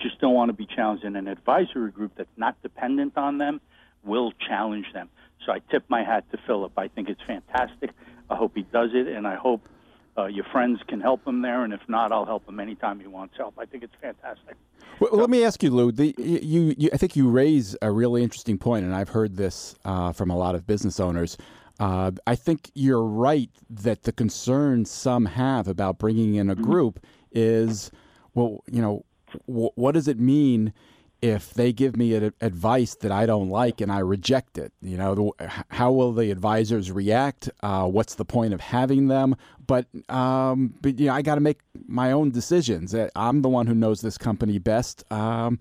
just 0.00 0.20
don't 0.20 0.34
want 0.34 0.48
to 0.50 0.52
be 0.52 0.66
challenged. 0.66 1.04
And 1.04 1.16
an 1.16 1.28
advisory 1.28 1.90
group 1.90 2.12
that's 2.16 2.28
not 2.36 2.60
dependent 2.62 3.16
on 3.16 3.38
them 3.38 3.60
will 4.04 4.32
challenge 4.48 4.86
them. 4.92 5.08
So 5.44 5.52
I 5.52 5.60
tip 5.70 5.84
my 5.88 6.02
hat 6.02 6.24
to 6.32 6.38
Philip. 6.46 6.72
I 6.76 6.88
think 6.88 7.08
it's 7.08 7.22
fantastic. 7.26 7.90
I 8.30 8.36
hope 8.36 8.52
he 8.54 8.62
does 8.62 8.90
it, 8.92 9.08
and 9.08 9.26
I 9.26 9.36
hope 9.36 9.68
uh, 10.16 10.26
your 10.26 10.44
friends 10.44 10.80
can 10.86 11.00
help 11.00 11.26
him 11.26 11.42
there. 11.42 11.64
And 11.64 11.72
if 11.72 11.80
not, 11.88 12.12
I'll 12.12 12.26
help 12.26 12.48
him 12.48 12.60
anytime 12.60 13.00
he 13.00 13.06
wants 13.06 13.36
help. 13.36 13.54
I 13.58 13.64
think 13.64 13.82
it's 13.82 13.94
fantastic. 14.00 14.56
Well, 15.00 15.10
so, 15.10 15.16
let 15.16 15.30
me 15.30 15.44
ask 15.44 15.62
you, 15.62 15.70
Lou. 15.70 15.92
The, 15.92 16.14
you, 16.18 16.74
you, 16.76 16.90
I 16.92 16.96
think 16.96 17.16
you 17.16 17.28
raise 17.30 17.76
a 17.80 17.90
really 17.90 18.22
interesting 18.22 18.58
point, 18.58 18.84
and 18.84 18.94
I've 18.94 19.10
heard 19.10 19.36
this 19.36 19.76
uh, 19.84 20.12
from 20.12 20.30
a 20.30 20.36
lot 20.36 20.54
of 20.54 20.66
business 20.66 20.98
owners. 21.00 21.36
Uh, 21.80 22.10
I 22.26 22.34
think 22.34 22.70
you're 22.74 23.04
right 23.04 23.50
that 23.70 24.02
the 24.02 24.12
concern 24.12 24.84
some 24.84 25.26
have 25.26 25.68
about 25.68 25.98
bringing 25.98 26.34
in 26.34 26.50
a 26.50 26.54
mm-hmm. 26.54 26.64
group 26.64 27.00
is, 27.30 27.92
well, 28.34 28.64
you 28.66 28.82
know, 28.82 29.04
what 29.46 29.92
does 29.92 30.08
it 30.08 30.18
mean 30.18 30.72
if 31.20 31.52
they 31.52 31.72
give 31.72 31.96
me 31.96 32.14
a, 32.14 32.32
advice 32.40 32.94
that 32.96 33.10
I 33.10 33.26
don't 33.26 33.48
like 33.48 33.80
and 33.80 33.90
I 33.90 33.98
reject 33.98 34.58
it? 34.58 34.72
You 34.80 34.96
know, 34.96 35.14
the, 35.38 35.64
how 35.68 35.92
will 35.92 36.12
the 36.12 36.30
advisors 36.30 36.92
react? 36.92 37.50
Uh, 37.62 37.86
what's 37.86 38.14
the 38.14 38.24
point 38.24 38.54
of 38.54 38.60
having 38.60 39.08
them? 39.08 39.36
But, 39.66 39.86
um, 40.08 40.74
but 40.80 40.98
you 40.98 41.06
know, 41.06 41.14
I 41.14 41.22
got 41.22 41.34
to 41.36 41.40
make 41.40 41.60
my 41.86 42.12
own 42.12 42.30
decisions. 42.30 42.94
Uh, 42.94 43.08
I'm 43.16 43.42
the 43.42 43.48
one 43.48 43.66
who 43.66 43.74
knows 43.74 44.00
this 44.00 44.18
company 44.18 44.58
best. 44.58 45.10
Um, 45.12 45.58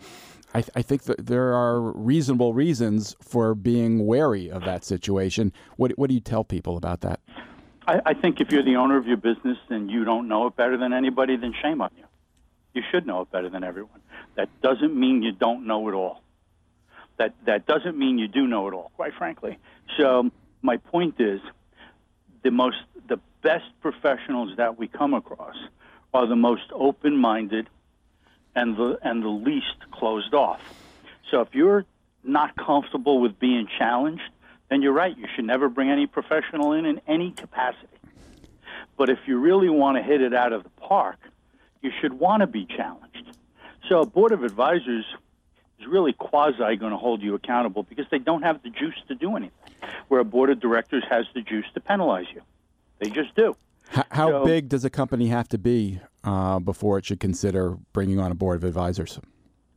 I, 0.54 0.62
th- 0.62 0.72
I, 0.76 0.82
think 0.82 1.04
that 1.04 1.26
there 1.26 1.54
are 1.54 1.82
reasonable 1.82 2.54
reasons 2.54 3.16
for 3.22 3.54
being 3.54 4.06
wary 4.06 4.50
of 4.50 4.64
that 4.64 4.86
situation. 4.86 5.52
What, 5.76 5.92
what 5.98 6.08
do 6.08 6.14
you 6.14 6.22
tell 6.22 6.44
people 6.44 6.78
about 6.78 7.02
that? 7.02 7.20
I, 7.88 8.02
I 8.08 8.14
think 8.14 8.40
if 8.40 8.52
you're 8.52 8.64
the 8.64 8.76
owner 8.76 8.98
of 8.98 9.08
your 9.08 9.18
business 9.18 9.58
and 9.70 9.92
you 9.92 10.04
don't 10.04 10.28
know 10.28 10.48
it 10.48 10.56
better 10.56 10.78
than 10.78 10.94
anybody, 10.94 11.36
then 11.36 11.54
shame 11.62 11.82
on 11.82 11.90
you. 11.98 12.04
You 12.78 12.84
should 12.92 13.08
know 13.08 13.22
it 13.22 13.32
better 13.32 13.50
than 13.50 13.64
everyone. 13.64 14.02
That 14.36 14.50
doesn't 14.62 14.96
mean 14.96 15.24
you 15.24 15.32
don't 15.32 15.66
know 15.66 15.90
it 15.90 15.94
all. 15.94 16.22
That 17.18 17.34
that 17.46 17.66
doesn't 17.66 17.98
mean 17.98 18.20
you 18.20 18.28
do 18.28 18.46
know 18.46 18.68
it 18.68 18.76
all, 18.76 18.92
quite 18.96 19.16
frankly. 19.16 19.58
So 19.98 20.30
my 20.62 20.78
point 20.78 21.16
is, 21.20 21.42
the 22.44 22.52
most 22.52 22.78
the 23.08 23.20
best 23.42 23.66
professionals 23.82 24.58
that 24.58 24.78
we 24.78 24.88
come 24.88 25.16
across 25.16 25.56
are 26.14 26.28
the 26.28 26.36
most 26.36 26.66
open-minded 26.72 27.68
and 28.54 28.78
the 28.78 29.00
and 29.02 29.24
the 29.24 29.30
least 29.50 29.80
closed 29.90 30.36
off. 30.36 30.62
So 31.32 31.42
if 31.42 31.56
you're 31.56 31.84
not 32.24 32.56
comfortable 32.56 33.20
with 33.20 33.40
being 33.40 33.68
challenged, 33.80 34.30
then 34.70 34.84
you're 34.84 34.94
right. 34.94 35.18
You 35.18 35.28
should 35.36 35.46
never 35.46 35.68
bring 35.68 35.90
any 35.90 36.06
professional 36.06 36.74
in 36.74 36.86
in 36.86 37.02
any 37.08 37.32
capacity. 37.32 37.88
But 38.98 39.10
if 39.10 39.18
you 39.26 39.40
really 39.40 39.70
want 39.70 39.98
to 39.98 40.04
hit 40.04 40.22
it 40.22 40.36
out 40.36 40.54
of 40.54 40.62
the 40.62 40.70
park, 40.70 41.18
you 41.88 41.94
should 42.02 42.14
want 42.14 42.42
to 42.42 42.48
be 42.48 42.66
challenged. 42.66 43.38
So 43.88 44.02
a 44.02 44.06
board 44.06 44.34
of 44.34 44.44
advisors 44.44 45.06
is 45.80 45.88
really 45.88 46.12
quasi 46.12 46.76
going 46.76 46.92
to 46.92 46.98
hold 46.98 47.22
you 47.22 47.34
accountable 47.36 47.84
because 47.84 48.06
they 48.12 48.20
don't 48.20 48.42
have 48.42 48.62
the 48.62 48.70
juice 48.70 48.96
to 49.08 49.16
do 49.16 49.36
anything, 49.38 49.72
where 50.10 50.20
a 50.20 50.26
board 50.26 50.50
of 50.50 50.60
directors 50.60 51.04
has 51.10 51.26
the 51.34 51.42
juice 51.42 51.66
to 51.76 51.80
penalize 51.80 52.26
you. 52.34 52.42
They 53.00 53.10
just 53.10 53.34
do. 53.36 53.56
How, 53.90 54.04
how 54.12 54.30
so, 54.30 54.46
big 54.46 54.68
does 54.68 54.84
a 54.84 54.90
company 54.90 55.28
have 55.28 55.48
to 55.50 55.58
be 55.58 56.02
uh, 56.26 56.60
before 56.60 56.98
it 56.98 57.06
should 57.06 57.22
consider 57.22 57.78
bringing 57.94 58.20
on 58.20 58.32
a 58.32 58.36
board 58.36 58.58
of 58.58 58.66
advisors? 58.66 59.20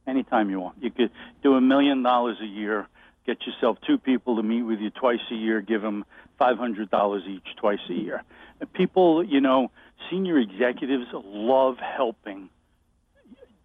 Anytime 0.09 0.51
you 0.51 0.59
want. 0.59 0.83
You 0.83 0.91
could 0.91 1.11
do 1.45 1.55
a 1.55 1.61
million 1.61 2.03
dollars 2.03 2.39
a 2.43 2.47
year, 2.47 2.89
get 3.27 3.47
yourself 3.47 3.79
two 3.87 3.99
people 3.99 4.37
to 4.37 4.43
meet 4.43 4.63
with 4.63 4.81
you 4.81 4.91
twice 4.91 5.21
a 5.31 5.35
year, 5.35 5.61
give 5.61 5.83
them 5.83 6.05
$500 6.41 7.29
each 7.29 7.57
twice 7.57 7.79
a 7.89 7.95
year. 7.95 8.23
And 8.61 8.73
people, 8.73 9.23
you 9.23 9.41
know, 9.41 9.71
senior 10.11 10.39
executives 10.39 11.07
love 11.13 11.79
helping. 11.79 12.49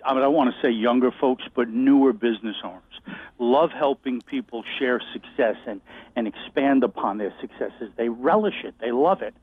I 0.04 0.13
mean, 0.13 0.24
I 0.24 0.28
want 0.28 0.54
to 0.54 0.62
say 0.62 0.72
younger 0.72 1.12
folks, 1.12 1.44
but 1.56 1.70
newer 1.70 2.13
business 2.13 2.58
owners 2.63 2.82
love 3.39 3.72
helping 3.72 4.22
people 4.22 4.63
share 4.80 5.02
success 5.13 5.56
and, 5.68 5.82
and 6.15 6.28
expand 6.28 6.84
upon 6.84 7.18
their 7.18 7.34
successes. 7.41 7.91
They 7.98 8.10
relish 8.10 8.63
it. 8.63 8.76
They 8.80 8.91
love 8.91 9.22
it. 9.22 9.34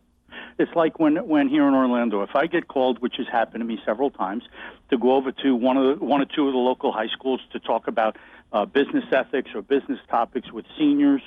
It's 0.59 0.75
like 0.75 0.99
when 0.99 1.17
when 1.29 1.49
here 1.49 1.67
in 1.67 1.75
Orlando, 1.75 2.23
if 2.23 2.35
I 2.35 2.47
get 2.47 2.69
called, 2.69 3.01
which 3.01 3.17
has 3.17 3.27
happened 3.31 3.61
to 3.61 3.65
me 3.67 3.79
several 3.85 4.11
times, 4.11 4.45
to 4.91 4.99
go 4.99 5.15
over 5.15 5.33
to 5.33 5.55
one 5.55 5.77
of 5.77 5.99
the, 5.99 6.05
one 6.05 6.21
or 6.21 6.25
two 6.25 6.47
of 6.47 6.53
the 6.53 6.59
local 6.59 6.93
high 6.93 7.09
schools 7.09 7.41
to 7.53 7.59
talk 7.59 7.87
about 7.89 8.17
uh, 8.53 8.65
business 8.67 9.05
ethics 9.13 9.51
or 9.55 9.63
business 9.63 9.99
topics 10.09 10.53
with 10.53 10.67
seniors, 10.79 11.23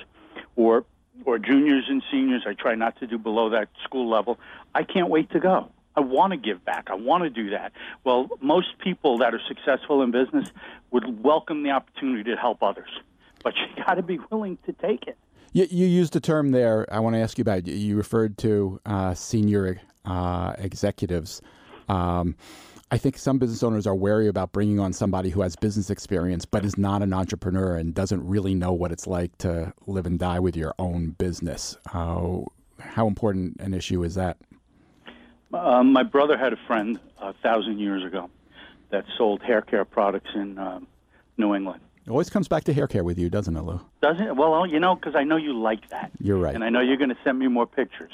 or 0.54 0.84
or 1.24 1.38
juniors 1.38 1.84
and 1.88 2.02
seniors. 2.10 2.42
I 2.46 2.54
try 2.54 2.74
not 2.74 2.98
to 3.00 3.06
do 3.06 3.18
below 3.18 3.50
that 3.50 3.68
school 3.84 4.08
level. 4.08 4.38
I 4.74 4.82
can't 4.82 5.08
wait 5.08 5.30
to 5.30 5.40
go. 5.40 5.70
I 5.96 6.00
want 6.00 6.32
to 6.32 6.36
give 6.36 6.64
back. 6.64 6.88
I 6.90 6.94
want 6.94 7.24
to 7.24 7.30
do 7.30 7.50
that. 7.50 7.72
Well, 8.04 8.28
most 8.40 8.78
people 8.78 9.18
that 9.18 9.32
are 9.34 9.40
successful 9.48 10.02
in 10.02 10.10
business 10.10 10.48
would 10.90 11.22
welcome 11.22 11.62
the 11.62 11.70
opportunity 11.70 12.22
to 12.30 12.36
help 12.36 12.62
others, 12.62 12.90
but 13.42 13.54
you 13.56 13.84
got 13.86 13.94
to 13.94 14.02
be 14.02 14.18
willing 14.30 14.58
to 14.66 14.72
take 14.72 15.06
it. 15.06 15.16
You, 15.52 15.66
you, 15.70 15.86
used 15.86 16.14
a 16.14 16.20
term 16.20 16.50
there. 16.50 16.86
I 16.92 17.00
want 17.00 17.14
to 17.14 17.20
ask 17.20 17.38
you 17.38 17.42
about. 17.42 17.66
You 17.66 17.96
referred 17.96 18.36
to 18.38 18.78
uh, 18.84 19.14
senior 19.14 19.80
uh, 20.04 20.52
executives. 20.58 21.40
Um, 21.88 22.36
I 22.90 22.98
think 22.98 23.18
some 23.18 23.38
business 23.38 23.62
owners 23.62 23.86
are 23.86 23.94
wary 23.94 24.28
about 24.28 24.52
bringing 24.52 24.78
on 24.78 24.92
somebody 24.92 25.30
who 25.30 25.40
has 25.40 25.56
business 25.56 25.90
experience 25.90 26.44
but 26.44 26.64
is 26.64 26.78
not 26.78 27.02
an 27.02 27.12
entrepreneur 27.12 27.76
and 27.76 27.92
doesn't 27.92 28.26
really 28.26 28.54
know 28.54 28.72
what 28.72 28.92
it's 28.92 29.06
like 29.06 29.36
to 29.38 29.72
live 29.86 30.06
and 30.06 30.18
die 30.18 30.38
with 30.38 30.56
your 30.56 30.72
own 30.78 31.10
business. 31.10 31.76
Uh, 31.92 32.42
how 32.78 33.08
important 33.08 33.60
an 33.60 33.74
issue 33.74 34.04
is 34.04 34.14
that? 34.14 34.36
Um, 35.52 35.92
my 35.92 36.04
brother 36.04 36.36
had 36.36 36.52
a 36.52 36.58
friend 36.66 37.00
a 37.20 37.32
thousand 37.32 37.78
years 37.78 38.04
ago 38.04 38.30
that 38.90 39.04
sold 39.16 39.42
hair 39.42 39.62
care 39.62 39.84
products 39.84 40.30
in 40.34 40.58
um, 40.58 40.86
New 41.38 41.54
England. 41.54 41.80
It 42.06 42.10
always 42.10 42.30
comes 42.30 42.46
back 42.46 42.62
to 42.64 42.72
hair 42.72 42.86
care 42.86 43.02
with 43.02 43.18
you, 43.18 43.28
doesn't 43.28 43.56
it, 43.56 43.62
Lou? 43.62 43.80
Doesn't 44.00 44.24
it? 44.24 44.36
Well, 44.36 44.64
you 44.64 44.78
know, 44.78 44.94
because 44.94 45.16
I 45.16 45.24
know 45.24 45.36
you 45.36 45.58
like 45.58 45.88
that. 45.88 46.12
You're 46.20 46.38
right. 46.38 46.54
And 46.54 46.62
I 46.62 46.68
know 46.68 46.80
you're 46.80 46.96
going 46.96 47.10
to 47.10 47.18
send 47.24 47.40
me 47.40 47.48
more 47.48 47.66
pictures. 47.66 48.12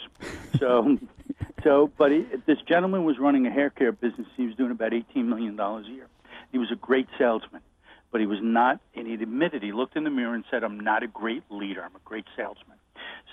So 0.59 0.99
so, 1.64 1.90
but 1.96 2.11
he, 2.11 2.27
this 2.46 2.59
gentleman 2.68 3.05
was 3.05 3.18
running 3.18 3.46
a 3.46 3.51
hair 3.51 3.70
care 3.70 3.92
business. 3.92 4.27
He 4.37 4.46
was 4.46 4.55
doing 4.57 4.70
about 4.70 4.92
$18 4.92 5.25
million 5.25 5.59
a 5.59 5.83
year. 5.88 6.09
He 6.51 6.59
was 6.59 6.70
a 6.70 6.77
great 6.77 7.09
salesman, 7.18 7.62
but 8.11 8.20
he 8.20 8.27
was 8.27 8.38
not, 8.42 8.81
and 8.94 9.07
he 9.07 9.14
admitted, 9.14 9.62
he 9.62 9.72
looked 9.72 9.96
in 9.96 10.05
the 10.05 10.11
mirror 10.11 10.35
and 10.35 10.44
said, 10.51 10.64
I'm 10.64 10.81
not 10.81 11.03
a 11.03 11.07
great 11.07 11.42
leader. 11.51 11.83
I'm 11.83 11.96
a 11.96 12.05
great 12.05 12.27
salesman. 12.37 12.77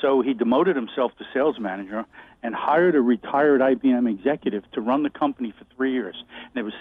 So 0.01 0.21
he 0.21 0.33
demoted 0.33 0.75
himself 0.75 1.11
to 1.17 1.25
sales 1.33 1.59
manager 1.59 2.05
and 2.41 2.55
hired 2.55 2.95
a 2.95 3.01
retired 3.01 3.61
IBM 3.61 4.09
executive 4.09 4.63
to 4.71 4.81
run 4.81 5.03
the 5.03 5.09
company 5.09 5.53
for 5.57 5.65
three 5.75 5.91
years. 5.91 6.15
And 6.55 6.55
it 6.55 6.63
was 6.63 6.73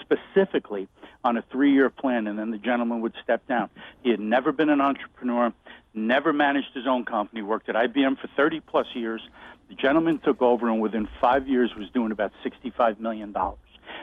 specifically 0.00 0.88
on 1.24 1.36
a 1.36 1.42
three 1.50 1.72
year 1.72 1.90
plan, 1.90 2.26
and 2.26 2.38
then 2.38 2.50
the 2.50 2.58
gentleman 2.58 3.00
would 3.02 3.14
step 3.22 3.46
down. 3.46 3.70
He 4.02 4.10
had 4.10 4.20
never 4.20 4.52
been 4.52 4.68
an 4.68 4.80
entrepreneur, 4.80 5.52
never 5.94 6.32
managed 6.32 6.72
his 6.74 6.86
own 6.86 7.04
company, 7.04 7.42
worked 7.42 7.68
at 7.68 7.74
IBM 7.74 8.18
for 8.18 8.28
30 8.36 8.60
plus 8.60 8.86
years, 8.94 9.20
the 9.68 9.74
gentleman 9.74 10.18
took 10.18 10.42
over 10.42 10.68
and 10.68 10.80
within 10.80 11.08
five 11.20 11.48
years 11.48 11.74
was 11.76 11.88
doing 11.90 12.12
about 12.12 12.32
$65 12.44 13.00
million 13.00 13.34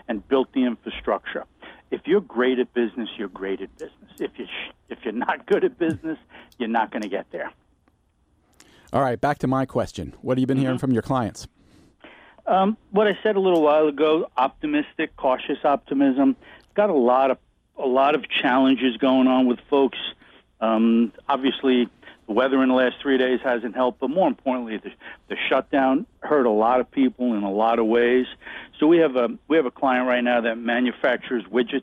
and 0.07 0.28
built 0.28 0.51
the 0.53 0.66
infrastructure. 0.66 1.45
If 1.91 2.01
you're 2.05 2.22
great 2.22 2.59
at 2.59 2.74
business, 2.74 3.09
you're 3.18 3.30
great 3.30 3.61
at 3.61 3.76
business. 3.78 4.11
If, 4.20 4.32
you 4.38 4.45
if 4.89 4.99
you're 5.03 5.14
not 5.14 5.45
good 5.47 5.64
at 5.64 5.78
business, 5.78 6.18
you're 6.57 6.70
not 6.70 6.91
going 6.91 7.03
to 7.03 7.09
get 7.09 7.28
there. 7.32 7.51
All 8.91 9.01
right, 9.01 9.20
back 9.20 9.39
to 9.39 9.47
my 9.47 9.66
question. 9.66 10.14
What 10.22 10.38
have 10.38 10.41
you 10.41 10.47
been 10.47 10.57
mm-hmm. 10.57 10.66
hearing 10.66 10.78
from 10.78 10.91
your 10.91 11.01
clients? 11.01 11.47
Um, 12.45 12.78
what 12.91 13.07
I 13.07 13.18
said 13.24 13.38
a 13.38 13.39
little 13.39 13.61
while 13.61 13.88
ago: 13.88 14.30
optimistic, 14.38 15.16
cautious 15.16 15.59
optimism. 15.64 16.36
Got 16.76 16.89
a 16.89 16.93
lot 16.93 17.32
of 17.32 17.38
a 17.78 17.88
lot 17.88 18.16
of 18.16 18.26
challenges 18.30 18.97
going 18.97 19.28
on 19.28 19.47
with 19.47 19.59
folks. 19.70 19.97
Um, 20.59 21.11
obviously, 21.28 21.89
the 22.28 22.34
weather 22.34 22.61
in 22.63 22.69
the 22.69 22.76
last 22.76 22.95
three 23.01 23.17
days 23.17 23.39
hasn't 23.43 23.76
helped, 23.76 23.99
but 23.99 24.09
more 24.09 24.28
importantly, 24.28 24.78
the, 24.78 24.91
the 25.30 25.36
shutdown 25.49 26.05
hurt 26.21 26.45
a 26.45 26.51
lot 26.51 26.80
of 26.80 26.89
people 26.89 27.34
in 27.34 27.43
a 27.43 27.51
lot 27.51 27.80
of 27.80 27.86
ways. 27.86 28.26
So 28.80 28.88
we 28.88 28.97
have 28.97 29.15
a 29.15 29.30
we 29.47 29.57
have 29.57 29.65
a 29.65 29.71
client 29.71 30.07
right 30.07 30.24
now 30.24 30.41
that 30.41 30.57
manufactures 30.57 31.43
widgets, 31.51 31.82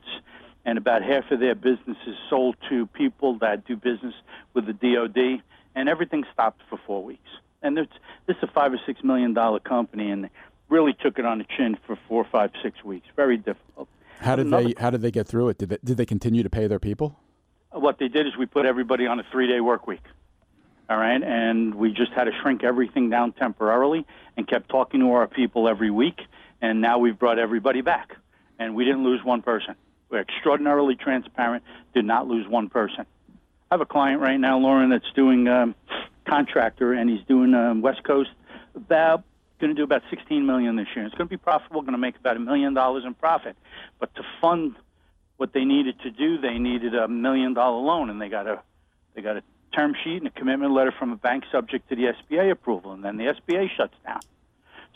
and 0.65 0.77
about 0.77 1.03
half 1.03 1.29
of 1.31 1.39
their 1.39 1.55
business 1.55 1.97
is 2.07 2.15
sold 2.29 2.55
to 2.69 2.87
people 2.87 3.37
that 3.39 3.65
do 3.65 3.75
business 3.75 4.13
with 4.53 4.65
the 4.65 4.73
DoD, 4.73 5.41
and 5.75 5.89
everything 5.89 6.23
stopped 6.33 6.61
for 6.69 6.79
four 6.85 7.03
weeks. 7.03 7.29
And 7.61 7.77
this 7.77 7.87
this 8.25 8.37
is 8.37 8.43
a 8.43 8.51
five 8.51 8.73
or 8.73 8.79
six 8.85 9.03
million 9.03 9.33
dollar 9.33 9.59
company, 9.59 10.09
and 10.09 10.29
really 10.69 10.93
took 10.93 11.19
it 11.19 11.25
on 11.25 11.37
the 11.37 11.45
chin 11.57 11.77
for 11.85 11.99
four, 12.07 12.25
five, 12.31 12.51
six 12.63 12.83
weeks. 12.83 13.05
Very 13.15 13.37
difficult. 13.37 13.89
How 14.19 14.35
did 14.35 14.49
they 14.49 14.73
How 14.79 14.89
did 14.89 15.01
they 15.01 15.11
get 15.11 15.27
through 15.27 15.49
it? 15.49 15.57
Did 15.59 15.69
they, 15.69 15.77
did 15.83 15.97
they 15.97 16.05
continue 16.05 16.41
to 16.41 16.49
pay 16.49 16.65
their 16.67 16.79
people? 16.79 17.19
What 17.71 17.99
they 17.99 18.07
did 18.07 18.27
is 18.27 18.35
we 18.37 18.47
put 18.47 18.65
everybody 18.65 19.05
on 19.07 19.19
a 19.19 19.23
three 19.31 19.47
day 19.47 19.61
work 19.61 19.87
week. 19.87 20.01
All 20.91 20.97
right, 20.97 21.23
and 21.23 21.75
we 21.75 21.93
just 21.93 22.11
had 22.11 22.25
to 22.25 22.33
shrink 22.41 22.65
everything 22.65 23.09
down 23.09 23.31
temporarily 23.31 24.05
and 24.35 24.45
kept 24.45 24.67
talking 24.67 24.99
to 24.99 25.13
our 25.13 25.25
people 25.25 25.69
every 25.69 25.89
week. 25.89 26.19
And 26.61 26.81
now 26.81 26.97
we've 26.97 27.17
brought 27.17 27.39
everybody 27.39 27.79
back, 27.79 28.17
and 28.59 28.75
we 28.75 28.83
didn't 28.83 29.05
lose 29.05 29.23
one 29.23 29.41
person. 29.41 29.75
We're 30.09 30.19
extraordinarily 30.19 30.95
transparent. 30.95 31.63
Did 31.93 32.03
not 32.03 32.27
lose 32.27 32.45
one 32.45 32.67
person. 32.67 33.05
I 33.69 33.75
have 33.75 33.79
a 33.79 33.85
client 33.85 34.19
right 34.19 34.35
now, 34.35 34.57
Loren, 34.57 34.89
that's 34.89 35.09
doing 35.15 35.47
um, 35.47 35.75
contractor, 36.27 36.91
and 36.91 37.09
he's 37.09 37.25
doing 37.25 37.53
um, 37.53 37.81
West 37.81 38.03
Coast. 38.03 38.31
About 38.75 39.23
going 39.61 39.73
to 39.73 39.79
do 39.79 39.85
about 39.85 40.01
16 40.09 40.45
million 40.45 40.75
this 40.75 40.87
year. 40.93 41.05
It's 41.05 41.15
going 41.15 41.29
to 41.29 41.33
be 41.33 41.37
profitable. 41.37 41.83
Going 41.83 41.93
to 41.93 41.99
make 41.99 42.17
about 42.17 42.35
a 42.35 42.41
million 42.41 42.73
dollars 42.73 43.05
in 43.05 43.13
profit. 43.13 43.55
But 43.97 44.13
to 44.15 44.23
fund 44.41 44.75
what 45.37 45.53
they 45.53 45.63
needed 45.63 46.01
to 46.01 46.11
do, 46.11 46.37
they 46.37 46.57
needed 46.57 46.95
a 46.95 47.07
million 47.07 47.53
dollar 47.53 47.79
loan, 47.79 48.09
and 48.09 48.21
they 48.21 48.27
got 48.27 48.45
a 48.45 48.61
they 49.15 49.21
got 49.21 49.37
a 49.37 49.43
term 49.71 49.95
sheet 50.03 50.17
and 50.17 50.27
a 50.27 50.31
commitment 50.31 50.73
letter 50.73 50.91
from 50.97 51.11
a 51.11 51.15
bank 51.15 51.43
subject 51.51 51.89
to 51.89 51.95
the 51.95 52.13
SBA 52.13 52.51
approval, 52.51 52.91
and 52.93 53.03
then 53.03 53.17
the 53.17 53.25
SBA 53.25 53.69
shuts 53.75 53.95
down. 54.05 54.19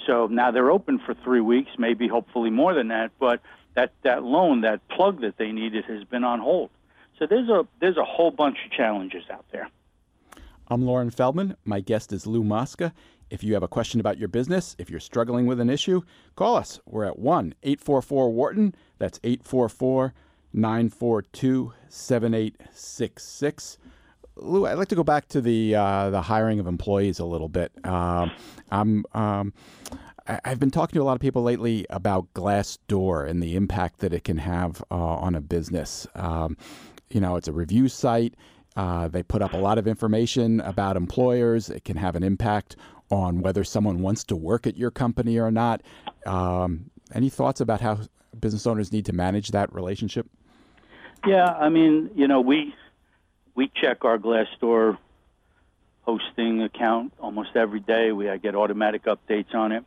So 0.05 0.27
now 0.27 0.51
they're 0.51 0.71
open 0.71 0.99
for 0.99 1.13
three 1.13 1.41
weeks, 1.41 1.71
maybe 1.77 2.07
hopefully 2.07 2.49
more 2.49 2.73
than 2.73 2.89
that, 2.89 3.11
but 3.19 3.41
that, 3.75 3.91
that 4.03 4.23
loan, 4.23 4.61
that 4.61 4.87
plug 4.89 5.21
that 5.21 5.37
they 5.37 5.51
needed 5.51 5.85
has 5.85 6.03
been 6.03 6.23
on 6.23 6.39
hold. 6.39 6.69
So 7.19 7.25
there's 7.25 7.49
a 7.49 7.65
there's 7.79 7.97
a 7.97 8.03
whole 8.03 8.31
bunch 8.31 8.57
of 8.65 8.71
challenges 8.71 9.23
out 9.31 9.45
there. 9.51 9.69
I'm 10.67 10.85
Loren 10.85 11.11
Feldman. 11.11 11.55
My 11.63 11.79
guest 11.79 12.11
is 12.11 12.27
Lou 12.27 12.43
Mosca. 12.43 12.93
If 13.29 13.43
you 13.43 13.53
have 13.53 13.63
a 13.63 13.67
question 13.67 13.99
about 13.99 14.17
your 14.17 14.27
business, 14.27 14.75
if 14.77 14.89
you're 14.89 14.99
struggling 14.99 15.45
with 15.45 15.59
an 15.59 15.69
issue, 15.69 16.01
call 16.35 16.55
us. 16.55 16.79
We're 16.85 17.05
at 17.05 17.17
1 17.17 17.55
844 17.63 18.31
Wharton. 18.31 18.75
That's 18.99 19.19
844 19.23 20.13
942 20.53 21.73
7866. 21.87 23.77
Lou, 24.37 24.65
I'd 24.65 24.77
like 24.77 24.89
to 24.89 24.95
go 24.95 25.03
back 25.03 25.27
to 25.29 25.41
the 25.41 25.75
uh, 25.75 26.09
the 26.09 26.21
hiring 26.21 26.59
of 26.59 26.67
employees 26.67 27.19
a 27.19 27.25
little 27.25 27.49
bit. 27.49 27.71
Um, 27.85 28.31
I'm 28.71 29.05
um, 29.13 29.53
I, 30.27 30.39
have 30.43 30.59
been 30.59 30.71
talking 30.71 30.97
to 30.97 31.01
a 31.01 31.05
lot 31.05 31.13
of 31.13 31.21
people 31.21 31.43
lately 31.43 31.85
about 31.89 32.33
Glassdoor 32.33 33.27
and 33.27 33.41
the 33.41 33.55
impact 33.55 33.99
that 33.99 34.13
it 34.13 34.23
can 34.23 34.37
have 34.37 34.83
uh, 34.91 34.95
on 34.95 35.35
a 35.35 35.41
business. 35.41 36.07
Um, 36.15 36.57
you 37.09 37.21
know, 37.21 37.35
it's 37.35 37.47
a 37.47 37.53
review 37.53 37.87
site. 37.87 38.35
Uh, 38.75 39.07
they 39.07 39.23
put 39.23 39.41
up 39.41 39.53
a 39.53 39.57
lot 39.57 39.77
of 39.77 39.87
information 39.87 40.59
about 40.61 40.97
employers. 40.97 41.69
It 41.69 41.85
can 41.85 41.95
have 41.95 42.15
an 42.15 42.23
impact 42.23 42.75
on 43.09 43.39
whether 43.39 43.63
someone 43.63 44.01
wants 44.01 44.23
to 44.25 44.35
work 44.35 44.67
at 44.67 44.75
your 44.75 44.91
company 44.91 45.37
or 45.37 45.51
not. 45.51 45.81
Um, 46.25 46.89
any 47.13 47.29
thoughts 47.29 47.61
about 47.61 47.79
how 47.79 47.99
business 48.39 48.67
owners 48.67 48.91
need 48.91 49.05
to 49.05 49.13
manage 49.13 49.49
that 49.49 49.71
relationship? 49.73 50.27
Yeah, 51.25 51.45
I 51.45 51.69
mean, 51.69 52.09
you 52.15 52.27
know, 52.27 52.41
we 52.41 52.73
we 53.55 53.71
check 53.73 54.03
our 54.05 54.17
Glassdoor 54.17 54.97
hosting 56.01 56.61
account 56.61 57.13
almost 57.19 57.55
every 57.55 57.79
day. 57.79 58.11
We 58.11 58.29
I 58.29 58.37
get 58.37 58.55
automatic 58.55 59.05
updates 59.05 59.55
on 59.55 59.71
it. 59.71 59.83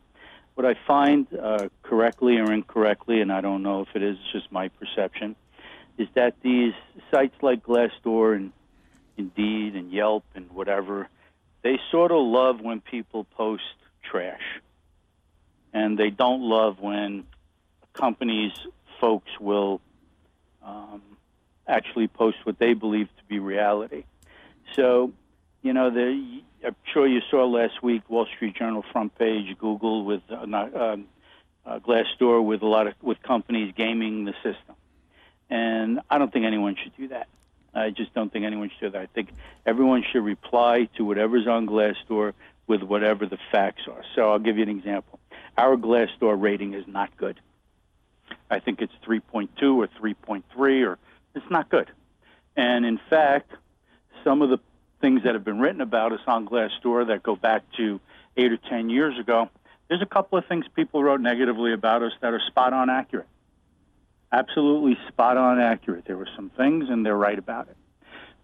What 0.55 0.65
I 0.65 0.75
find 0.85 1.27
uh, 1.33 1.69
correctly 1.83 2.37
or 2.37 2.51
incorrectly, 2.51 3.21
and 3.21 3.31
I 3.31 3.39
don't 3.39 3.63
know 3.63 3.81
if 3.81 3.95
it 3.95 4.03
is 4.03 4.17
just 4.33 4.51
my 4.51 4.67
perception, 4.67 5.37
is 5.97 6.07
that 6.15 6.35
these 6.41 6.73
sites 7.11 7.35
like 7.41 7.63
Glassdoor 7.63 8.35
and 8.35 8.51
Indeed 9.17 9.75
and 9.75 9.91
Yelp 9.91 10.25
and 10.35 10.51
whatever, 10.51 11.07
they 11.61 11.79
sort 11.91 12.11
of 12.11 12.21
love 12.21 12.59
when 12.59 12.81
people 12.81 13.23
post 13.23 13.63
trash, 14.03 14.41
and 15.71 15.97
they 15.97 16.09
don't 16.09 16.41
love 16.41 16.79
when 16.79 17.25
companies 17.93 18.51
folks 18.99 19.31
will 19.39 19.79
um, 20.63 21.01
actually 21.69 22.07
post 22.07 22.37
what 22.43 22.59
they 22.59 22.73
believe 22.73 23.07
to 23.17 23.23
be 23.27 23.39
reality. 23.39 24.03
So, 24.75 25.13
you 25.61 25.73
know, 25.73 25.89
the, 25.89 26.41
I'm 26.65 26.75
sure 26.93 27.07
you 27.07 27.21
saw 27.29 27.45
last 27.45 27.81
week 27.83 28.09
Wall 28.09 28.25
Street 28.35 28.55
Journal 28.55 28.83
front 28.91 29.17
page, 29.17 29.57
Google 29.57 30.03
with 30.03 30.21
uh, 30.29 30.43
um, 30.43 31.05
uh, 31.65 31.79
Glassdoor 31.79 32.43
with 32.43 32.61
a 32.61 32.67
lot 32.67 32.87
of 32.87 32.93
with 33.01 33.21
companies 33.21 33.73
gaming 33.75 34.25
the 34.25 34.33
system, 34.43 34.75
and 35.49 35.99
I 36.09 36.17
don't 36.17 36.31
think 36.31 36.45
anyone 36.45 36.75
should 36.81 36.95
do 36.97 37.09
that. 37.09 37.27
I 37.73 37.91
just 37.91 38.13
don't 38.13 38.31
think 38.31 38.45
anyone 38.45 38.69
should 38.69 38.87
do 38.87 38.89
that. 38.91 39.01
I 39.01 39.05
think 39.05 39.29
everyone 39.65 40.03
should 40.11 40.23
reply 40.23 40.89
to 40.97 41.05
whatever's 41.05 41.47
on 41.47 41.67
Glassdoor 41.67 42.33
with 42.67 42.81
whatever 42.81 43.25
the 43.25 43.37
facts 43.51 43.83
are. 43.87 44.03
So 44.15 44.31
I'll 44.31 44.39
give 44.39 44.57
you 44.57 44.63
an 44.63 44.69
example. 44.69 45.19
Our 45.57 45.75
Glassdoor 45.75 46.39
rating 46.41 46.73
is 46.73 46.87
not 46.87 47.15
good. 47.17 47.39
I 48.49 48.59
think 48.59 48.81
it's 48.81 48.93
3.2 49.05 49.49
or 49.75 49.87
3.3 49.87 50.87
or 50.87 50.97
it's 51.35 51.49
not 51.49 51.69
good. 51.69 51.89
And 52.55 52.85
in 52.85 52.99
fact, 53.09 53.51
some 54.23 54.41
of 54.41 54.49
the 54.49 54.59
things 55.01 55.23
that 55.23 55.33
have 55.33 55.45
been 55.45 55.59
written 55.59 55.81
about 55.81 56.11
us 56.11 56.19
on 56.27 56.47
Glassdoor 56.47 57.07
that 57.07 57.23
go 57.23 57.35
back 57.35 57.63
to 57.77 57.99
eight 58.35 58.51
or 58.51 58.57
ten 58.57 58.89
years 58.89 59.17
ago, 59.17 59.49
there's 59.87 60.01
a 60.01 60.05
couple 60.05 60.37
of 60.37 60.45
things 60.45 60.65
people 60.75 61.03
wrote 61.03 61.21
negatively 61.21 61.73
about 61.73 62.03
us 62.03 62.11
that 62.21 62.33
are 62.33 62.41
spot 62.47 62.73
on 62.73 62.89
accurate. 62.89 63.27
Absolutely 64.31 64.97
spot 65.07 65.37
on 65.37 65.59
accurate. 65.59 66.05
There 66.05 66.17
were 66.17 66.29
some 66.35 66.51
things, 66.51 66.89
and 66.89 67.05
they're 67.05 67.17
right 67.17 67.39
about 67.39 67.69
it. 67.69 67.77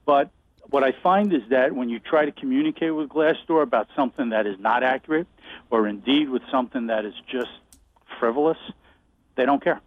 But 0.05 0.31
what 0.69 0.83
I 0.83 0.93
find 1.03 1.31
is 1.33 1.43
that 1.49 1.73
when 1.73 1.89
you 1.89 1.99
try 1.99 2.25
to 2.25 2.31
communicate 2.31 2.95
with 2.95 3.09
Glassdoor 3.09 3.61
about 3.61 3.87
something 3.95 4.29
that 4.29 4.47
is 4.47 4.57
not 4.59 4.81
accurate, 4.81 5.27
or 5.69 5.87
indeed 5.87 6.29
with 6.29 6.41
something 6.49 6.87
that 6.87 7.05
is 7.05 7.13
just 7.31 7.51
frivolous, 8.19 8.57
they 9.35 9.45
don't 9.45 9.63
care. 9.63 9.81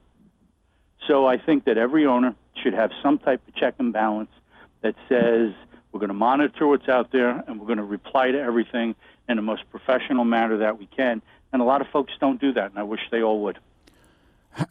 So 1.06 1.26
I 1.26 1.38
think 1.38 1.64
that 1.64 1.78
every 1.78 2.06
owner 2.06 2.34
should 2.62 2.74
have 2.74 2.90
some 3.02 3.18
type 3.18 3.40
of 3.46 3.54
check 3.54 3.74
and 3.78 3.92
balance 3.92 4.30
that 4.82 4.94
says 5.08 5.52
we're 5.92 6.00
going 6.00 6.08
to 6.08 6.14
monitor 6.14 6.66
what's 6.66 6.88
out 6.88 7.12
there 7.12 7.42
and 7.46 7.60
we're 7.60 7.66
going 7.66 7.78
to 7.78 7.84
reply 7.84 8.30
to 8.30 8.40
everything 8.40 8.94
in 9.28 9.36
the 9.36 9.42
most 9.42 9.68
professional 9.70 10.24
manner 10.24 10.58
that 10.58 10.78
we 10.78 10.86
can. 10.86 11.22
And 11.52 11.62
a 11.62 11.64
lot 11.64 11.80
of 11.80 11.88
folks 11.88 12.12
don't 12.20 12.40
do 12.40 12.52
that, 12.52 12.70
and 12.70 12.78
I 12.78 12.82
wish 12.82 13.00
they 13.10 13.22
all 13.22 13.40
would. 13.42 13.58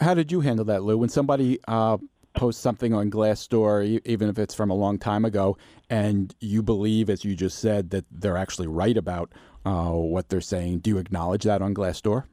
How 0.02 0.14
did 0.14 0.32
you 0.32 0.42
handle 0.42 0.66
that, 0.66 0.84
Lou? 0.84 0.98
When 0.98 1.10
somebody 1.10 1.60
uh, 1.68 1.98
posts 2.36 2.62
something 2.62 2.94
on 2.94 3.10
Glassdoor, 3.10 4.02
even 4.06 4.30
if 4.30 4.38
it's 4.38 4.54
from 4.54 4.70
a 4.70 4.76
long 4.76 5.00
time 5.00 5.26
ago, 5.26 5.58
and 5.90 6.34
you 6.40 6.62
believe, 6.62 7.10
as 7.10 7.26
you 7.26 7.36
just 7.36 7.60
said, 7.60 7.90
that 7.92 8.06
they're 8.12 8.38
actually 8.38 8.68
right 8.68 8.96
about 8.96 9.32
uh, 9.66 9.90
what 9.90 10.30
they're 10.30 10.42
saying, 10.42 10.80
do 10.80 10.92
you 10.92 10.98
acknowledge 10.98 11.44
that 11.44 11.62
on 11.62 11.74
Glassdoor? 11.74 12.26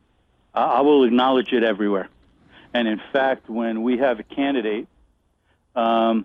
I 0.54 0.82
will 0.82 1.04
acknowledge 1.04 1.52
it 1.52 1.64
everywhere. 1.64 2.08
And 2.74 2.86
in 2.86 3.00
fact, 3.12 3.48
when 3.48 3.82
we 3.82 3.98
have 3.98 4.20
a 4.20 4.22
candidate 4.22 4.86
um, 5.74 6.24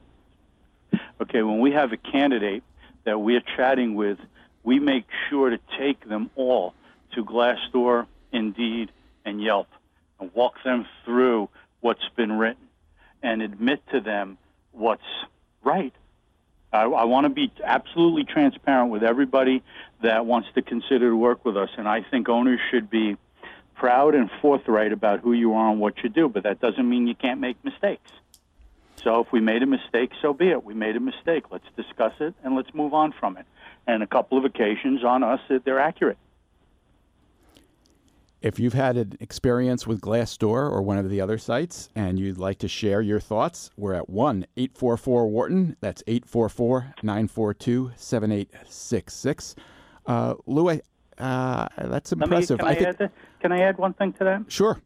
okay, 1.22 1.42
when 1.42 1.60
we 1.60 1.72
have 1.72 1.92
a 1.94 1.98
candidate 1.98 2.64
that 3.06 3.20
we're 3.20 3.44
chatting 3.56 3.96
with, 3.96 4.18
we 4.64 4.80
make 4.80 5.06
sure 5.30 5.50
to 5.50 5.60
take 5.78 6.08
them 6.08 6.30
all 6.36 6.74
to 7.14 7.24
Glassdoor, 7.24 8.06
Indeed, 8.32 8.92
and 9.26 9.42
Yelp 9.42 9.68
and 10.20 10.32
walk 10.34 10.56
them 10.64 10.86
through 11.06 11.50
what's 11.82 12.08
been 12.16 12.34
written 12.34 12.68
and 13.24 13.42
admit 13.42 13.82
to 13.92 14.02
them 14.02 14.38
what's 14.72 15.02
right. 15.64 15.94
I, 16.72 16.84
I 16.84 17.06
want 17.06 17.26
to 17.26 17.30
be 17.30 17.52
absolutely 17.64 18.26
transparent 18.26 18.92
with 18.92 19.04
everybody 19.04 19.64
that 20.04 20.26
wants 20.26 20.50
to 20.56 20.62
consider 20.62 21.10
to 21.10 21.16
work 21.16 21.44
with 21.46 21.58
us, 21.58 21.70
and 21.78 21.88
I 21.88 22.04
think 22.04 22.30
owners 22.30 22.60
should 22.70 22.90
be 22.90 23.18
proud 23.76 24.14
and 24.14 24.30
forthright 24.42 24.92
about 24.92 25.22
who 25.22 25.34
you 25.34 25.54
are 25.54 25.72
and 25.72 25.80
what 25.80 26.04
you 26.04 26.10
do, 26.10 26.30
but 26.30 26.44
that 26.44 26.60
doesn't 26.60 26.88
mean 26.88 27.08
you 27.08 27.16
can't 27.16 27.40
make 27.40 27.64
mistakes. 27.64 28.12
So 29.04 29.22
if 29.22 29.32
we 29.32 29.40
made 29.40 29.64
a 29.64 29.66
mistake, 29.66 30.12
so 30.22 30.34
be 30.34 30.50
it. 30.50 30.64
We 30.64 30.74
made 30.74 30.96
a 30.96 31.00
mistake. 31.00 31.46
Let's 31.52 31.66
discuss 31.76 32.14
it 32.20 32.34
and 32.44 32.56
let's 32.56 32.74
move 32.74 32.94
on 32.94 33.14
from 33.20 33.38
it. 33.38 33.46
And 33.88 34.04
a 34.04 34.08
couple 34.08 34.38
of 34.38 34.46
occasions 34.46 35.04
on 35.04 35.24
us, 35.24 35.40
they're 35.64 35.80
accurate. 35.80 36.18
If 38.42 38.58
you've 38.58 38.74
had 38.74 38.96
an 38.96 39.18
experience 39.20 39.86
with 39.86 40.00
Glassdoor 40.00 40.72
or 40.72 40.82
one 40.82 40.98
of 40.98 41.10
the 41.10 41.20
other 41.20 41.38
sites 41.38 41.90
and 41.94 42.18
you'd 42.18 42.38
like 42.38 42.60
to 42.60 42.70
share 42.70 43.02
your 43.02 43.20
thoughts, 43.20 43.70
we're 43.76 43.94
at 43.94 44.10
1 44.10 44.46
844 44.56 45.28
Wharton. 45.28 45.76
That's 45.82 46.02
844 46.08 46.94
942 47.04 47.92
7866. 47.98 49.56
Uh, 50.06 50.36
Lou, 50.46 50.70
uh, 50.70 51.68
that's 51.78 52.14
impressive. 52.14 52.60
Me, 52.60 52.68
I, 52.68 52.76
think, 52.76 53.12
can 53.42 53.52
I 53.52 53.60
add 53.60 53.78
one 53.78 53.94
thing 53.94 54.14
to 54.14 54.24
that? 54.24 54.46
Sure. 54.48 54.80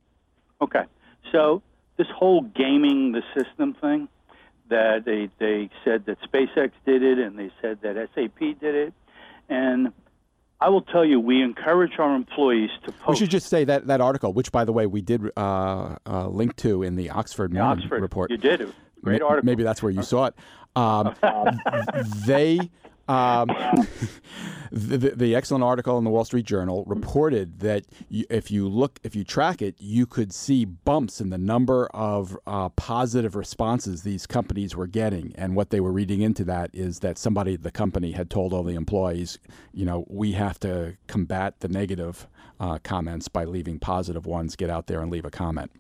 Okay. 0.59 0.83
So 1.31 1.61
this 1.97 2.07
whole 2.15 2.41
gaming 2.41 3.11
the 3.11 3.21
system 3.35 3.73
thing 3.73 4.07
that 4.69 5.05
they 5.05 5.29
they 5.39 5.69
said 5.83 6.05
that 6.05 6.17
SpaceX 6.21 6.71
did 6.85 7.03
it 7.03 7.19
and 7.19 7.37
they 7.37 7.51
said 7.61 7.79
that 7.81 7.95
SAP 8.15 8.39
did 8.59 8.75
it 8.75 8.93
and 9.49 9.91
I 10.63 10.69
will 10.69 10.81
tell 10.81 11.03
you, 11.03 11.19
we 11.19 11.41
encourage 11.41 11.99
our 11.99 12.15
employees 12.15 12.69
to 12.85 12.93
post. 12.93 13.09
We 13.09 13.15
should 13.17 13.31
just 13.31 13.49
say 13.49 13.65
that 13.65 13.87
that 13.87 13.99
article, 13.99 14.31
which 14.31 14.49
by 14.53 14.63
the 14.63 14.71
way 14.71 14.85
we 14.85 15.01
did 15.01 15.29
uh, 15.35 15.97
uh, 16.05 16.27
link 16.29 16.55
to 16.57 16.83
in 16.83 16.95
the 16.95 17.09
Oxford 17.09 17.51
Morning 17.51 17.83
Oxford 17.83 18.01
report. 18.01 18.31
You 18.31 18.37
did. 18.37 18.61
It 18.61 18.67
was 18.67 18.75
a 18.97 19.01
great 19.01 19.21
article. 19.21 19.45
Maybe 19.45 19.63
that's 19.63 19.83
where 19.83 19.91
you 19.91 20.03
saw 20.13 20.27
it. 20.27 20.35
Um, 20.77 21.13
they. 22.25 22.59
Um, 23.07 23.47
the, 24.71 24.97
the, 25.15 25.35
excellent 25.35 25.63
article 25.63 25.97
in 25.97 26.05
the 26.05 26.09
Wall 26.09 26.23
Street 26.23 26.45
Journal 26.45 26.85
reported 26.85 27.59
that 27.59 27.85
you, 28.09 28.25
if 28.29 28.49
you 28.49 28.69
look, 28.69 28.99
if 29.03 29.13
you 29.13 29.25
track 29.25 29.61
it, 29.61 29.75
you 29.77 30.05
could 30.05 30.33
see 30.33 30.63
bumps 30.63 31.19
in 31.19 31.29
the 31.29 31.37
number 31.37 31.87
of 31.87 32.37
uh, 32.47 32.69
positive 32.69 33.35
responses 33.35 34.03
these 34.03 34.25
companies 34.25 34.75
were 34.75 34.87
getting. 34.87 35.33
And 35.37 35.55
what 35.55 35.69
they 35.69 35.81
were 35.81 35.91
reading 35.91 36.21
into 36.21 36.45
that 36.45 36.69
is 36.73 36.99
that 36.99 37.17
somebody 37.17 37.55
at 37.55 37.63
the 37.63 37.71
company 37.71 38.13
had 38.13 38.29
told 38.29 38.53
all 38.53 38.63
the 38.63 38.75
employees, 38.75 39.37
you 39.73 39.85
know, 39.85 40.05
we 40.09 40.31
have 40.33 40.57
to 40.61 40.95
combat 41.07 41.59
the 41.59 41.67
negative 41.67 42.27
uh, 42.59 42.79
comments 42.83 43.27
by 43.27 43.43
leaving 43.43 43.79
positive 43.79 44.25
ones. 44.25 44.55
Get 44.55 44.69
out 44.69 44.87
there 44.87 45.01
and 45.01 45.11
leave 45.11 45.25
a 45.25 45.31
comment. 45.31 45.71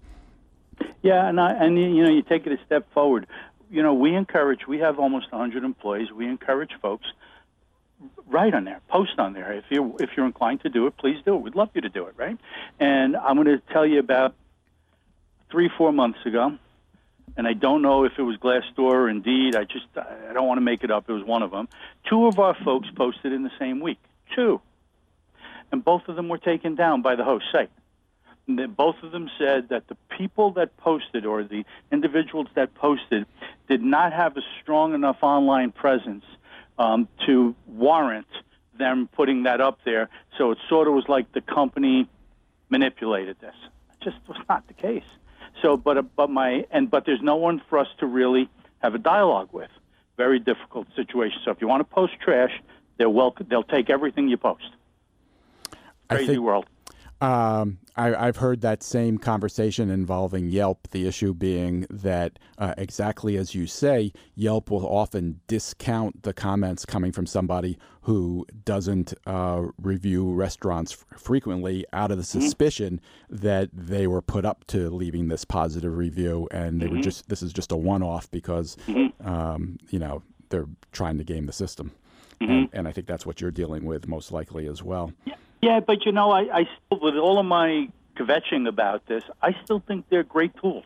Yeah, 1.03 1.27
and 1.27 1.39
I, 1.39 1.51
and 1.53 1.77
you 1.77 2.03
know, 2.03 2.09
you 2.09 2.21
take 2.21 2.47
it 2.47 2.53
a 2.53 2.65
step 2.65 2.91
forward. 2.93 3.27
You 3.73 3.81
know, 3.81 3.95
we 3.95 4.15
encourage. 4.15 4.67
We 4.67 4.79
have 4.79 4.99
almost 4.99 5.31
100 5.31 5.63
employees. 5.63 6.11
We 6.11 6.27
encourage 6.27 6.69
folks 6.79 7.07
write 8.27 8.53
on 8.53 8.65
there, 8.65 8.81
post 8.87 9.17
on 9.17 9.33
there. 9.33 9.51
If 9.53 9.65
you're, 9.71 9.91
if 9.99 10.11
you're 10.15 10.27
inclined 10.27 10.61
to 10.61 10.69
do 10.69 10.85
it, 10.85 10.95
please 10.97 11.17
do 11.25 11.33
it. 11.35 11.41
We'd 11.41 11.55
love 11.55 11.69
you 11.73 11.81
to 11.81 11.89
do 11.89 12.05
it, 12.05 12.13
right? 12.15 12.37
And 12.79 13.17
I'm 13.17 13.35
going 13.35 13.47
to 13.47 13.61
tell 13.73 13.83
you 13.85 13.97
about 13.97 14.35
three, 15.49 15.71
four 15.75 15.91
months 15.91 16.19
ago, 16.23 16.55
and 17.35 17.47
I 17.47 17.53
don't 17.53 17.81
know 17.81 18.03
if 18.03 18.11
it 18.19 18.21
was 18.21 18.37
Glassdoor 18.37 18.93
or 18.93 19.09
Indeed. 19.09 19.55
I 19.55 19.63
just 19.63 19.87
I 19.97 20.33
don't 20.33 20.47
want 20.47 20.57
to 20.57 20.63
make 20.63 20.83
it 20.83 20.91
up. 20.91 21.09
It 21.09 21.13
was 21.13 21.23
one 21.23 21.41
of 21.41 21.49
them. 21.49 21.67
Two 22.07 22.27
of 22.27 22.37
our 22.37 22.55
folks 22.63 22.87
posted 22.95 23.33
in 23.33 23.41
the 23.41 23.51
same 23.57 23.79
week. 23.79 23.97
Two, 24.35 24.61
and 25.71 25.83
both 25.83 26.03
of 26.07 26.15
them 26.15 26.29
were 26.29 26.37
taken 26.37 26.75
down 26.75 27.01
by 27.01 27.15
the 27.15 27.23
host 27.23 27.45
site. 27.51 27.71
And 28.47 28.75
both 28.75 28.95
of 29.03 29.11
them 29.11 29.29
said 29.39 29.69
that 29.69 29.87
the 29.87 29.95
people 30.17 30.51
that 30.51 30.75
posted 30.77 31.25
or 31.25 31.43
the 31.43 31.63
individuals 31.91 32.47
that 32.55 32.75
posted 32.75 33.25
did 33.67 33.81
not 33.81 34.13
have 34.13 34.37
a 34.37 34.41
strong 34.61 34.93
enough 34.93 35.17
online 35.21 35.71
presence 35.71 36.25
um, 36.77 37.07
to 37.25 37.55
warrant 37.67 38.27
them 38.77 39.07
putting 39.15 39.43
that 39.43 39.61
up 39.61 39.79
there. 39.85 40.09
So 40.37 40.51
it 40.51 40.57
sort 40.67 40.87
of 40.87 40.93
was 40.93 41.05
like 41.07 41.31
the 41.31 41.41
company 41.41 42.09
manipulated 42.69 43.39
this. 43.39 43.55
It 43.93 44.03
just 44.03 44.17
was 44.27 44.37
not 44.49 44.67
the 44.67 44.73
case. 44.73 45.03
So, 45.61 45.77
but 45.77 46.15
but 46.15 46.29
my 46.29 46.65
and 46.71 46.89
but 46.89 47.05
there's 47.05 47.21
no 47.21 47.35
one 47.35 47.61
for 47.69 47.77
us 47.77 47.87
to 47.99 48.05
really 48.07 48.49
have 48.79 48.95
a 48.95 48.97
dialogue 48.97 49.49
with. 49.51 49.69
Very 50.17 50.39
difficult 50.39 50.87
situation. 50.95 51.39
So 51.45 51.51
if 51.51 51.61
you 51.61 51.67
want 51.67 51.81
to 51.87 51.95
post 51.95 52.13
trash, 52.19 52.51
they're 52.97 53.09
welcome. 53.09 53.47
They'll 53.49 53.63
take 53.63 53.89
everything 53.89 54.27
you 54.27 54.37
post. 54.37 54.65
I 56.09 56.15
Crazy 56.15 56.33
think- 56.33 56.41
world. 56.41 56.65
Um, 57.23 57.77
I, 57.95 58.13
I've 58.13 58.35
heard 58.35 58.59
that 58.61 58.83
same 58.83 59.17
conversation 59.17 59.89
involving 59.89 60.49
Yelp. 60.49 60.89
The 60.91 61.07
issue 61.07 61.33
being 61.33 61.87
that, 61.89 62.37
uh, 62.57 62.73
exactly 62.77 63.37
as 63.37 63.55
you 63.55 63.65
say, 63.65 64.11
Yelp 64.35 64.69
will 64.69 64.85
often 64.85 65.39
discount 65.47 66.23
the 66.23 66.33
comments 66.33 66.85
coming 66.85 67.13
from 67.13 67.25
somebody 67.25 67.77
who 68.01 68.45
doesn't 68.65 69.13
uh, 69.25 69.67
review 69.77 70.33
restaurants 70.33 70.91
f- 70.91 71.17
frequently 71.17 71.85
out 71.93 72.11
of 72.11 72.17
the 72.17 72.25
suspicion 72.25 72.99
that 73.29 73.69
they 73.71 74.05
were 74.05 74.21
put 74.21 74.43
up 74.43 74.67
to 74.67 74.89
leaving 74.89 75.29
this 75.29 75.45
positive 75.45 75.95
review, 75.95 76.49
and 76.51 76.81
they 76.81 76.87
were 76.87 76.99
just 76.99 77.29
this 77.29 77.41
is 77.41 77.53
just 77.53 77.71
a 77.71 77.77
one-off 77.77 78.29
because 78.31 78.75
um, 79.23 79.77
you 79.91 79.99
know 79.99 80.21
they're 80.49 80.67
trying 80.91 81.17
to 81.17 81.23
game 81.23 81.45
the 81.45 81.53
system. 81.53 81.93
And, 82.41 82.69
and 82.73 82.87
I 82.89 82.91
think 82.91 83.07
that's 83.07 83.25
what 83.25 83.39
you're 83.39 83.51
dealing 83.51 83.85
with 83.85 84.09
most 84.09 84.33
likely 84.33 84.67
as 84.67 84.83
well. 84.83 85.13
Yeah, 85.23 85.35
but 85.79 86.05
you 86.05 86.11
know, 86.11 86.31
I, 86.31 86.59
I 86.59 86.69
still, 86.85 86.99
with 87.01 87.15
all 87.15 87.39
of 87.39 87.45
my 87.45 87.89
kvetching 88.15 88.67
about 88.67 89.05
this, 89.07 89.23
I 89.41 89.55
still 89.63 89.79
think 89.79 90.05
they're 90.09 90.23
great 90.23 90.55
tools. 90.61 90.85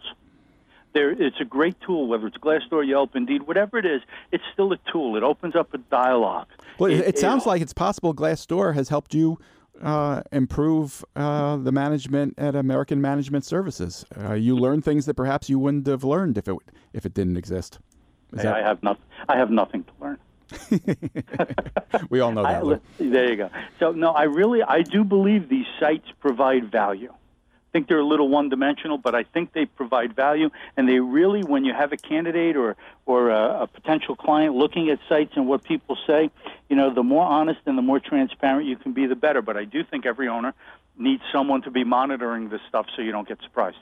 They're, 0.94 1.12
it's 1.12 1.40
a 1.40 1.46
great 1.46 1.80
tool, 1.82 2.08
whether 2.08 2.28
it's 2.28 2.38
Glassdoor, 2.38 2.88
Yelp, 2.88 3.16
Indeed, 3.16 3.44
whatever 3.44 3.78
it 3.78 3.86
is. 3.86 4.02
It's 4.32 4.44
still 4.54 4.72
a 4.74 4.78
tool. 4.92 5.16
It 5.16 5.24
opens 5.24 5.56
up 5.56 5.74
a 5.74 5.78
dialogue. 5.78 6.48
Well, 6.80 6.92
it, 6.92 7.00
it 7.00 7.20
sounds 7.20 7.46
like 7.46 7.62
it's 7.62 7.74
possible 7.74 8.14
Glassdoor 8.14 8.74
has 8.74 8.90
helped 8.90 9.14
you 9.14 9.38
uh, 9.82 10.24
improve 10.32 11.06
uh, 11.16 11.58
the 11.58 11.72
management 11.72 12.34
at 12.38 12.56
American 12.56 13.02
Management 13.02 13.46
Services. 13.46 14.06
Uh, 14.18 14.34
you 14.34 14.56
learn 14.56 14.82
things 14.82 15.06
that 15.06 15.14
perhaps 15.14 15.50
you 15.50 15.60
wouldn't 15.60 15.86
have 15.88 16.04
learned 16.04 16.38
if 16.38 16.48
it 16.48 16.56
if 16.94 17.06
it 17.06 17.14
didn't 17.14 17.38
exist. 17.38 17.80
Is 18.34 18.46
I 18.46 18.62
have 18.62 18.82
not, 18.84 19.00
I 19.30 19.38
have 19.38 19.52
nothing 19.52 19.84
to 19.84 19.92
learn. 20.02 20.18
we 22.10 22.20
all 22.20 22.32
know 22.32 22.44
that. 22.44 22.66
Lou. 22.66 22.82
there 22.98 23.30
you 23.30 23.36
go. 23.36 23.50
So 23.80 23.92
no, 23.92 24.12
I 24.12 24.24
really 24.24 24.64
I 24.64 24.82
do 24.82 25.04
believe 25.04 25.50
these 25.50 25.66
sites 25.80 26.08
provide 26.20 26.72
value. 26.72 27.12
I 27.12 27.70
think 27.74 27.90
they're 27.90 28.00
a 28.00 28.06
little 28.06 28.30
one-dimensional, 28.30 28.98
but 28.98 29.14
I 29.14 29.24
think 29.24 29.52
they 29.52 29.66
provide 29.66 30.16
value, 30.16 30.50
and 30.78 30.88
they 30.88 31.00
really, 31.00 31.44
when 31.44 31.66
you 31.66 31.74
have 31.74 31.92
a 31.92 31.98
candidate 31.98 32.56
or 32.56 32.76
or 33.06 33.30
a, 33.30 33.64
a 33.64 33.68
potential 33.68 34.16
client 34.16 34.56
looking 34.56 34.90
at 34.90 35.00
sites 35.10 35.34
and 35.36 35.48
what 35.48 35.64
people 35.64 35.98
say, 36.08 36.32
you 36.70 36.76
know, 36.76 36.94
the 36.94 37.04
more 37.04 37.26
honest 37.26 37.60
and 37.66 37.78
the 37.78 37.82
more 37.82 38.00
transparent 38.00 38.68
you 38.68 38.78
can 38.78 38.94
be, 38.94 39.06
the 39.06 39.16
better. 39.16 39.42
But 39.42 39.58
I 39.58 39.66
do 39.66 39.84
think 39.84 40.06
every 40.06 40.28
owner 40.28 40.54
needs 40.98 41.24
someone 41.32 41.62
to 41.64 41.72
be 41.72 41.84
monitoring 41.84 42.50
this 42.50 42.62
stuff 42.68 42.88
so 42.96 43.02
you 43.02 43.12
don't 43.12 43.28
get 43.28 43.42
surprised. 43.42 43.78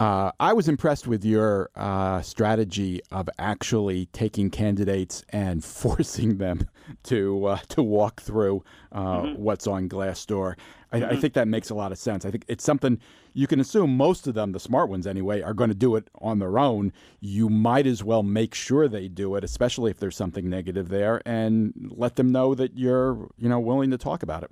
Uh, 0.00 0.32
I 0.40 0.54
was 0.54 0.66
impressed 0.66 1.06
with 1.06 1.26
your 1.26 1.68
uh, 1.76 2.22
strategy 2.22 3.02
of 3.10 3.28
actually 3.38 4.06
taking 4.06 4.48
candidates 4.48 5.22
and 5.28 5.62
forcing 5.82 6.38
them 6.38 6.70
to 7.04 7.44
uh, 7.44 7.58
to 7.68 7.82
walk 7.82 8.22
through 8.22 8.64
uh, 8.92 9.20
what's 9.36 9.66
on 9.66 9.90
Glassdoor. 9.90 10.56
I, 10.90 11.04
I 11.04 11.16
think 11.16 11.34
that 11.34 11.48
makes 11.48 11.68
a 11.68 11.74
lot 11.74 11.92
of 11.92 11.98
sense. 11.98 12.24
I 12.24 12.30
think 12.30 12.46
it's 12.48 12.64
something 12.64 12.98
you 13.34 13.46
can 13.46 13.60
assume 13.60 13.94
most 13.94 14.26
of 14.26 14.32
them, 14.32 14.52
the 14.52 14.58
smart 14.58 14.88
ones 14.88 15.06
anyway, 15.06 15.42
are 15.42 15.52
going 15.52 15.68
to 15.68 15.76
do 15.76 15.94
it 15.96 16.08
on 16.22 16.38
their 16.38 16.58
own. 16.58 16.94
You 17.20 17.50
might 17.50 17.86
as 17.86 18.02
well 18.02 18.22
make 18.22 18.54
sure 18.54 18.88
they 18.88 19.06
do 19.06 19.36
it, 19.36 19.44
especially 19.44 19.90
if 19.90 19.98
there's 19.98 20.16
something 20.16 20.48
negative 20.48 20.88
there, 20.88 21.20
and 21.26 21.92
let 21.94 22.16
them 22.16 22.32
know 22.32 22.54
that 22.54 22.78
you're 22.78 23.28
you 23.36 23.50
know 23.50 23.60
willing 23.60 23.90
to 23.90 23.98
talk 23.98 24.22
about 24.22 24.44
it. 24.44 24.50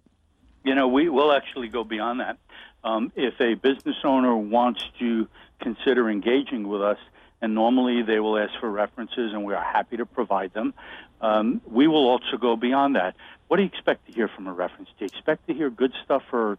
You 0.64 0.74
know, 0.74 0.88
we 0.88 1.08
will 1.08 1.32
actually 1.32 1.68
go 1.68 1.84
beyond 1.84 2.20
that. 2.20 2.36
Um, 2.84 3.12
if 3.16 3.40
a 3.40 3.54
business 3.54 3.96
owner 4.04 4.36
wants 4.36 4.82
to 4.98 5.28
consider 5.60 6.08
engaging 6.08 6.68
with 6.68 6.82
us, 6.82 6.98
and 7.40 7.54
normally 7.54 8.02
they 8.02 8.18
will 8.18 8.38
ask 8.38 8.52
for 8.60 8.70
references, 8.70 9.32
and 9.32 9.44
we 9.44 9.54
are 9.54 9.62
happy 9.62 9.96
to 9.96 10.06
provide 10.06 10.52
them, 10.54 10.74
um, 11.20 11.60
we 11.66 11.86
will 11.86 12.08
also 12.08 12.36
go 12.36 12.56
beyond 12.56 12.96
that. 12.96 13.14
What 13.48 13.56
do 13.56 13.62
you 13.62 13.68
expect 13.68 14.06
to 14.06 14.12
hear 14.12 14.28
from 14.28 14.46
a 14.46 14.52
reference? 14.52 14.88
Do 14.98 15.04
you 15.04 15.06
expect 15.06 15.46
to 15.46 15.54
hear 15.54 15.70
good 15.70 15.92
stuff 16.04 16.22
or 16.32 16.58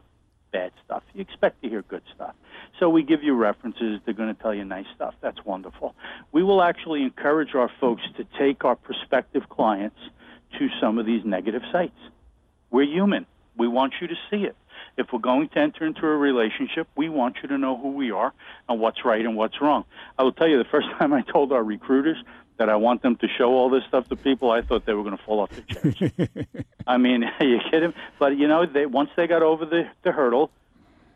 bad 0.51 0.71
stuff? 0.85 1.03
You 1.13 1.21
expect 1.21 1.61
to 1.61 1.69
hear 1.69 1.81
good 1.81 2.01
stuff. 2.15 2.35
So 2.79 2.89
we 2.89 3.03
give 3.03 3.23
you 3.23 3.35
references. 3.35 3.99
They're 4.05 4.13
going 4.13 4.33
to 4.33 4.41
tell 4.41 4.53
you 4.53 4.65
nice 4.65 4.87
stuff. 4.95 5.13
That's 5.21 5.43
wonderful. 5.45 5.95
We 6.31 6.43
will 6.43 6.61
actually 6.61 7.03
encourage 7.03 7.55
our 7.55 7.69
folks 7.79 8.03
to 8.17 8.25
take 8.37 8.65
our 8.65 8.75
prospective 8.75 9.49
clients 9.49 9.99
to 10.57 10.69
some 10.81 10.97
of 10.97 11.05
these 11.05 11.23
negative 11.25 11.61
sites. 11.71 11.99
We're 12.71 12.83
human. 12.83 13.25
We 13.57 13.67
want 13.67 13.93
you 14.01 14.07
to 14.07 14.15
see 14.29 14.43
it. 14.45 14.55
If 14.99 15.13
we're 15.13 15.19
going 15.19 15.47
to 15.49 15.59
enter 15.59 15.85
into 15.85 16.05
a 16.05 16.17
relationship, 16.17 16.89
we 16.97 17.07
want 17.07 17.37
you 17.41 17.47
to 17.47 17.57
know 17.57 17.77
who 17.77 17.91
we 17.91 18.11
are 18.11 18.33
and 18.67 18.81
what's 18.81 19.05
right 19.05 19.23
and 19.23 19.37
what's 19.37 19.61
wrong. 19.61 19.85
I 20.17 20.23
will 20.23 20.33
tell 20.33 20.49
you, 20.49 20.57
the 20.57 20.69
first 20.69 20.89
time 20.99 21.13
I 21.13 21.21
told 21.21 21.53
our 21.53 21.63
recruiters 21.63 22.17
that 22.57 22.67
I 22.67 22.75
want 22.75 23.01
them 23.01 23.15
to 23.15 23.27
show 23.37 23.53
all 23.53 23.69
this 23.69 23.85
stuff 23.87 24.09
to 24.09 24.17
people, 24.17 24.51
I 24.51 24.61
thought 24.61 24.85
they 24.85 24.93
were 24.93 25.03
going 25.03 25.17
to 25.17 25.23
fall 25.23 25.39
off 25.39 25.51
the 25.51 25.61
chairs. 25.61 26.35
I 26.87 26.97
mean, 26.97 27.23
are 27.39 27.45
you 27.45 27.59
kidding? 27.71 27.93
But 28.19 28.37
you 28.37 28.49
know, 28.49 28.65
they 28.65 28.85
once 28.85 29.09
they 29.15 29.25
got 29.25 29.41
over 29.41 29.65
the, 29.65 29.87
the 30.03 30.11
hurdle, 30.11 30.51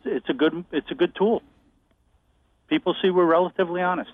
it's 0.06 0.30
a 0.30 0.34
good 0.34 0.64
it's 0.72 0.90
a 0.90 0.96
good 0.96 1.14
tool. 1.14 1.44
People 2.70 2.96
see 3.02 3.10
we're 3.10 3.26
relatively 3.26 3.82
honest. 3.82 4.14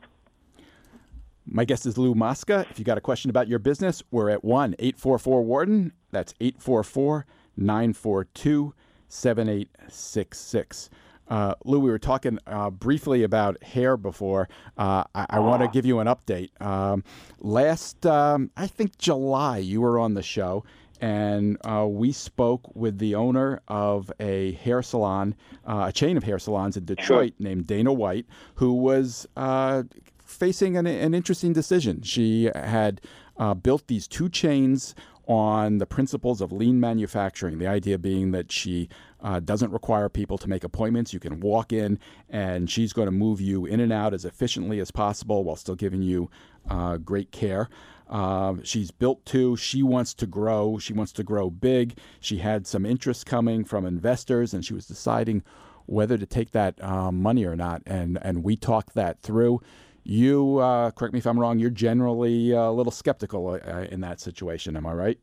My 1.45 1.63
guest 1.63 1.86
is 1.86 1.95
Lou 1.95 2.15
Mosca. 2.15 2.65
If 2.72 2.80
you 2.80 2.86
got 2.86 2.97
a 2.97 3.01
question 3.01 3.30
about 3.30 3.47
your 3.47 3.59
business, 3.59 4.01
we're 4.09 4.32
at 4.32 4.43
1 4.43 4.76
844 4.80 5.43
Wharton. 5.43 5.93
That's 6.11 6.34
844 6.41 7.28
942 7.55 8.74
7866. 9.10 10.89
Uh, 11.28 11.53
Lou, 11.64 11.80
we 11.80 11.91
were 11.91 11.99
talking 11.99 12.39
uh, 12.47 12.72
briefly 12.72 13.24
about 13.24 13.62
hair 13.64 13.97
before. 13.97 14.49
Uh, 14.78 15.03
I, 15.14 15.26
I 15.30 15.39
want 15.39 15.62
to 15.62 15.68
give 15.68 15.86
you 15.86 15.99
an 15.99 16.07
update. 16.07 16.49
Um, 16.60 17.03
last, 17.39 18.05
um, 18.05 18.49
I 18.57 18.66
think 18.66 18.97
July, 18.97 19.60
you 19.60 19.82
were 19.82 19.99
on 19.99 20.16
the 20.16 20.24
show, 20.24 20.64
and 20.99 21.57
uh, 21.64 21.86
we 21.88 22.12
spoke 22.12 22.76
with 22.76 22.97
the 22.97 23.14
owner 23.16 23.62
of 23.68 24.12
a 24.20 24.53
hair 24.53 24.82
salon, 24.82 25.36
uh, 25.68 25.86
a 25.89 25.91
chain 25.91 26.18
of 26.18 26.24
hair 26.24 26.39
salons 26.39 26.78
in 26.78 26.86
Detroit 26.86 27.34
named 27.38 27.68
Dana 27.68 27.93
White, 27.93 28.26
who 28.55 28.74
was 28.74 29.28
uh, 29.38 29.84
facing 30.26 30.78
an, 30.78 30.88
an 30.88 31.14
interesting 31.14 31.53
decision. 31.53 32.01
She 32.01 32.49
had 32.55 33.01
uh, 33.38 33.53
built 33.53 33.88
these 33.88 34.07
two 34.07 34.30
chains 34.30 34.95
on 35.30 35.77
the 35.77 35.86
principles 35.86 36.41
of 36.41 36.51
lean 36.51 36.80
manufacturing. 36.80 37.59
The 37.59 37.67
idea 37.67 37.99
being 37.99 38.32
that 38.32 38.51
she 38.51 38.89
uh, 39.21 39.39
doesn't 39.39 39.71
require 39.71 40.09
people 40.09 40.39
to 40.39 40.49
make 40.49 40.63
appointments. 40.63 41.13
You 41.13 41.19
can 41.19 41.39
walk 41.39 41.71
in, 41.71 41.99
and 42.30 42.67
she's 42.67 42.93
going 42.93 43.05
to 43.05 43.11
move 43.11 43.39
you 43.39 43.67
in 43.67 43.80
and 43.80 43.93
out 43.93 44.15
as 44.15 44.25
efficiently 44.25 44.80
as 44.80 44.89
possible 44.89 45.43
while 45.43 45.55
still 45.55 45.75
giving 45.75 46.01
you 46.01 46.32
uh, 46.67 46.97
great 46.97 47.32
care. 47.32 47.69
Uh, 48.09 48.55
she's 48.63 48.89
built 48.89 49.23
to. 49.27 49.55
She 49.55 49.84
wants 49.84 50.15
to 50.15 50.25
grow. 50.25 50.80
She 50.80 50.93
wants 50.93 51.11
to 51.13 51.23
grow 51.23 51.51
big. 51.51 51.99
She 52.19 52.39
had 52.39 52.65
some 52.65 52.84
interest 52.84 53.27
coming 53.27 53.63
from 53.63 53.86
investors, 53.86 54.51
and 54.51 54.65
she 54.65 54.73
was 54.73 54.88
deciding 54.88 55.43
whether 55.86 56.17
to 56.17 56.25
take 56.25 56.51
that 56.51 56.84
uh, 56.84 57.11
money 57.11 57.45
or 57.45 57.55
not. 57.55 57.84
And 57.86 58.17
and 58.23 58.43
we 58.43 58.55
talked 58.55 58.95
that 58.95 59.21
through. 59.21 59.61
You 60.10 60.57
uh, 60.57 60.89
correct 60.89 61.14
me 61.14 61.20
if 61.20 61.28
I'm 61.28 61.39
wrong. 61.39 61.60
You're 61.60 61.70
generally 61.70 62.49
a 62.49 62.72
little 62.72 62.91
skeptical 62.91 63.60
uh, 63.64 63.86
in 63.91 64.01
that 64.01 64.20
situation. 64.20 64.76
Am 64.76 64.88
I 64.88 64.93
right? 64.93 65.20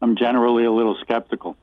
I'm 0.00 0.16
generally 0.16 0.64
a 0.64 0.72
little 0.72 0.96
skeptical. 1.00 1.56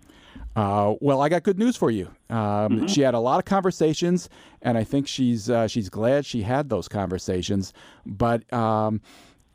Uh, 0.56 0.96
well, 1.02 1.22
I 1.22 1.28
got 1.28 1.44
good 1.44 1.60
news 1.60 1.76
for 1.76 1.92
you. 1.92 2.08
Um, 2.30 2.38
mm-hmm. 2.38 2.86
She 2.86 3.02
had 3.02 3.14
a 3.14 3.20
lot 3.20 3.40
of 3.40 3.46
conversations, 3.46 4.30
and 4.62 4.78
I 4.78 4.86
think 4.86 5.06
she's 5.06 5.50
uh, 5.50 5.68
she's 5.68 5.90
glad 5.90 6.26
she 6.26 6.44
had 6.44 6.70
those 6.70 6.88
conversations. 6.88 7.74
But 8.06 8.52
um, 8.54 9.02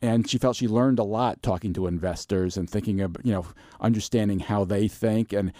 and 0.03 0.29
she 0.29 0.37
felt 0.37 0.55
she 0.55 0.67
learned 0.67 0.99
a 0.99 1.03
lot 1.03 1.41
talking 1.41 1.73
to 1.73 1.87
investors 1.87 2.55
and 2.55 2.69
thinking 2.69 3.01
of 3.01 3.17
you 3.23 3.31
know 3.31 3.47
understanding 3.81 4.39
how 4.39 4.63
they 4.63 4.87
think 4.87 5.33
and 5.33 5.51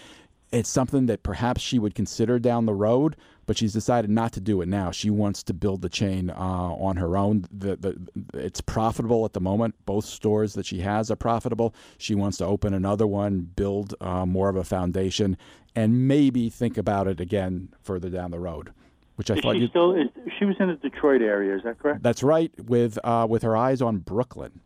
it's 0.52 0.68
something 0.68 1.06
that 1.06 1.22
perhaps 1.22 1.60
she 1.60 1.78
would 1.78 1.94
consider 1.94 2.38
down 2.38 2.66
the 2.66 2.74
road, 2.74 3.16
but 3.46 3.56
she's 3.56 3.72
decided 3.72 4.10
not 4.10 4.32
to 4.32 4.40
do 4.40 4.60
it 4.60 4.68
now. 4.68 4.90
She 4.90 5.10
wants 5.10 5.42
to 5.44 5.54
build 5.54 5.82
the 5.82 5.88
chain 5.88 6.30
uh, 6.30 6.34
on 6.34 6.96
her 6.96 7.16
own. 7.16 7.46
The, 7.50 7.76
the, 7.76 7.98
it's 8.34 8.60
profitable 8.60 9.24
at 9.24 9.32
the 9.32 9.40
moment. 9.40 9.74
Both 9.86 10.04
stores 10.04 10.54
that 10.54 10.66
she 10.66 10.80
has 10.80 11.10
are 11.10 11.16
profitable. 11.16 11.74
She 11.98 12.14
wants 12.14 12.38
to 12.38 12.44
open 12.44 12.74
another 12.74 13.06
one, 13.06 13.40
build 13.40 13.94
uh, 14.00 14.26
more 14.26 14.48
of 14.48 14.56
a 14.56 14.64
foundation, 14.64 15.36
and 15.74 16.08
maybe 16.08 16.48
think 16.48 16.78
about 16.78 17.08
it 17.08 17.20
again 17.20 17.70
further 17.82 18.08
down 18.08 18.30
the 18.30 18.40
road. 18.40 18.72
Which 19.16 19.30
I 19.30 19.34
is 19.34 19.40
thought 19.40 19.54
she 19.54 19.62
you, 19.62 19.68
still 19.68 19.94
is, 19.94 20.08
she 20.38 20.44
was 20.44 20.56
in 20.60 20.68
the 20.68 20.74
Detroit 20.74 21.22
area. 21.22 21.56
Is 21.56 21.62
that 21.64 21.78
correct? 21.78 22.02
That's 22.02 22.22
right. 22.22 22.52
With 22.62 22.98
uh, 23.02 23.26
with 23.28 23.42
her 23.42 23.56
eyes 23.56 23.80
on 23.80 23.98
Brooklyn. 23.98 24.60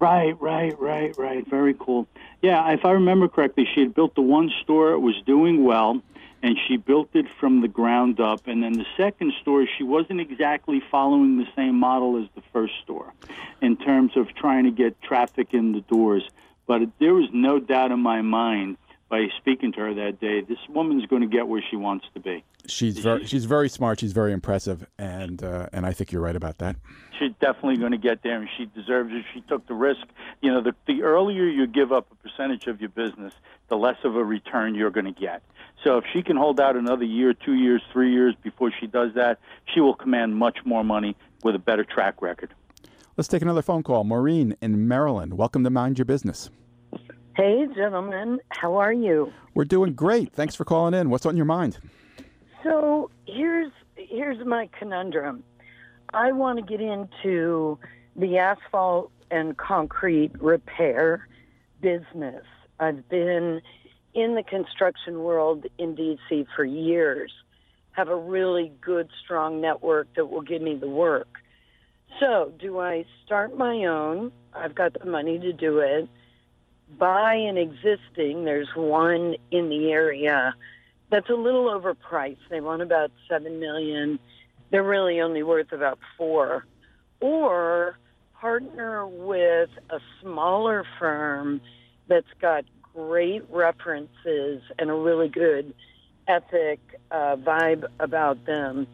Right, 0.00 0.40
right, 0.40 0.78
right, 0.80 1.16
right. 1.18 1.46
Very 1.46 1.74
cool. 1.78 2.08
Yeah, 2.40 2.72
if 2.72 2.86
I 2.86 2.92
remember 2.92 3.28
correctly, 3.28 3.68
she 3.74 3.80
had 3.80 3.94
built 3.94 4.14
the 4.14 4.22
one 4.22 4.50
store, 4.62 4.92
it 4.92 5.00
was 5.00 5.14
doing 5.26 5.62
well, 5.62 6.00
and 6.42 6.56
she 6.66 6.78
built 6.78 7.10
it 7.12 7.26
from 7.38 7.60
the 7.60 7.68
ground 7.68 8.18
up. 8.18 8.46
And 8.46 8.62
then 8.62 8.72
the 8.72 8.86
second 8.96 9.34
store, 9.42 9.66
she 9.76 9.84
wasn't 9.84 10.20
exactly 10.22 10.82
following 10.90 11.36
the 11.36 11.46
same 11.54 11.78
model 11.78 12.16
as 12.16 12.28
the 12.34 12.40
first 12.50 12.72
store 12.82 13.12
in 13.60 13.76
terms 13.76 14.16
of 14.16 14.34
trying 14.34 14.64
to 14.64 14.70
get 14.70 15.00
traffic 15.02 15.48
in 15.52 15.72
the 15.72 15.82
doors. 15.82 16.26
But 16.66 16.82
there 16.98 17.12
was 17.12 17.28
no 17.34 17.60
doubt 17.60 17.92
in 17.92 18.00
my 18.00 18.22
mind 18.22 18.78
by 19.10 19.26
speaking 19.38 19.72
to 19.72 19.80
her 19.80 19.92
that 19.92 20.20
day, 20.20 20.40
this 20.40 20.58
woman's 20.68 21.04
going 21.06 21.22
to 21.22 21.28
get 21.28 21.48
where 21.48 21.62
she 21.68 21.76
wants 21.76 22.06
to 22.14 22.20
be. 22.20 22.44
She's 22.66 22.98
very, 22.98 23.26
she's 23.26 23.44
very 23.44 23.68
smart. 23.68 23.98
She's 23.98 24.12
very 24.12 24.32
impressive, 24.32 24.86
and 24.98 25.42
uh, 25.42 25.68
and 25.72 25.84
I 25.84 25.92
think 25.92 26.12
you're 26.12 26.22
right 26.22 26.36
about 26.36 26.58
that. 26.58 26.76
She's 27.18 27.32
definitely 27.40 27.78
going 27.78 27.90
to 27.90 27.98
get 27.98 28.22
there, 28.22 28.36
and 28.36 28.48
she 28.56 28.66
deserves 28.66 29.10
it. 29.12 29.24
She 29.34 29.40
took 29.42 29.66
the 29.66 29.74
risk. 29.74 30.06
You 30.40 30.52
know, 30.52 30.62
the 30.62 30.74
the 30.86 31.02
earlier 31.02 31.44
you 31.44 31.66
give 31.66 31.92
up 31.92 32.06
a 32.12 32.14
percentage 32.14 32.68
of 32.68 32.80
your 32.80 32.90
business, 32.90 33.34
the 33.68 33.76
less 33.76 33.96
of 34.04 34.14
a 34.14 34.24
return 34.24 34.76
you're 34.76 34.90
going 34.90 35.12
to 35.12 35.20
get. 35.20 35.42
So 35.82 35.98
if 35.98 36.04
she 36.12 36.22
can 36.22 36.36
hold 36.36 36.60
out 36.60 36.76
another 36.76 37.04
year, 37.04 37.34
two 37.34 37.54
years, 37.54 37.82
three 37.92 38.12
years 38.12 38.34
before 38.42 38.70
she 38.78 38.86
does 38.86 39.14
that, 39.14 39.40
she 39.74 39.80
will 39.80 39.94
command 39.94 40.36
much 40.36 40.58
more 40.64 40.84
money 40.84 41.16
with 41.42 41.54
a 41.54 41.58
better 41.58 41.84
track 41.84 42.22
record. 42.22 42.54
Let's 43.16 43.28
take 43.28 43.42
another 43.42 43.62
phone 43.62 43.82
call. 43.82 44.04
Maureen 44.04 44.56
in 44.60 44.86
Maryland. 44.86 45.34
Welcome 45.34 45.64
to 45.64 45.70
Mind 45.70 45.98
Your 45.98 46.04
Business. 46.04 46.50
Hey, 47.36 47.66
gentlemen. 47.74 48.40
How 48.48 48.74
are 48.76 48.92
you? 48.92 49.32
We're 49.54 49.64
doing 49.64 49.94
great. 49.94 50.32
Thanks 50.32 50.56
for 50.56 50.64
calling 50.64 50.94
in. 50.94 51.10
What's 51.10 51.24
on 51.24 51.36
your 51.36 51.46
mind? 51.46 51.78
So 52.64 53.10
here's 53.26 53.72
here's 53.96 54.44
my 54.44 54.68
conundrum. 54.76 55.44
I 56.12 56.32
want 56.32 56.58
to 56.58 56.64
get 56.64 56.80
into 56.80 57.78
the 58.16 58.38
asphalt 58.38 59.12
and 59.30 59.56
concrete 59.56 60.32
repair 60.40 61.28
business. 61.80 62.44
I've 62.80 63.08
been 63.08 63.62
in 64.14 64.34
the 64.34 64.42
construction 64.42 65.20
world 65.20 65.66
in 65.78 65.94
DC 65.94 66.46
for 66.56 66.64
years. 66.64 67.32
Have 67.92 68.08
a 68.08 68.16
really 68.16 68.72
good, 68.80 69.08
strong 69.24 69.60
network 69.60 70.08
that 70.16 70.26
will 70.26 70.42
give 70.42 70.62
me 70.62 70.74
the 70.74 70.88
work. 70.88 71.28
So, 72.18 72.52
do 72.58 72.80
I 72.80 73.04
start 73.24 73.56
my 73.56 73.84
own? 73.84 74.32
I've 74.52 74.74
got 74.74 74.94
the 74.94 75.08
money 75.08 75.38
to 75.38 75.52
do 75.52 75.78
it. 75.78 76.08
Buy 76.98 77.34
an 77.34 77.56
existing. 77.56 78.44
There's 78.44 78.68
one 78.74 79.36
in 79.50 79.68
the 79.68 79.90
area 79.90 80.54
that's 81.10 81.28
a 81.28 81.34
little 81.34 81.64
overpriced. 81.64 82.38
They 82.48 82.60
want 82.60 82.82
about 82.82 83.10
seven 83.28 83.60
million. 83.60 84.18
They're 84.70 84.82
really 84.82 85.20
only 85.20 85.42
worth 85.42 85.72
about 85.72 85.98
four. 86.16 86.64
Or 87.20 87.98
partner 88.40 89.06
with 89.06 89.70
a 89.90 90.00
smaller 90.20 90.84
firm 90.98 91.60
that's 92.08 92.32
got 92.40 92.64
great 92.94 93.42
references 93.50 94.62
and 94.78 94.90
a 94.90 94.94
really 94.94 95.28
good 95.28 95.74
ethic 96.26 96.80
uh, 97.10 97.36
vibe 97.36 97.84
about 97.98 98.44
them. 98.46 98.86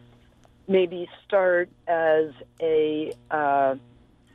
Maybe 0.69 1.09
start 1.27 1.69
as 1.87 2.31
a 2.61 3.13
uh, 3.31 3.77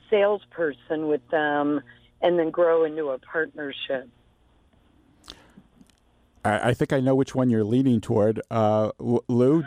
salesperson 0.09 1.07
with 1.07 1.27
them 1.29 1.81
and 2.21 2.37
then 2.37 2.49
grow 2.49 2.83
into 2.83 3.09
a 3.09 3.17
partnership. 3.19 4.09
I, 6.43 6.69
I 6.69 6.73
think 6.73 6.93
I 6.93 6.99
know 6.99 7.15
which 7.15 7.35
one 7.35 7.49
you're 7.49 7.63
leaning 7.63 8.01
toward, 8.01 8.41
uh, 8.49 8.91
Lou. 8.99 9.63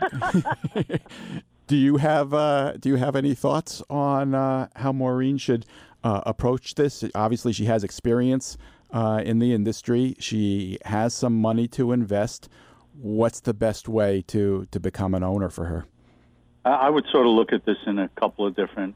do 1.66 1.76
you 1.76 1.96
have 1.98 2.34
uh, 2.34 2.72
Do 2.78 2.88
you 2.88 2.96
have 2.96 3.16
any 3.16 3.34
thoughts 3.34 3.82
on 3.88 4.34
uh, 4.34 4.68
how 4.76 4.92
Maureen 4.92 5.38
should 5.38 5.66
uh, 6.02 6.22
approach 6.26 6.74
this? 6.74 7.04
Obviously, 7.14 7.52
she 7.52 7.66
has 7.66 7.84
experience 7.84 8.56
uh, 8.92 9.22
in 9.24 9.38
the 9.38 9.52
industry. 9.52 10.16
She 10.18 10.78
has 10.84 11.14
some 11.14 11.40
money 11.40 11.68
to 11.68 11.92
invest. 11.92 12.48
What's 13.00 13.40
the 13.40 13.54
best 13.54 13.88
way 13.88 14.22
to 14.28 14.66
to 14.70 14.80
become 14.80 15.14
an 15.14 15.22
owner 15.22 15.48
for 15.50 15.66
her? 15.66 15.86
I 16.64 16.88
would 16.88 17.04
sort 17.12 17.26
of 17.26 17.32
look 17.32 17.52
at 17.52 17.66
this 17.66 17.76
in 17.86 17.98
a 17.98 18.08
couple 18.08 18.46
of 18.46 18.56
different 18.56 18.94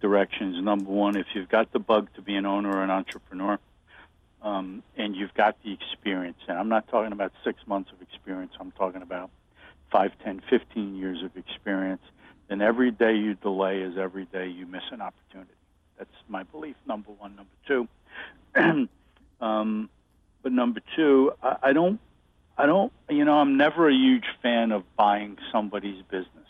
directions. 0.00 0.62
Number 0.62 0.90
one, 0.90 1.16
if 1.16 1.26
you've 1.34 1.48
got 1.48 1.72
the 1.72 1.78
bug 1.78 2.08
to 2.14 2.22
be 2.22 2.34
an 2.36 2.46
owner 2.46 2.70
or 2.70 2.82
an 2.82 2.90
entrepreneur, 2.90 3.58
um, 4.42 4.82
and 4.96 5.14
you've 5.14 5.34
got 5.34 5.56
the 5.62 5.72
experience. 5.72 6.38
And 6.48 6.58
I'm 6.58 6.68
not 6.68 6.88
talking 6.88 7.12
about 7.12 7.32
six 7.44 7.58
months 7.66 7.90
of 7.92 8.00
experience. 8.00 8.52
I'm 8.58 8.72
talking 8.72 9.02
about 9.02 9.30
five, 9.92 10.12
ten, 10.24 10.40
fifteen 10.48 10.96
years 10.96 11.22
of 11.22 11.36
experience. 11.36 12.02
Then 12.48 12.62
every 12.62 12.90
day 12.90 13.14
you 13.14 13.34
delay 13.34 13.80
is 13.82 13.96
every 13.98 14.24
day 14.24 14.48
you 14.48 14.66
miss 14.66 14.82
an 14.90 15.00
opportunity. 15.00 15.52
That's 15.98 16.10
my 16.28 16.42
belief. 16.44 16.76
Number 16.86 17.10
one. 17.12 17.36
Number 17.36 17.50
two. 17.66 18.88
um, 19.44 19.90
but 20.42 20.52
number 20.52 20.80
two, 20.96 21.32
I, 21.42 21.56
I 21.64 21.72
don't. 21.72 22.00
I 22.56 22.66
don't. 22.66 22.92
You 23.08 23.24
know, 23.24 23.38
I'm 23.38 23.56
never 23.56 23.88
a 23.88 23.94
huge 23.94 24.26
fan 24.42 24.72
of 24.72 24.84
buying 24.96 25.36
somebody's 25.52 26.02
business 26.10 26.49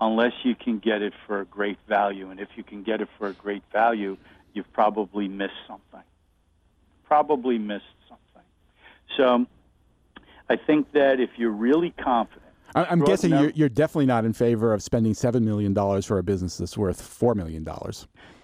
unless 0.00 0.32
you 0.42 0.54
can 0.54 0.78
get 0.78 1.02
it 1.02 1.12
for 1.26 1.40
a 1.40 1.44
great 1.44 1.78
value. 1.88 2.30
And 2.30 2.40
if 2.40 2.48
you 2.56 2.64
can 2.64 2.82
get 2.82 3.00
it 3.00 3.08
for 3.18 3.28
a 3.28 3.32
great 3.32 3.62
value, 3.72 4.16
you've 4.54 4.72
probably 4.72 5.28
missed 5.28 5.54
something 5.66 6.02
probably 7.10 7.58
missed 7.58 7.84
something. 8.08 8.48
So 9.16 9.44
I 10.48 10.54
think 10.54 10.92
that 10.92 11.18
if 11.18 11.30
you're 11.36 11.50
really 11.50 11.90
confident, 11.90 12.44
I'm 12.72 13.00
guessing 13.00 13.30
you're, 13.30 13.50
you're, 13.50 13.68
definitely 13.68 14.06
not 14.06 14.24
in 14.24 14.32
favor 14.32 14.72
of 14.72 14.80
spending 14.80 15.12
$7 15.12 15.42
million 15.42 15.74
for 16.02 16.18
a 16.18 16.22
business 16.22 16.56
that's 16.56 16.78
worth 16.78 17.02
$4 17.02 17.34
million. 17.34 17.66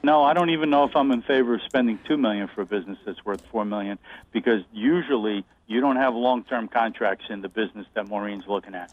No, 0.02 0.24
I 0.24 0.34
don't 0.34 0.50
even 0.50 0.68
know 0.68 0.82
if 0.82 0.96
I'm 0.96 1.12
in 1.12 1.22
favor 1.22 1.54
of 1.54 1.62
spending 1.62 2.00
2 2.08 2.16
million 2.16 2.48
for 2.52 2.62
a 2.62 2.66
business 2.66 2.98
that's 3.06 3.24
worth 3.24 3.40
4 3.52 3.64
million 3.64 4.00
because 4.32 4.62
usually 4.72 5.44
you 5.68 5.80
don't 5.80 5.94
have 5.94 6.16
long 6.16 6.42
term 6.42 6.66
contracts 6.66 7.26
in 7.30 7.40
the 7.40 7.48
business 7.48 7.86
that 7.94 8.08
Maureen's 8.08 8.48
looking 8.48 8.74
at. 8.74 8.92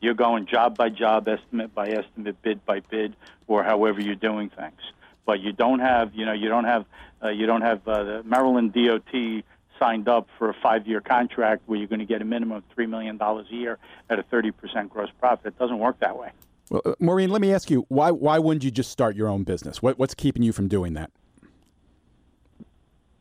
You're 0.00 0.14
going 0.14 0.46
job 0.46 0.76
by 0.76 0.90
job, 0.90 1.28
estimate 1.28 1.74
by 1.74 1.88
estimate, 1.88 2.40
bid 2.42 2.64
by 2.64 2.80
bid, 2.80 3.16
or 3.46 3.64
however 3.64 4.00
you're 4.00 4.14
doing 4.14 4.50
things 4.50 4.80
but 5.28 5.40
you 5.40 5.52
don't 5.52 5.80
have 5.80 6.14
you 6.14 6.24
know 6.24 6.32
you 6.32 6.48
don't 6.48 6.64
have 6.64 6.86
uh, 7.22 7.28
you 7.28 7.44
don't 7.44 7.60
have 7.60 7.86
uh, 7.86 8.02
the 8.02 8.22
Maryland 8.24 8.72
DOT 8.72 9.44
signed 9.78 10.08
up 10.08 10.26
for 10.38 10.48
a 10.48 10.54
five-year 10.54 11.02
contract 11.02 11.62
where 11.66 11.78
you're 11.78 11.86
going 11.86 12.00
to 12.00 12.06
get 12.06 12.22
a 12.22 12.24
minimum 12.24 12.56
of 12.56 12.64
three 12.74 12.86
million 12.86 13.18
dollars 13.18 13.46
a 13.52 13.54
year 13.54 13.78
at 14.10 14.18
a 14.18 14.22
30% 14.24 14.88
gross 14.88 15.10
profit. 15.20 15.48
It 15.48 15.58
doesn't 15.58 15.78
work 15.78 16.00
that 16.00 16.18
way. 16.18 16.30
Well, 16.70 16.82
uh, 16.84 16.94
Maureen, 16.98 17.30
let 17.30 17.42
me 17.42 17.52
ask 17.52 17.70
you 17.70 17.84
why 17.88 18.10
why 18.10 18.38
wouldn't 18.38 18.64
you 18.64 18.70
just 18.70 18.90
start 18.90 19.16
your 19.16 19.28
own 19.28 19.44
business? 19.44 19.82
What, 19.82 19.98
what's 19.98 20.14
keeping 20.14 20.42
you 20.42 20.52
from 20.52 20.66
doing 20.66 20.94
that? 20.94 21.10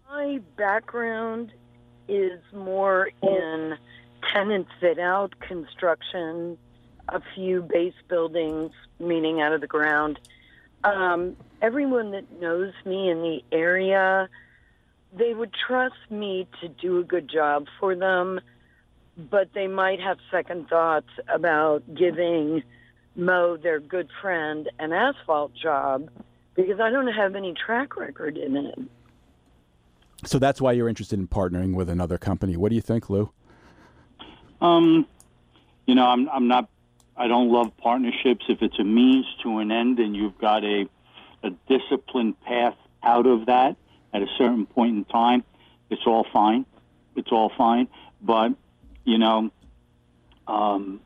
My 0.09 0.39
background 0.55 1.51
is 2.07 2.39
more 2.53 3.09
in 3.21 3.77
tenant 4.33 4.67
fit 4.79 4.97
out 4.97 5.37
construction, 5.41 6.57
a 7.09 7.21
few 7.35 7.61
base 7.61 7.93
buildings, 8.07 8.71
meaning 8.99 9.41
out 9.41 9.53
of 9.53 9.61
the 9.61 9.67
ground, 9.67 10.19
um, 10.83 11.35
everyone 11.61 12.11
that 12.11 12.39
knows 12.39 12.73
me 12.85 13.09
in 13.09 13.21
the 13.21 13.43
area, 13.51 14.29
they 15.13 15.33
would 15.33 15.51
trust 15.53 15.95
me 16.09 16.47
to 16.61 16.67
do 16.67 16.99
a 16.99 17.03
good 17.03 17.29
job 17.29 17.67
for 17.79 17.95
them, 17.95 18.39
but 19.17 19.49
they 19.53 19.67
might 19.67 19.99
have 19.99 20.17
second 20.29 20.67
thoughts 20.69 21.09
about 21.27 21.83
giving 21.95 22.63
Mo, 23.15 23.57
their 23.57 23.79
good 23.79 24.09
friend, 24.21 24.69
an 24.77 24.93
asphalt 24.93 25.51
job 25.55 26.09
because 26.55 26.79
I 26.79 26.91
don't 26.91 27.07
have 27.07 27.35
any 27.35 27.53
track 27.53 27.97
record 27.97 28.37
in 28.37 28.55
it. 28.55 28.79
So 30.25 30.39
that's 30.39 30.61
why 30.61 30.73
you're 30.73 30.89
interested 30.89 31.19
in 31.19 31.27
partnering 31.27 31.73
with 31.73 31.89
another 31.89 32.17
company. 32.17 32.57
What 32.57 32.69
do 32.69 32.75
you 32.75 32.81
think, 32.81 33.09
Lou? 33.09 33.31
Um, 34.61 35.07
you 35.85 35.95
know, 35.95 36.05
I'm 36.05 36.29
I'm 36.29 36.47
not. 36.47 36.69
I 37.17 37.27
don't 37.27 37.49
love 37.49 37.75
partnerships 37.77 38.45
if 38.47 38.61
it's 38.61 38.77
a 38.79 38.83
means 38.83 39.25
to 39.43 39.59
an 39.59 39.71
end, 39.71 39.99
and 39.99 40.15
you've 40.15 40.37
got 40.37 40.63
a 40.63 40.87
a 41.43 41.51
disciplined 41.69 42.39
path 42.41 42.75
out 43.03 43.27
of 43.27 43.45
that 43.45 43.77
at 44.13 44.21
a 44.21 44.27
certain 44.37 44.65
point 44.65 44.97
in 44.97 45.05
time. 45.05 45.43
It's 45.89 46.01
all 46.05 46.25
fine. 46.33 46.65
It's 47.15 47.31
all 47.31 47.51
fine. 47.57 47.87
But 48.21 48.53
you 49.03 49.17
know, 49.17 49.51
um, 50.47 50.99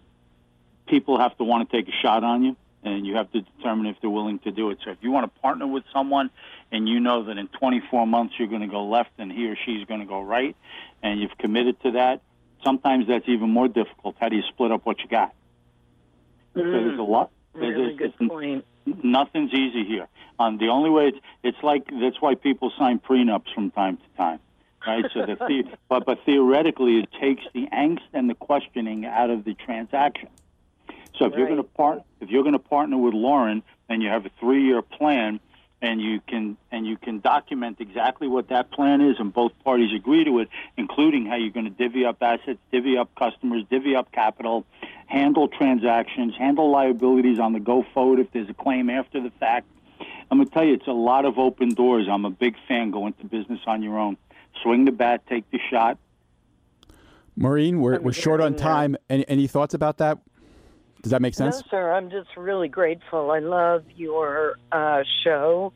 people 0.88 1.20
have 1.20 1.38
to 1.38 1.43
want 1.43 1.70
to 1.70 1.78
take 1.78 1.88
a 1.88 1.97
shot 2.01 2.24
on 2.24 2.43
you, 2.43 2.55
and 2.84 3.05
you 3.05 3.16
have 3.16 3.32
to 3.32 3.41
determine 3.41 3.88
if 3.88 3.97
they're 4.01 4.09
willing 4.09 4.39
to 4.39 4.51
do 4.51 4.70
it. 4.72 4.80
So 4.84 4.91
if 4.91 4.97
you 5.01 5.12
want 5.12 5.34
to 5.34 5.41
partner 5.41 5.68
with 5.68 5.84
someone, 5.93 6.30
and 6.72 6.88
you 6.88 6.99
know 6.99 7.24
that 7.24 7.38
in 7.38 7.47
24 7.47 8.07
months 8.07 8.36
you're 8.38 8.47
going 8.47 8.62
to 8.62 8.68
go 8.68 8.86
left, 8.86 9.12
and 9.18 9.32
he 9.32 9.47
or 9.47 9.55
she's 9.66 9.86
going 9.86 9.99
to 9.99 10.05
go 10.05 10.22
right, 10.22 10.55
and 11.03 11.20
you've 11.20 11.38
committed 11.38 11.82
to 11.84 11.91
that 11.91 12.22
sometimes 12.64 13.07
that's 13.07 13.28
even 13.28 13.49
more 13.49 13.68
difficult. 13.68 14.16
How 14.20 14.30
do 14.30 14.36
you 14.36 14.43
split 14.43 14.72
up 14.72 14.86
what 14.86 14.99
you 14.99 15.07
got? 15.07 15.34
Mm, 16.56 16.72
there's 16.72 16.99
a 16.99 17.04
lot. 17.04 17.32
There's, 17.54 17.76
really 17.76 17.95
good 17.95 18.18
point. 18.18 18.66
Nothing's 19.04 19.54
easy 19.54 19.86
here. 19.86 20.08
Um, 20.39 20.58
the 20.58 20.70
only 20.70 20.89
way 20.89 21.10
it's, 21.10 21.18
it's 21.43 21.64
like 21.64 21.88
that's 21.99 22.20
why 22.20 22.36
people 22.36 22.72
sign 22.78 22.99
prenups 22.99 23.54
from 23.54 23.72
time 23.72 23.97
to 23.97 24.18
time, 24.18 24.39
right? 24.86 25.06
So 25.14 25.26
the, 25.26 25.36
the 25.36 25.64
but 25.89 26.06
but 26.06 26.20
theoretically 26.26 26.99
it 26.99 27.10
takes 27.20 27.43
the 27.54 27.68
angst 27.68 28.08
and 28.14 28.30
the 28.30 28.34
questioning 28.34 29.06
out 29.06 29.30
of 29.30 29.43
the 29.43 29.54
transaction. 29.54 30.30
So 31.18 31.26
if 31.26 31.36
you're 31.36 31.47
going 31.47 31.58
to 31.58 31.64
part 31.64 32.02
if 32.22 32.30
you're 32.30 32.43
going 32.43 32.54
to 32.54 32.60
partner 32.60 32.97
with 32.97 33.14
Loren 33.14 33.62
and 33.88 34.02
you 34.02 34.10
have 34.10 34.26
a 34.26 34.32
three 34.39 34.66
year 34.66 34.82
plan 34.82 35.39
and 35.82 35.99
you 35.99 36.21
can 36.27 36.57
and 36.71 36.86
you 36.86 36.95
can 36.97 37.19
document 37.19 37.77
exactly 37.79 38.27
what 38.27 38.49
that 38.49 38.71
plan 38.71 39.01
is 39.01 39.17
and 39.19 39.34
both 39.34 39.51
parties 39.63 39.91
agree 39.95 40.23
to 40.23 40.39
it, 40.39 40.49
including 40.77 41.25
how 41.25 41.36
you're 41.36 41.51
going 41.51 41.65
to 41.65 41.71
divvy 41.71 42.05
up 42.05 42.21
assets, 42.21 42.59
divvy 42.71 42.97
up 42.97 43.13
customers, 43.15 43.63
divvy 43.69 43.95
up 43.95 44.11
capital, 44.11 44.65
handle 45.07 45.47
transactions, 45.47 46.36
handle 46.38 46.69
liabilities 46.71 47.39
on 47.39 47.53
the 47.53 47.59
go 47.59 47.84
forward 47.93 48.19
if 48.19 48.32
there's 48.32 48.49
a 48.49 48.53
claim 48.53 48.89
after 48.89 49.21
the 49.21 49.32
fact. 49.32 49.67
I'm 50.29 50.38
going 50.38 50.47
to 50.47 50.53
tell 50.53 50.63
you, 50.63 50.73
it's 50.75 50.88
a 50.88 50.91
lot 50.91 51.25
of 51.25 51.38
open 51.38 51.73
doors. 51.73 52.07
I'm 52.09 52.23
a 52.23 52.29
big 52.29 52.55
fan. 52.67 52.91
Go 52.91 53.07
into 53.07 53.25
business 53.25 53.59
on 53.67 53.84
your 53.84 53.97
own. 53.97 54.17
Swing 54.63 54.86
the 54.86 54.91
bat, 54.91 55.23
take 55.27 55.49
the 55.51 55.59
shot. 55.69 55.97
Maureen, 57.36 57.82
we're, 57.82 57.99
we're 57.99 58.13
short 58.13 58.39
on 58.39 58.55
time. 58.55 58.95
Any, 59.09 59.27
any 59.27 59.47
thoughts 59.47 59.73
about 59.73 59.97
that? 59.97 60.19
Does 61.02 61.12
that 61.12 61.22
make 61.22 61.34
sense? 61.34 61.56
No, 61.56 61.64
sir. 61.70 61.91
I'm 61.91 62.10
just 62.10 62.30
really 62.38 62.68
grateful. 62.68 63.32
I 63.32 63.39
love 63.39 63.84
your 63.95 64.56
uh, 64.72 65.04
show, 65.24 65.74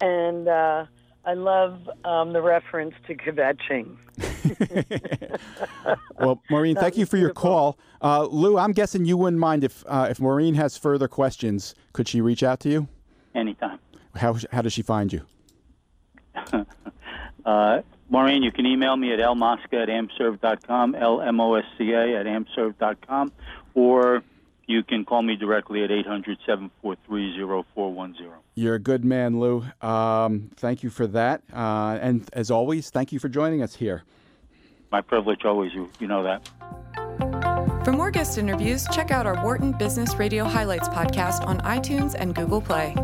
and 0.00 0.48
uh, 0.48 0.86
I 1.24 1.34
love 1.34 1.88
um, 2.04 2.32
the 2.32 2.42
reference 2.42 2.94
to 3.06 3.14
kvetching. 3.14 3.96
Well, 6.18 6.40
Maureen, 6.50 6.76
thank 6.76 6.96
you 6.96 7.02
was 7.02 7.08
for 7.10 7.16
your 7.16 7.32
call. 7.32 7.78
Uh, 8.00 8.24
Lou, 8.24 8.56
I'm 8.56 8.72
guessing 8.72 9.04
you 9.04 9.16
wouldn't 9.16 9.40
mind 9.40 9.64
if 9.64 9.84
uh, 9.86 10.06
if 10.10 10.20
Maureen 10.20 10.54
has 10.54 10.78
further 10.78 11.08
questions. 11.08 11.74
Could 11.92 12.08
she 12.08 12.20
reach 12.20 12.42
out 12.42 12.60
to 12.60 12.70
you? 12.70 12.88
Anytime. 13.34 13.78
How 14.14 14.36
how 14.52 14.62
does 14.62 14.72
she 14.72 14.82
find 14.82 15.12
you? 15.12 15.22
Uh, 17.44 17.82
Maureen, 18.08 18.42
you 18.42 18.50
can 18.50 18.64
email 18.64 18.96
me 18.96 19.12
at 19.12 19.18
lmosca 19.18 19.82
at 19.82 19.90
amserve.com, 19.90 20.94
L-M-O-S-C-A 20.94 22.18
at 22.18 22.26
amserve.com, 22.26 23.30
or 23.74 24.22
you 24.66 24.82
can 24.82 25.04
call 25.04 25.22
me 25.22 25.36
directly 25.36 25.84
at 25.84 25.90
800-743-0410. 25.90 28.30
You're 28.54 28.76
a 28.76 28.78
good 28.78 29.04
man, 29.04 29.38
Lou. 29.40 29.64
Um, 29.82 30.50
thank 30.56 30.82
you 30.82 30.88
for 30.90 31.06
that. 31.08 31.42
Uh, 31.52 31.98
and 32.00 32.26
as 32.32 32.50
always, 32.50 32.88
thank 32.90 33.12
you 33.12 33.18
for 33.18 33.28
joining 33.28 33.62
us 33.62 33.74
here. 33.76 34.04
My 34.90 35.00
privilege 35.00 35.44
always, 35.44 35.72
you, 35.74 35.90
you 35.98 36.06
know 36.06 36.22
that. 36.22 36.48
For 37.84 37.92
more 37.92 38.10
guest 38.10 38.38
interviews, 38.38 38.86
check 38.92 39.10
out 39.10 39.26
our 39.26 39.42
Wharton 39.44 39.72
Business 39.72 40.14
Radio 40.14 40.44
Highlights 40.44 40.88
podcast 40.88 41.46
on 41.46 41.58
iTunes 41.60 42.14
and 42.18 42.34
Google 42.34 42.60
Play. 42.60 42.94